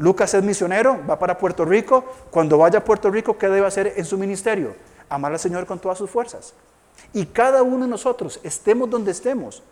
Lucas 0.00 0.32
es 0.32 0.42
misionero, 0.42 0.98
va 1.08 1.18
para 1.18 1.36
Puerto 1.36 1.66
Rico. 1.66 2.02
Cuando 2.30 2.56
vaya 2.56 2.78
a 2.78 2.84
Puerto 2.84 3.10
Rico, 3.10 3.36
¿qué 3.36 3.50
debe 3.50 3.66
hacer 3.66 3.92
en 3.96 4.06
su 4.06 4.16
ministerio? 4.16 4.74
Amar 5.10 5.30
al 5.30 5.38
Señor 5.38 5.66
con 5.66 5.78
todas 5.78 5.98
sus 5.98 6.08
fuerzas. 6.08 6.54
Y 7.12 7.26
cada 7.26 7.62
uno 7.62 7.84
de 7.84 7.90
nosotros, 7.90 8.40
estemos 8.42 8.88
donde 8.88 9.10
estemos, 9.10 9.62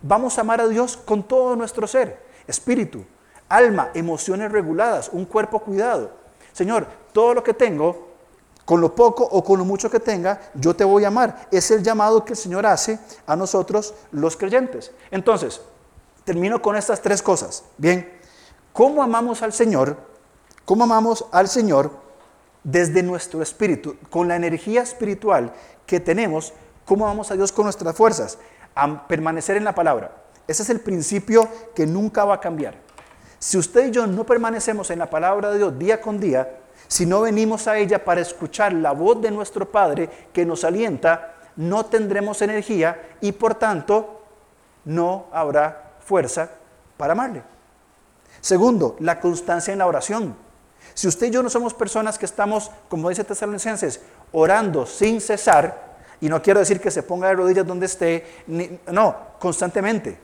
vamos 0.00 0.38
a 0.38 0.42
amar 0.42 0.60
a 0.60 0.68
Dios 0.68 0.96
con 0.96 1.24
todo 1.24 1.56
nuestro 1.56 1.88
ser, 1.88 2.24
espíritu, 2.46 3.04
alma, 3.48 3.90
emociones 3.92 4.52
reguladas, 4.52 5.10
un 5.12 5.24
cuerpo 5.24 5.58
cuidado. 5.58 6.12
Señor, 6.52 6.86
todo 7.12 7.34
lo 7.34 7.42
que 7.42 7.52
tengo, 7.52 8.12
con 8.64 8.80
lo 8.80 8.94
poco 8.94 9.24
o 9.24 9.42
con 9.42 9.58
lo 9.58 9.64
mucho 9.64 9.90
que 9.90 9.98
tenga, 9.98 10.40
yo 10.54 10.76
te 10.76 10.84
voy 10.84 11.02
a 11.02 11.08
amar. 11.08 11.48
Es 11.50 11.72
el 11.72 11.82
llamado 11.82 12.24
que 12.24 12.34
el 12.34 12.38
Señor 12.38 12.66
hace 12.66 13.00
a 13.26 13.34
nosotros 13.34 13.94
los 14.12 14.36
creyentes. 14.36 14.92
Entonces, 15.10 15.60
termino 16.22 16.62
con 16.62 16.76
estas 16.76 17.02
tres 17.02 17.20
cosas. 17.20 17.64
Bien, 17.78 18.21
¿Cómo 18.72 19.02
amamos 19.02 19.42
al 19.42 19.52
Señor? 19.52 19.96
¿Cómo 20.64 20.84
amamos 20.84 21.26
al 21.30 21.48
Señor 21.48 21.90
desde 22.64 23.02
nuestro 23.02 23.42
espíritu, 23.42 23.96
con 24.08 24.28
la 24.28 24.36
energía 24.36 24.80
espiritual 24.80 25.52
que 25.84 26.00
tenemos? 26.00 26.54
¿Cómo 26.86 27.04
amamos 27.04 27.30
a 27.30 27.34
Dios 27.34 27.52
con 27.52 27.64
nuestras 27.64 27.94
fuerzas? 27.94 28.38
A 28.74 29.06
permanecer 29.06 29.58
en 29.58 29.64
la 29.64 29.74
palabra. 29.74 30.12
Ese 30.48 30.62
es 30.62 30.70
el 30.70 30.80
principio 30.80 31.46
que 31.74 31.86
nunca 31.86 32.24
va 32.24 32.36
a 32.36 32.40
cambiar. 32.40 32.74
Si 33.38 33.58
usted 33.58 33.88
y 33.88 33.90
yo 33.90 34.06
no 34.06 34.24
permanecemos 34.24 34.90
en 34.90 35.00
la 35.00 35.10
palabra 35.10 35.50
de 35.50 35.58
Dios 35.58 35.78
día 35.78 36.00
con 36.00 36.18
día, 36.18 36.60
si 36.88 37.04
no 37.04 37.20
venimos 37.20 37.68
a 37.68 37.76
ella 37.76 38.02
para 38.02 38.22
escuchar 38.22 38.72
la 38.72 38.92
voz 38.92 39.20
de 39.20 39.30
nuestro 39.30 39.70
Padre 39.70 40.08
que 40.32 40.46
nos 40.46 40.64
alienta, 40.64 41.34
no 41.56 41.84
tendremos 41.84 42.40
energía 42.40 43.10
y 43.20 43.32
por 43.32 43.54
tanto 43.54 44.22
no 44.86 45.26
habrá 45.30 45.92
fuerza 46.00 46.48
para 46.96 47.12
amarle. 47.12 47.51
Segundo, 48.42 48.96
la 48.98 49.20
constancia 49.20 49.72
en 49.72 49.78
la 49.78 49.86
oración. 49.86 50.34
Si 50.94 51.06
usted 51.06 51.28
y 51.28 51.30
yo 51.30 51.44
no 51.44 51.48
somos 51.48 51.74
personas 51.74 52.18
que 52.18 52.26
estamos, 52.26 52.72
como 52.88 53.08
dice 53.08 53.22
Tesalonicenses, 53.22 54.00
orando 54.32 54.84
sin 54.84 55.20
cesar, 55.20 55.92
y 56.20 56.28
no 56.28 56.42
quiero 56.42 56.58
decir 56.58 56.80
que 56.80 56.90
se 56.90 57.04
ponga 57.04 57.28
de 57.28 57.34
rodillas 57.34 57.64
donde 57.64 57.86
esté, 57.86 58.26
no, 58.90 59.16
constantemente. 59.38 60.18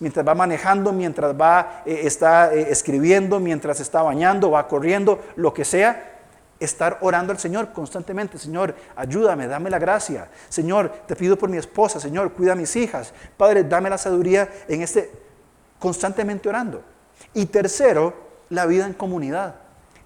Mientras 0.00 0.26
va 0.26 0.34
manejando, 0.34 0.92
mientras 0.92 1.38
va, 1.38 1.82
eh, 1.84 2.00
está 2.04 2.54
eh, 2.54 2.68
escribiendo, 2.70 3.38
mientras 3.38 3.80
está 3.80 4.00
bañando, 4.00 4.50
va 4.50 4.66
corriendo, 4.66 5.20
lo 5.36 5.52
que 5.52 5.66
sea, 5.66 6.20
estar 6.60 6.98
orando 7.02 7.32
al 7.32 7.38
Señor 7.38 7.72
constantemente. 7.72 8.38
Señor, 8.38 8.74
ayúdame, 8.96 9.46
dame 9.46 9.68
la 9.68 9.78
gracia. 9.78 10.28
Señor, 10.48 10.90
te 11.06 11.16
pido 11.16 11.36
por 11.36 11.50
mi 11.50 11.58
esposa. 11.58 12.00
Señor, 12.00 12.32
cuida 12.32 12.52
a 12.52 12.56
mis 12.56 12.74
hijas. 12.76 13.12
Padre, 13.36 13.64
dame 13.64 13.90
la 13.90 13.98
sabiduría 13.98 14.48
en 14.68 14.82
este, 14.82 15.10
constantemente 15.78 16.48
orando. 16.48 16.82
Y 17.34 17.46
tercero, 17.46 18.14
la 18.50 18.66
vida 18.66 18.86
en 18.86 18.94
comunidad. 18.94 19.56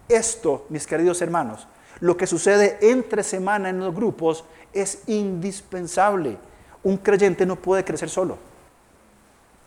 Esto, 0.08 0.66
mis 0.68 0.86
queridos 0.86 1.22
hermanos, 1.22 1.66
lo 2.00 2.16
que 2.16 2.26
sucede 2.26 2.78
entre 2.80 3.22
semana 3.22 3.68
en 3.68 3.78
los 3.78 3.94
grupos 3.94 4.44
es 4.72 5.02
indispensable. 5.06 6.36
Un 6.82 6.96
creyente 6.96 7.46
no 7.46 7.56
puede 7.56 7.84
crecer 7.84 8.10
solo. 8.10 8.38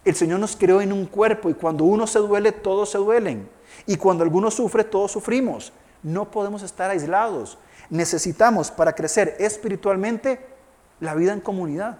El 0.03 0.15
Señor 0.15 0.39
nos 0.39 0.55
creó 0.55 0.81
en 0.81 0.91
un 0.91 1.05
cuerpo 1.05 1.49
y 1.49 1.53
cuando 1.53 1.85
uno 1.85 2.05
se 2.05 2.19
duele, 2.19 2.51
todos 2.51 2.91
se 2.91 2.97
duelen. 2.97 3.49
Y 3.87 3.97
cuando 3.97 4.23
alguno 4.23 4.51
sufre, 4.51 4.83
todos 4.83 5.11
sufrimos. 5.11 5.71
No 6.03 6.29
podemos 6.29 6.61
estar 6.61 6.91
aislados. 6.91 7.57
Necesitamos 7.89 8.69
para 8.69 8.93
crecer 8.93 9.35
espiritualmente 9.39 10.45
la 10.99 11.15
vida 11.15 11.33
en 11.33 11.39
comunidad. 11.39 11.97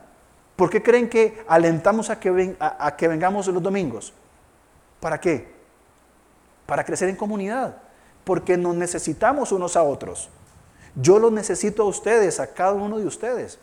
¿Por 0.55 0.69
qué 0.69 0.83
creen 0.83 1.09
que 1.09 1.43
alentamos 1.47 2.09
a 2.09 2.19
que, 2.19 2.55
a 2.59 2.95
que 2.95 3.07
vengamos 3.07 3.47
los 3.47 3.63
domingos? 3.63 4.13
¿Para 5.05 5.21
qué? 5.21 5.47
Para 6.65 6.83
crecer 6.83 7.09
en 7.09 7.15
comunidad. 7.15 7.77
Porque 8.23 8.57
nos 8.57 8.75
necesitamos 8.75 9.51
unos 9.51 9.75
a 9.75 9.83
otros. 9.83 10.29
Yo 10.95 11.19
los 11.19 11.31
necesito 11.31 11.83
a 11.83 11.85
ustedes, 11.85 12.39
a 12.39 12.47
cada 12.47 12.71
uno 12.71 12.97
de 12.97 13.05
ustedes. 13.05 13.59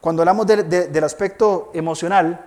Cuando 0.00 0.22
hablamos 0.22 0.46
del 0.46 1.04
aspecto 1.04 1.70
emocional, 1.74 2.46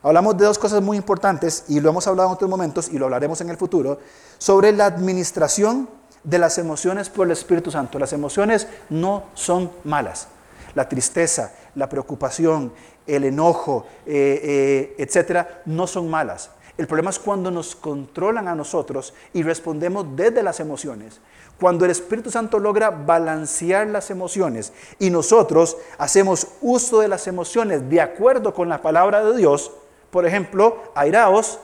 hablamos 0.00 0.38
de 0.38 0.44
dos 0.44 0.60
cosas 0.60 0.80
muy 0.80 0.96
importantes 0.96 1.64
y 1.66 1.80
lo 1.80 1.90
hemos 1.90 2.06
hablado 2.06 2.28
en 2.28 2.34
otros 2.34 2.48
momentos 2.48 2.88
y 2.88 2.98
lo 2.98 3.06
hablaremos 3.06 3.40
en 3.40 3.50
el 3.50 3.56
futuro, 3.56 3.98
sobre 4.38 4.70
la 4.70 4.86
administración 4.86 5.88
de 6.22 6.38
las 6.38 6.58
emociones 6.58 7.10
por 7.10 7.26
el 7.26 7.32
Espíritu 7.32 7.72
Santo. 7.72 7.98
Las 7.98 8.12
emociones 8.12 8.68
no 8.90 9.24
son 9.34 9.72
malas. 9.82 10.28
La 10.76 10.88
tristeza, 10.88 11.52
la 11.74 11.88
preocupación, 11.88 12.72
el 13.08 13.24
enojo, 13.24 13.86
eh, 14.06 14.40
eh, 14.40 14.94
etcétera, 14.98 15.62
no 15.66 15.88
son 15.88 16.08
malas. 16.08 16.50
El 16.78 16.86
problema 16.86 17.10
es 17.10 17.18
cuando 17.18 17.50
nos 17.50 17.76
controlan 17.76 18.48
a 18.48 18.54
nosotros 18.54 19.12
y 19.32 19.42
respondemos 19.42 20.06
desde 20.16 20.42
las 20.42 20.58
emociones. 20.60 21.20
Cuando 21.60 21.84
el 21.84 21.90
Espíritu 21.90 22.30
Santo 22.30 22.58
logra 22.58 22.90
balancear 22.90 23.86
las 23.86 24.10
emociones 24.10 24.72
y 24.98 25.10
nosotros 25.10 25.76
hacemos 25.98 26.48
uso 26.60 27.00
de 27.00 27.08
las 27.08 27.26
emociones 27.26 27.88
de 27.88 28.00
acuerdo 28.00 28.54
con 28.54 28.68
la 28.68 28.80
palabra 28.80 29.22
de 29.22 29.36
Dios, 29.36 29.70
por 30.10 30.26
ejemplo, 30.26 30.82
airaos, 30.94 31.58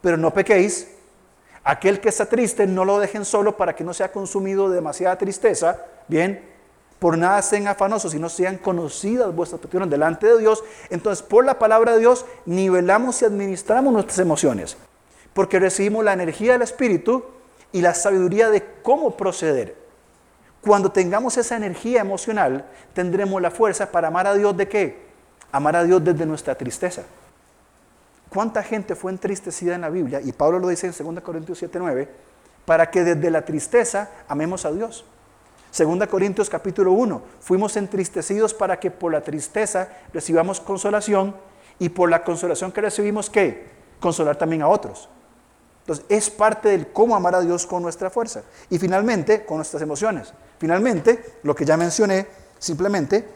pero 0.00 0.16
no 0.16 0.32
pequéis. 0.32 0.88
Aquel 1.64 2.00
que 2.00 2.08
está 2.08 2.26
triste 2.26 2.66
no 2.66 2.84
lo 2.84 3.00
dejen 3.00 3.24
solo 3.24 3.56
para 3.56 3.74
que 3.74 3.84
no 3.84 3.92
sea 3.92 4.12
consumido 4.12 4.68
de 4.68 4.76
demasiada 4.76 5.18
tristeza. 5.18 5.84
Bien, 6.06 6.55
por 6.98 7.18
nada 7.18 7.42
sean 7.42 7.68
afanosos, 7.68 8.12
sino 8.12 8.28
sean 8.28 8.56
conocidas 8.56 9.34
vuestras 9.34 9.60
peticiones 9.60 9.90
delante 9.90 10.26
de 10.26 10.38
Dios. 10.38 10.64
Entonces, 10.88 11.22
por 11.22 11.44
la 11.44 11.58
palabra 11.58 11.92
de 11.92 11.98
Dios, 11.98 12.24
nivelamos 12.46 13.20
y 13.20 13.26
administramos 13.26 13.92
nuestras 13.92 14.18
emociones. 14.18 14.76
Porque 15.34 15.58
recibimos 15.58 16.04
la 16.04 16.14
energía 16.14 16.52
del 16.52 16.62
Espíritu 16.62 17.24
y 17.72 17.82
la 17.82 17.92
sabiduría 17.92 18.48
de 18.48 18.64
cómo 18.82 19.16
proceder. 19.16 19.76
Cuando 20.62 20.90
tengamos 20.90 21.36
esa 21.36 21.56
energía 21.56 22.00
emocional, 22.00 22.64
tendremos 22.94 23.40
la 23.42 23.50
fuerza 23.50 23.92
para 23.92 24.08
amar 24.08 24.26
a 24.26 24.34
Dios 24.34 24.56
de 24.56 24.66
qué? 24.66 25.06
Amar 25.52 25.76
a 25.76 25.84
Dios 25.84 26.02
desde 26.02 26.24
nuestra 26.24 26.54
tristeza. 26.54 27.02
¿Cuánta 28.30 28.62
gente 28.62 28.96
fue 28.96 29.12
entristecida 29.12 29.74
en 29.74 29.82
la 29.82 29.90
Biblia? 29.90 30.20
Y 30.22 30.32
Pablo 30.32 30.58
lo 30.58 30.68
dice 30.68 30.86
en 30.86 31.14
2 31.14 31.22
Corintios 31.22 31.62
7:9, 31.62 32.08
para 32.64 32.90
que 32.90 33.04
desde 33.04 33.30
la 33.30 33.44
tristeza 33.44 34.10
amemos 34.28 34.64
a 34.64 34.72
Dios. 34.72 35.04
Segunda 35.70 36.06
Corintios 36.06 36.48
capítulo 36.48 36.92
1, 36.92 37.22
fuimos 37.40 37.76
entristecidos 37.76 38.54
para 38.54 38.80
que 38.80 38.90
por 38.90 39.12
la 39.12 39.20
tristeza 39.20 39.88
recibamos 40.12 40.60
consolación 40.60 41.34
y 41.78 41.90
por 41.90 42.08
la 42.08 42.24
consolación 42.24 42.72
que 42.72 42.80
recibimos, 42.80 43.28
¿qué? 43.28 43.66
Consolar 44.00 44.36
también 44.36 44.62
a 44.62 44.68
otros. 44.68 45.08
Entonces, 45.80 46.04
es 46.08 46.30
parte 46.30 46.70
del 46.70 46.88
cómo 46.88 47.14
amar 47.14 47.36
a 47.36 47.40
Dios 47.40 47.64
con 47.66 47.82
nuestra 47.82 48.10
fuerza. 48.10 48.42
Y 48.70 48.78
finalmente, 48.78 49.44
con 49.44 49.58
nuestras 49.58 49.82
emociones. 49.82 50.32
Finalmente, 50.58 51.38
lo 51.44 51.54
que 51.54 51.64
ya 51.64 51.76
mencioné, 51.76 52.26
simplemente, 52.58 53.28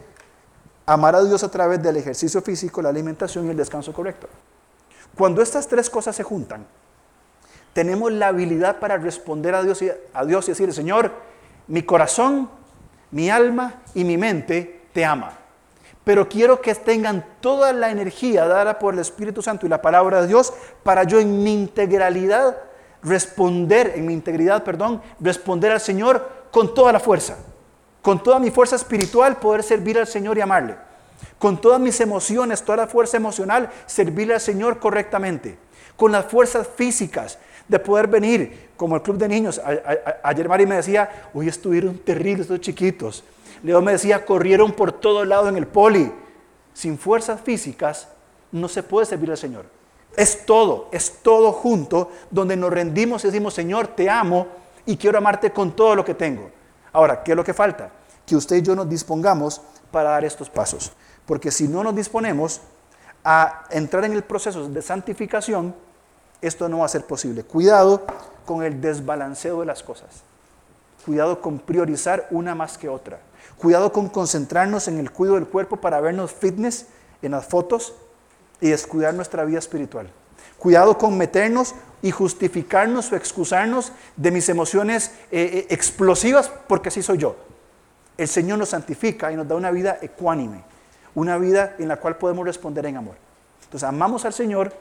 amar 0.85 1.15
a 1.15 1.23
Dios 1.23 1.45
a 1.45 1.51
través 1.51 1.81
del 1.81 1.97
ejercicio 1.97 2.43
físico, 2.43 2.83
la 2.83 2.89
alimentación 2.89 3.47
y 3.47 3.51
el 3.51 3.57
descanso 3.57 3.93
correcto. 3.93 4.29
Cuando 5.17 5.43
estas 5.43 5.69
tres 5.69 5.89
cosas 5.89 6.17
se 6.17 6.25
juntan, 6.25 6.67
tenemos 7.73 8.11
la 8.11 8.29
habilidad 8.29 8.81
para 8.81 8.97
responder 8.97 9.55
a 9.55 9.63
Dios 9.63 9.81
y, 9.83 9.91
a 10.13 10.25
Dios 10.25 10.49
y 10.49 10.51
decir, 10.51 10.73
Señor, 10.73 11.13
mi 11.71 11.83
corazón, 11.83 12.51
mi 13.13 13.31
alma 13.31 13.75
y 13.95 14.03
mi 14.03 14.19
mente 14.19 14.83
te 14.93 15.05
ama. 15.05 15.33
Pero 16.03 16.29
quiero 16.29 16.61
que 16.61 16.75
tengan 16.75 17.25
toda 17.41 17.73
la 17.73 17.91
energía 17.91 18.47
dada 18.47 18.81
por 18.81 18.95
el 18.95 19.01
Espíritu 19.01 19.41
Santo 19.41 19.67
y 19.67 19.69
la 19.69 19.81
palabra 19.81 20.21
de 20.21 20.27
Dios 20.27 20.53
para 20.83 21.05
yo 21.05 21.21
en 21.21 21.45
mi 21.45 21.55
integralidad 21.55 22.57
responder, 23.05 23.93
en 23.95 24.05
mi 24.05 24.13
integridad, 24.13 24.65
perdón, 24.65 25.01
responder 25.21 25.71
al 25.71 25.81
Señor 25.81 26.29
con 26.51 26.75
toda 26.75 26.93
la 26.93 26.99
fuerza. 26.99 27.37
Con 28.03 28.21
toda 28.21 28.41
mi 28.41 28.51
fuerza 28.51 28.75
espiritual 28.75 29.37
poder 29.37 29.63
servir 29.63 29.97
al 29.97 30.09
Señor 30.09 30.39
y 30.39 30.41
amarle. 30.41 30.75
Con 31.39 31.61
todas 31.61 31.79
mis 31.79 32.01
emociones, 32.01 32.63
toda 32.63 32.79
la 32.79 32.87
fuerza 32.89 33.17
emocional, 33.17 33.71
servirle 33.87 34.35
al 34.35 34.41
Señor 34.41 34.81
correctamente. 34.81 35.57
Con 35.95 36.11
las 36.11 36.27
fuerzas 36.27 36.67
físicas, 36.75 37.39
de 37.71 37.79
poder 37.79 38.09
venir, 38.09 38.71
como 38.77 38.97
el 38.97 39.03
club 39.03 39.17
de 39.17 39.29
niños. 39.29 39.61
ayer 40.23 40.49
Mari 40.49 40.67
me 40.67 40.75
decía, 40.75 41.29
hoy 41.33 41.47
estuvieron 41.47 41.99
terribles 41.99 42.43
estos 42.43 42.61
chiquitos. 42.61 43.23
Leo 43.63 43.81
me 43.81 43.93
decía, 43.93 44.25
corrieron 44.25 44.73
por 44.73 44.91
todo 44.91 45.25
lado 45.25 45.49
en 45.49 45.57
el 45.57 45.69
poli. 45.69 46.13
Sin 46.75 46.99
fuerzas 46.99 47.41
físicas 47.41 48.09
no 48.51 48.69
se 48.69 48.83
puede 48.83 49.07
servir 49.07 49.31
al 49.31 49.37
Señor. 49.37 49.67
Es 50.17 50.45
todo, 50.45 50.89
es 50.91 51.19
todo 51.23 51.53
junto 51.53 52.11
donde 52.31 52.57
nos 52.57 52.73
rendimos 52.73 53.23
y 53.23 53.29
decimos, 53.29 53.55
Señor, 53.55 53.87
te 53.89 54.11
amo 54.11 54.49
y 54.85 54.97
quiero 54.97 55.19
amarte 55.19 55.53
con 55.53 55.77
todo 55.77 55.95
lo 55.95 56.05
que 56.05 56.15
tengo. 56.15 56.51
Ahora, 56.93 57.23
¿qué 57.23 57.31
es 57.33 57.37
lo 57.37 57.45
que 57.45 57.55
falta? 57.55 57.93
Que 58.27 58.35
usted 58.35 58.57
y 58.57 58.63
yo 58.63 58.75
nos 58.75 58.89
dispongamos 58.89 59.61
para 59.93 60.11
dar 60.11 60.25
estos 60.25 60.51
pasos. 60.51 60.91
Porque 61.25 61.53
si 61.53 61.69
no 61.69 61.85
nos 61.85 61.95
disponemos 61.95 62.63
a 63.23 63.67
entrar 63.71 64.05
en 64.05 64.13
el 64.15 64.25
proceso 64.25 64.69
de 64.69 64.83
santificación, 64.83 65.73
esto 66.43 66.69
no 66.69 66.79
va 66.79 66.87
a 66.87 66.89
ser 66.89 67.05
posible. 67.07 67.45
Cuidado 67.45 68.03
con 68.47 68.63
el 68.63 68.81
desbalanceo 68.81 69.61
de 69.61 69.67
las 69.67 69.83
cosas. 69.83 70.09
Cuidado 71.05 71.41
con 71.41 71.59
priorizar 71.59 72.27
una 72.31 72.55
más 72.55 72.79
que 72.79 72.89
otra. 72.89 73.21
Cuidado 73.59 73.93
con 73.93 74.09
concentrarnos 74.09 74.89
en 74.89 74.99
el 74.99 75.11
cuidado 75.11 75.37
del 75.37 75.49
cuerpo 75.49 75.77
para 75.77 76.01
vernos 76.01 76.33
fitness 76.33 76.87
en 77.23 77.33
las 77.33 77.47
fotos 77.47 77.95
y 78.61 78.71
descuidar 78.71 79.15
nuestra 79.15 79.45
vida 79.45 79.59
espiritual. 79.59 80.09
Cuidado 80.59 80.99
con 80.99 81.17
meternos 81.17 81.75
y 82.03 82.11
justificarnos 82.11 83.13
o 83.13 83.17
excusarnos 83.17 83.93
de 84.17 84.31
mis 84.31 84.49
emociones 84.49 85.13
eh, 85.31 85.51
eh, 85.53 85.67
explosivas 85.71 86.51
porque 86.67 86.89
así 86.89 87.03
soy 87.03 87.19
yo. 87.19 87.37
El 88.17 88.29
Señor 88.29 88.59
nos 88.59 88.71
santifica 88.71 89.33
y 89.33 89.37
nos 89.37 89.49
da 89.49 89.55
una 89.55 89.71
vida 89.71 89.99
ecuánime, 90.03 90.63
una 91.15 91.39
vida 91.39 91.77
en 91.79 91.89
la 91.89 91.97
cual 91.97 92.17
podemos 92.17 92.45
responder 92.45 92.85
en 92.87 92.99
amor. 92.99 93.17
Entonces 93.65 93.89
amamos 93.89 94.25
al 94.27 94.35
Señor 94.35 94.75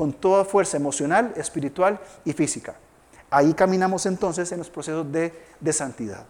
con 0.00 0.14
toda 0.14 0.46
fuerza 0.46 0.78
emocional, 0.78 1.34
espiritual 1.36 2.00
y 2.24 2.32
física. 2.32 2.74
Ahí 3.28 3.52
caminamos 3.52 4.06
entonces 4.06 4.50
en 4.50 4.56
los 4.56 4.70
procesos 4.70 5.12
de, 5.12 5.30
de 5.60 5.72
santidad. 5.74 6.24